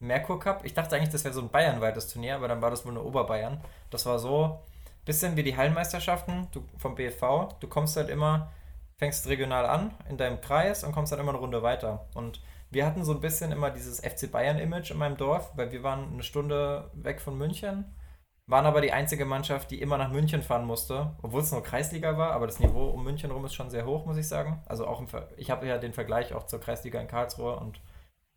[0.00, 0.66] Merkur Cup.
[0.66, 3.02] Ich dachte eigentlich, das wäre so ein bayernweites Turnier, aber dann war das wohl eine
[3.02, 3.64] Oberbayern.
[3.90, 7.54] Das war so ein bisschen wie die Hallenmeisterschaften du, vom BFV.
[7.60, 8.52] Du kommst halt immer,
[8.98, 12.08] fängst regional an in deinem Kreis und kommst dann immer eine Runde weiter.
[12.14, 15.82] Und wir hatten so ein bisschen immer dieses FC Bayern-Image in meinem Dorf, weil wir
[15.82, 17.96] waren eine Stunde weg von München,
[18.46, 22.18] waren aber die einzige Mannschaft, die immer nach München fahren musste, obwohl es nur Kreisliga
[22.18, 24.62] war, aber das Niveau um München rum ist schon sehr hoch, muss ich sagen.
[24.66, 25.02] Also auch
[25.36, 27.80] ich habe ja den Vergleich auch zur Kreisliga in Karlsruhe und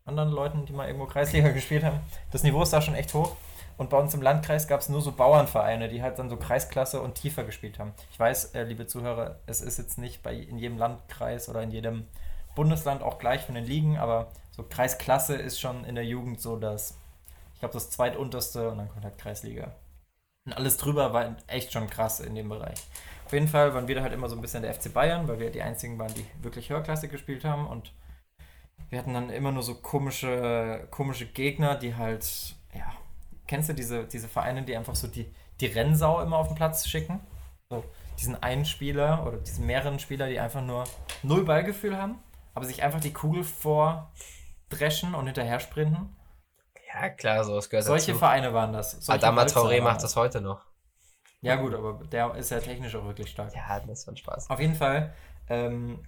[0.04, 2.00] anderen Leuten, die mal irgendwo Kreisliga gespielt haben.
[2.30, 3.36] Das Niveau ist da schon echt hoch.
[3.76, 7.00] Und bei uns im Landkreis gab es nur so Bauernvereine, die halt dann so Kreisklasse
[7.00, 7.92] und tiefer gespielt haben.
[8.10, 11.70] Ich weiß, äh, liebe Zuhörer, es ist jetzt nicht bei in jedem Landkreis oder in
[11.70, 12.06] jedem
[12.54, 16.56] Bundesland auch gleich von den Ligen, aber so Kreisklasse ist schon in der Jugend so
[16.56, 16.98] das,
[17.54, 19.74] ich glaube, das zweitunterste und dann kommt halt Kreisliga.
[20.44, 22.78] Und alles drüber war echt schon krass in dem Bereich.
[23.24, 25.38] Auf jeden Fall waren wir da halt immer so ein bisschen der FC Bayern, weil
[25.38, 27.92] wir die einzigen waren, die wirklich Höherklasse gespielt haben und
[28.90, 32.92] wir hatten dann immer nur so komische, komische Gegner, die halt, ja,
[33.52, 35.30] kennst du diese, diese Vereine, die einfach so die,
[35.60, 37.20] die Rennsau immer auf den Platz schicken?
[37.68, 37.84] So
[38.18, 40.84] diesen einen Spieler oder diesen mehreren Spieler, die einfach nur
[41.22, 42.18] null Ballgefühl haben,
[42.54, 46.16] aber sich einfach die Kugel vordreschen und hinterher sprinten.
[46.94, 48.20] Ja, klar, sowas gehört Solche dazu.
[48.20, 48.92] Vereine waren das.
[48.92, 50.64] Solche Adama Traoré macht das heute noch.
[51.42, 53.54] Ja, gut, aber der ist ja technisch auch wirklich stark.
[53.54, 54.48] Ja, das war ein Spaß.
[54.48, 55.12] Auf jeden Fall,
[55.50, 56.02] ähm,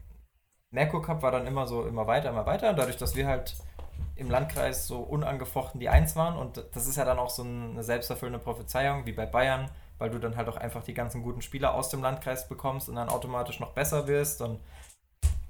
[0.70, 2.72] Merkur Cup war dann immer so, immer weiter, immer weiter.
[2.72, 3.55] Dadurch, dass wir halt
[4.16, 7.82] im Landkreis so unangefochten die Eins waren und das ist ja dann auch so eine
[7.82, 11.74] selbsterfüllende Prophezeiung, wie bei Bayern, weil du dann halt auch einfach die ganzen guten Spieler
[11.74, 14.61] aus dem Landkreis bekommst und dann automatisch noch besser wirst und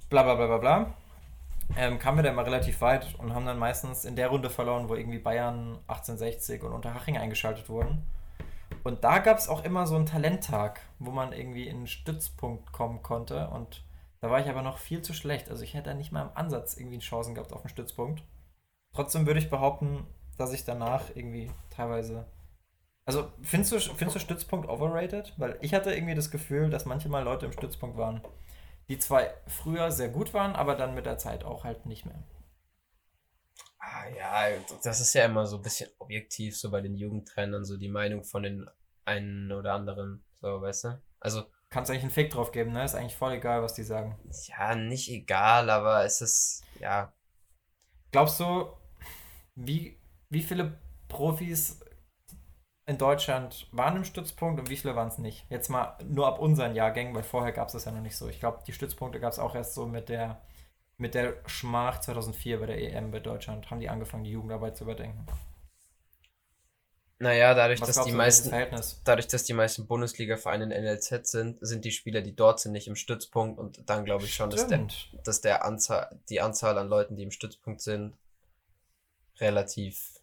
[0.09, 0.95] bla bla bla bla bla.
[1.77, 4.89] Ähm, kamen wir da immer relativ weit und haben dann meistens in der Runde verloren,
[4.89, 8.07] wo irgendwie Bayern 1860 und Unterhaching eingeschaltet wurden.
[8.83, 12.73] Und da gab es auch immer so einen Talenttag, wo man irgendwie in einen Stützpunkt
[12.73, 13.49] kommen konnte.
[13.49, 13.83] Und
[14.21, 15.51] da war ich aber noch viel zu schlecht.
[15.51, 18.23] Also ich hätte da nicht mal im Ansatz irgendwie Chancen gehabt auf einen Stützpunkt.
[18.95, 20.07] Trotzdem würde ich behaupten,
[20.39, 22.27] dass ich danach irgendwie teilweise.
[23.05, 25.35] Also findest du, findest du Stützpunkt overrated?
[25.37, 28.23] Weil ich hatte irgendwie das Gefühl, dass manchmal Leute im Stützpunkt waren,
[28.89, 32.23] die zwar früher sehr gut waren, aber dann mit der Zeit auch halt nicht mehr.
[33.79, 37.77] Ah, ja, das ist ja immer so ein bisschen objektiv, so bei den Jugendtrainern, so
[37.77, 38.71] die Meinung von den
[39.05, 41.03] einen oder anderen, so, weißt du?
[41.21, 42.85] Also, Kannst eigentlich einen Fick drauf geben, ne?
[42.85, 44.17] Ist eigentlich voll egal, was die sagen.
[44.47, 47.13] ja, nicht egal, aber es ist, ja,
[48.15, 48.69] Glaubst du,
[49.55, 49.99] wie,
[50.31, 50.79] wie viele
[51.09, 51.81] Profis
[52.87, 55.47] in Deutschland waren im Stützpunkt und wie viele waren es nicht?
[55.49, 58.29] Jetzt mal nur ab unseren Jahrgängen, weil vorher gab es das ja noch nicht so.
[58.29, 60.43] Ich glaube, die Stützpunkte gab es auch erst so mit der,
[60.99, 63.71] mit der Schmach 2004 bei der EM bei Deutschland.
[63.71, 65.25] Haben die angefangen, die Jugendarbeit zu überdenken.
[67.19, 68.51] naja, dadurch, Was dass die meisten,
[69.05, 72.89] dadurch, dass die meisten Bundesliga-Vereine in NLZ sind, sind die Spieler, die dort sind, nicht
[72.89, 75.17] im Stützpunkt und dann glaube ich schon, dass der, Stimmt.
[75.25, 78.15] dass der Anzahl, die Anzahl an Leuten, die im Stützpunkt sind,
[79.41, 80.15] relativ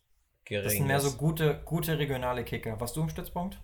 [0.46, 1.04] gering Das sind mehr ist.
[1.04, 2.80] so gute, gute regionale Kicker.
[2.80, 3.60] Warst du im Stützpunkt?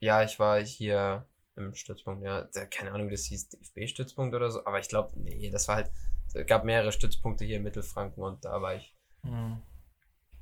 [0.00, 1.26] Ja, ich war hier
[1.56, 2.46] im Stützpunkt, ja.
[2.70, 5.90] Keine Ahnung, das hieß DFB-Stützpunkt oder so, aber ich glaube, nee, das war halt,
[6.32, 8.94] es gab mehrere Stützpunkte hier in Mittelfranken und da war ich.
[9.24, 9.60] Hm.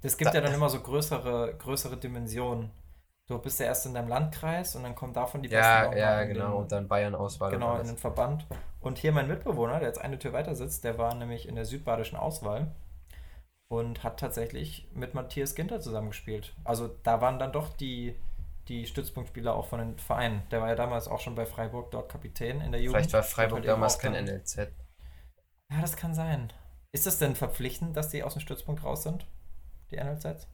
[0.03, 2.71] Das gibt Da- ja dann immer so größere, größere Dimensionen.
[3.29, 6.21] Du bist ja erst in deinem Landkreis und dann kommen davon die Ja, besten ja,
[6.23, 7.51] in genau, den- und dann Bayern-Auswahl.
[7.51, 8.47] Genau, in den Verband.
[8.81, 11.65] Und hier mein Mitbewohner, der jetzt eine Tür weiter sitzt, der war nämlich in der
[11.65, 12.73] südbadischen Auswahl
[13.69, 16.55] und hat tatsächlich mit Matthias Ginter zusammengespielt.
[16.65, 18.15] Also da waren dann doch die,
[18.69, 20.43] die Stützpunktspieler auch von den Vereinen.
[20.51, 22.97] Der war ja damals auch schon bei Freiburg dort Kapitän in der Jugend.
[22.97, 24.57] Vielleicht war Freiburg halt damals kein NLZ.
[25.71, 26.53] Ja, das kann sein.
[26.93, 29.27] Ist das denn verpflichtend, dass die aus dem Stützpunkt raus sind?
[29.91, 30.49] Die NLZs?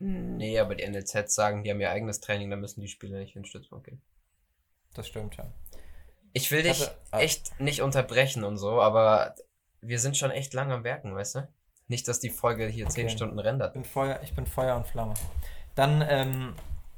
[0.00, 3.34] Nee, aber die NLZ sagen, die haben ihr eigenes Training, da müssen die Spieler nicht
[3.34, 4.00] in den Stützpunkt gehen.
[4.94, 5.52] Das stimmt, ja.
[6.32, 7.20] Ich will Ich dich hatte- ah.
[7.20, 9.34] echt nicht unterbrechen und so, aber
[9.80, 11.48] wir sind schon echt lang am Werken, weißt du?
[11.88, 13.16] Nicht, dass die Folge hier zehn Okay.
[13.16, 13.72] Stunden Ich rendert.
[13.72, 15.14] bin Feuer, ich bin Feuer und Flamme.
[15.74, 16.54] Dann, ähm,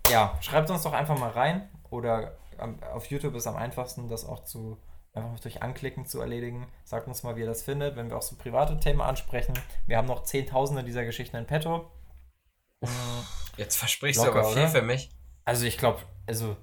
[0.09, 1.69] ja, schreibt uns doch einfach mal rein.
[1.91, 4.79] Oder am- auf YouTube ist am einfachsten, das auch zu
[5.13, 6.69] einfach durch Anklicken zu erledigen.
[6.85, 9.55] Sagt uns mal, wie ihr das findet, wenn wir auch so private Themen ansprechen.
[9.87, 11.91] Wir haben noch Zehntausende dieser Geschichten in petto.
[12.81, 12.87] Mm,
[13.57, 14.71] Jetzt versprichst Locker, du aber viel oder?
[14.71, 15.11] für mich.
[15.45, 16.57] Also ich glaube, also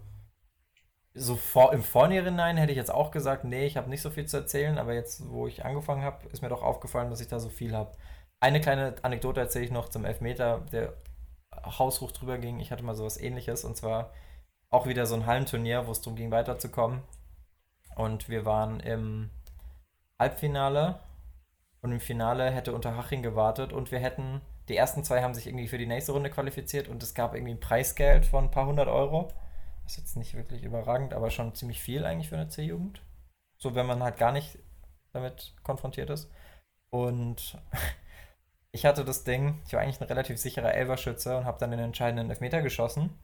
[1.18, 4.26] so vor, im Vornherein hätte ich jetzt auch gesagt, nee, ich habe nicht so viel
[4.26, 7.40] zu erzählen, aber jetzt, wo ich angefangen habe, ist mir doch aufgefallen, dass ich da
[7.40, 7.92] so viel habe.
[8.40, 10.94] Eine kleine Anekdote erzähle ich noch zum Elfmeter, der
[11.66, 12.60] haushoch drüber ging.
[12.60, 14.14] Ich hatte mal sowas ähnliches und zwar
[14.70, 17.02] auch wieder so ein Hallenturnier, wo es darum ging, weiterzukommen.
[17.96, 19.32] Und wir waren im
[20.20, 21.00] Halbfinale
[21.82, 25.68] und im Finale hätte Unterhaching gewartet und wir hätten, die ersten zwei haben sich irgendwie
[25.68, 28.88] für die nächste Runde qualifiziert und es gab irgendwie ein Preisgeld von ein paar hundert
[28.88, 29.30] Euro.
[29.88, 33.02] Ist jetzt nicht wirklich überragend, aber schon ziemlich viel eigentlich für eine C-Jugend.
[33.58, 34.60] So, wenn man halt gar nicht
[35.14, 36.30] damit konfrontiert ist.
[36.90, 37.58] Und
[38.72, 41.80] ich hatte das Ding, ich war eigentlich ein relativ sicherer Elverschütze und habe dann den
[41.80, 43.18] entscheidenden Elfmeter geschossen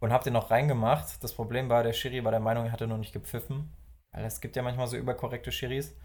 [0.00, 1.22] und habe den noch reingemacht.
[1.24, 3.72] Das Problem war, der Schiri war der Meinung, er hatte noch nicht gepfiffen,
[4.10, 5.96] weil es gibt ja manchmal so überkorrekte Schiris.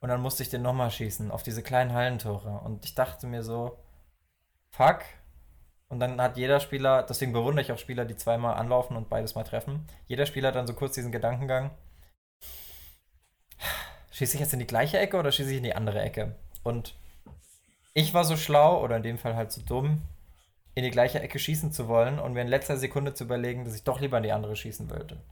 [0.00, 2.60] Und dann musste ich den nochmal schießen auf diese kleinen Hallentore.
[2.60, 3.78] Und ich dachte mir so,
[4.68, 5.00] fuck.
[5.94, 9.36] Und dann hat jeder Spieler, deswegen bewundere ich auch Spieler, die zweimal anlaufen und beides
[9.36, 9.86] mal treffen.
[10.08, 11.70] Jeder Spieler hat dann so kurz diesen Gedankengang,
[14.10, 16.34] schieße ich jetzt in die gleiche Ecke oder schieße ich in die andere Ecke?
[16.64, 16.96] Und
[17.92, 20.02] ich war so schlau, oder in dem Fall halt so dumm,
[20.74, 23.76] in die gleiche Ecke schießen zu wollen und mir in letzter Sekunde zu überlegen, dass
[23.76, 25.22] ich doch lieber in die andere schießen wollte.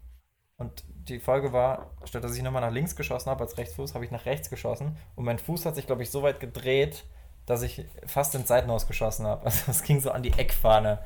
[0.59, 4.05] Und die Folge war, statt dass ich nochmal nach links geschossen habe als Rechtsfuß, habe
[4.05, 4.97] ich nach rechts geschossen.
[5.17, 7.03] Und mein Fuß hat sich, glaube ich, so weit gedreht,
[7.47, 9.45] dass ich fast ins Seitenhaus geschossen habe.
[9.45, 10.99] Also es ging so an die Eckfahne.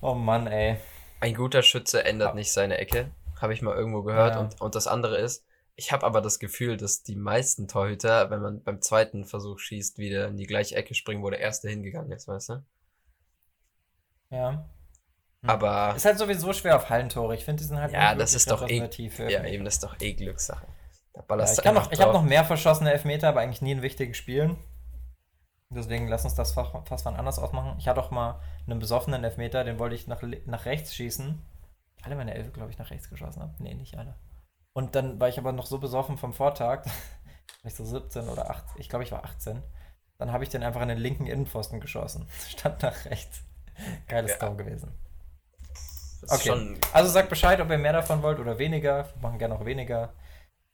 [0.00, 0.76] Oh Mann, ey.
[1.20, 3.10] Ein guter Schütze ändert nicht seine Ecke,
[3.40, 4.34] habe ich mal irgendwo gehört.
[4.34, 4.40] Ja.
[4.40, 5.44] Und, und das andere ist,
[5.76, 9.98] ich habe aber das Gefühl, dass die meisten Torhüter, wenn man beim zweiten Versuch schießt,
[9.98, 12.64] wieder in die gleiche Ecke springen, wo der erste hingegangen ist, weißt du?
[14.30, 14.68] Ja.
[15.42, 15.50] Hm.
[15.50, 17.34] Aber Ist halt sowieso schwer auf Hallentore.
[17.34, 18.76] Ich finde, die sind halt ja, das ist doch eh,
[19.28, 20.66] ja, eben, das ist doch eh Glückssache.
[21.14, 23.62] Da Ja, ich du kann einfach noch, ich habe noch mehr verschossene Elfmeter, aber eigentlich
[23.62, 24.58] nie in wichtigen Spielen.
[25.72, 27.76] Deswegen lass uns das fast, fast wann anders ausmachen.
[27.78, 31.40] Ich hatte auch mal einen besoffenen Elfmeter, den wollte ich nach, nach rechts schießen.
[32.02, 33.54] Alle meine Elfe, glaube ich, nach rechts geschossen habe.
[33.58, 34.16] Nee, nicht alle.
[34.72, 36.84] Und dann war ich aber noch so besoffen vom Vortag,
[37.64, 39.62] ich so 17 oder 18, ich glaube, ich war 18.
[40.18, 42.28] Dann habe ich den einfach in den linken Innenpfosten geschossen.
[42.48, 43.42] Stand nach rechts.
[44.08, 44.38] Geiles Ja.
[44.38, 44.92] Tor gewesen.
[46.28, 46.76] Okay.
[46.92, 49.06] Also sagt Bescheid, ob ihr mehr davon wollt oder weniger.
[49.14, 50.12] Wir machen gerne auch weniger.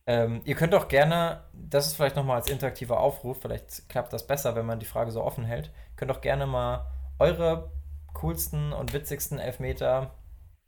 [0.06, 4.26] Ähm, ihr könnt auch gerne, das ist vielleicht nochmal als interaktiver Aufruf, vielleicht klappt das
[4.26, 5.72] besser, wenn man die Frage so offen hält.
[5.96, 6.86] Könnt auch gerne mal
[7.18, 7.72] eure
[8.14, 10.14] coolsten und witzigsten Elfmeter,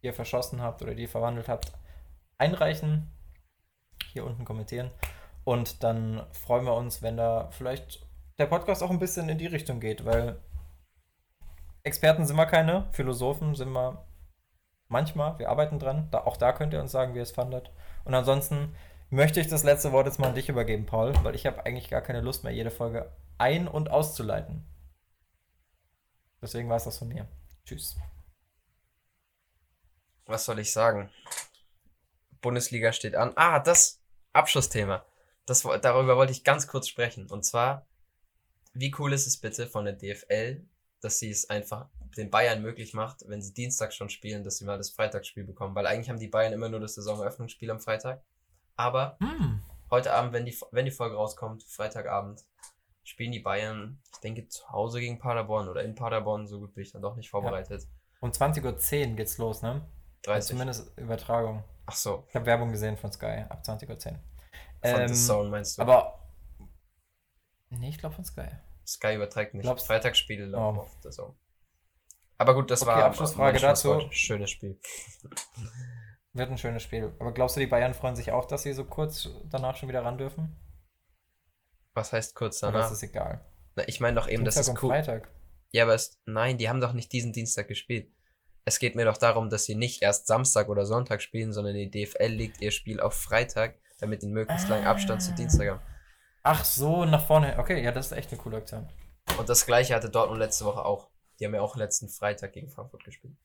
[0.02, 1.72] die ihr verschossen habt oder die ihr verwandelt habt,
[2.36, 3.10] einreichen.
[4.12, 4.90] Hier unten kommentieren.
[5.44, 8.06] Und dann freuen wir uns, wenn da vielleicht
[8.38, 10.38] der Podcast auch ein bisschen in die Richtung geht, weil
[11.84, 14.04] Experten sind wir keine, Philosophen sind wir
[14.88, 16.08] manchmal, wir arbeiten dran.
[16.10, 17.70] Da, auch da könnt ihr uns sagen, wie ihr es fandet.
[18.04, 18.74] Und ansonsten
[19.10, 21.88] möchte ich das letzte Wort jetzt mal an dich übergeben, Paul, weil ich habe eigentlich
[21.88, 24.66] gar keine Lust mehr, jede Folge ein- und auszuleiten.
[26.42, 27.26] Deswegen war es das von mir.
[27.64, 27.96] Tschüss.
[30.26, 31.10] was soll ich sagen?
[32.40, 33.32] Bundesliga steht an.
[33.36, 34.00] Ah, das
[34.32, 35.04] Abschlussthema.
[35.46, 37.30] Das, darüber wollte ich ganz kurz sprechen.
[37.30, 37.86] Und zwar,
[38.74, 40.64] wie cool ist es bitte von der DFL,
[41.00, 44.64] dass sie es einfach den Bayern möglich macht, wenn sie Dienstag schon spielen, dass sie
[44.64, 45.74] mal das Freitagsspiel bekommen.
[45.74, 48.22] Weil eigentlich haben die Bayern immer nur das Saisoneröffnungsspiel am Freitag.
[48.78, 49.60] Aber Hm.
[49.90, 52.44] heute Abend, wenn die, wenn die Folge rauskommt, Freitagabend,
[53.02, 56.46] spielen die Bayern, ich denke, zu Hause gegen Paderborn oder in Paderborn.
[56.46, 57.86] So gut bin ich dann doch nicht vorbereitet.
[58.20, 59.86] Um 20.10 Uhr geht's los, ne?
[60.22, 60.50] 30.
[60.50, 61.64] Zumindest Übertragung.
[61.86, 64.18] Ach so, Ich habe Werbung gesehen von Sky ab 20.10 Uhr.
[64.82, 65.82] Ähm, Zone meinst du?
[65.82, 66.18] Aber.
[67.70, 68.48] Nee, ich glaube von Sky.
[68.86, 69.62] Sky überträgt nicht.
[69.64, 70.82] Glaubst- Freitagsspiele laufen Oh.
[70.82, 71.34] auf der Zone.
[72.38, 74.06] Aber gut, das Okay, war Abschlussfrage dazu.
[74.10, 74.78] Schönes Spiel.
[76.34, 77.12] Wird ein schönes Spiel.
[77.18, 80.04] Aber glaubst du, die Bayern freuen sich auch, dass sie so kurz danach schon wieder
[80.04, 80.56] ran dürfen?
[81.94, 82.86] Was heißt kurz Oder danach?
[82.86, 83.44] ist es egal?
[83.76, 84.90] Na, ich meine doch eben, das Dienstag ist und cool.
[84.94, 85.30] Freitag.
[85.70, 88.12] Ja, aber es, nein, die haben doch nicht diesen Dienstag gespielt.
[88.64, 91.90] Es geht mir doch darum, dass sie nicht erst Samstag oder Sonntag spielen, sondern die
[91.90, 95.34] DFL legt ihr Spiel auf Freitag, damit einen möglichst langen Abstand zu Ah.
[95.34, 95.80] Dienstag haben.
[96.42, 97.58] Ach so, nach vorne.
[97.58, 98.88] Okay, ja, das ist echt eine coole Aktion.
[99.38, 101.10] Und das gleiche hatte Dortmund letzte Woche auch.
[101.40, 103.36] Die haben ja auch letzten Freitag gegen Frankfurt gespielt.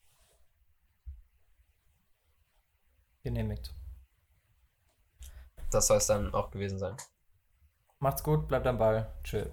[3.24, 3.74] Genehmigt.
[5.72, 6.95] Das soll es dann auch gewesen sein.
[8.00, 9.12] Macht's gut, bleibt am Ball.
[9.24, 9.45] Tschö.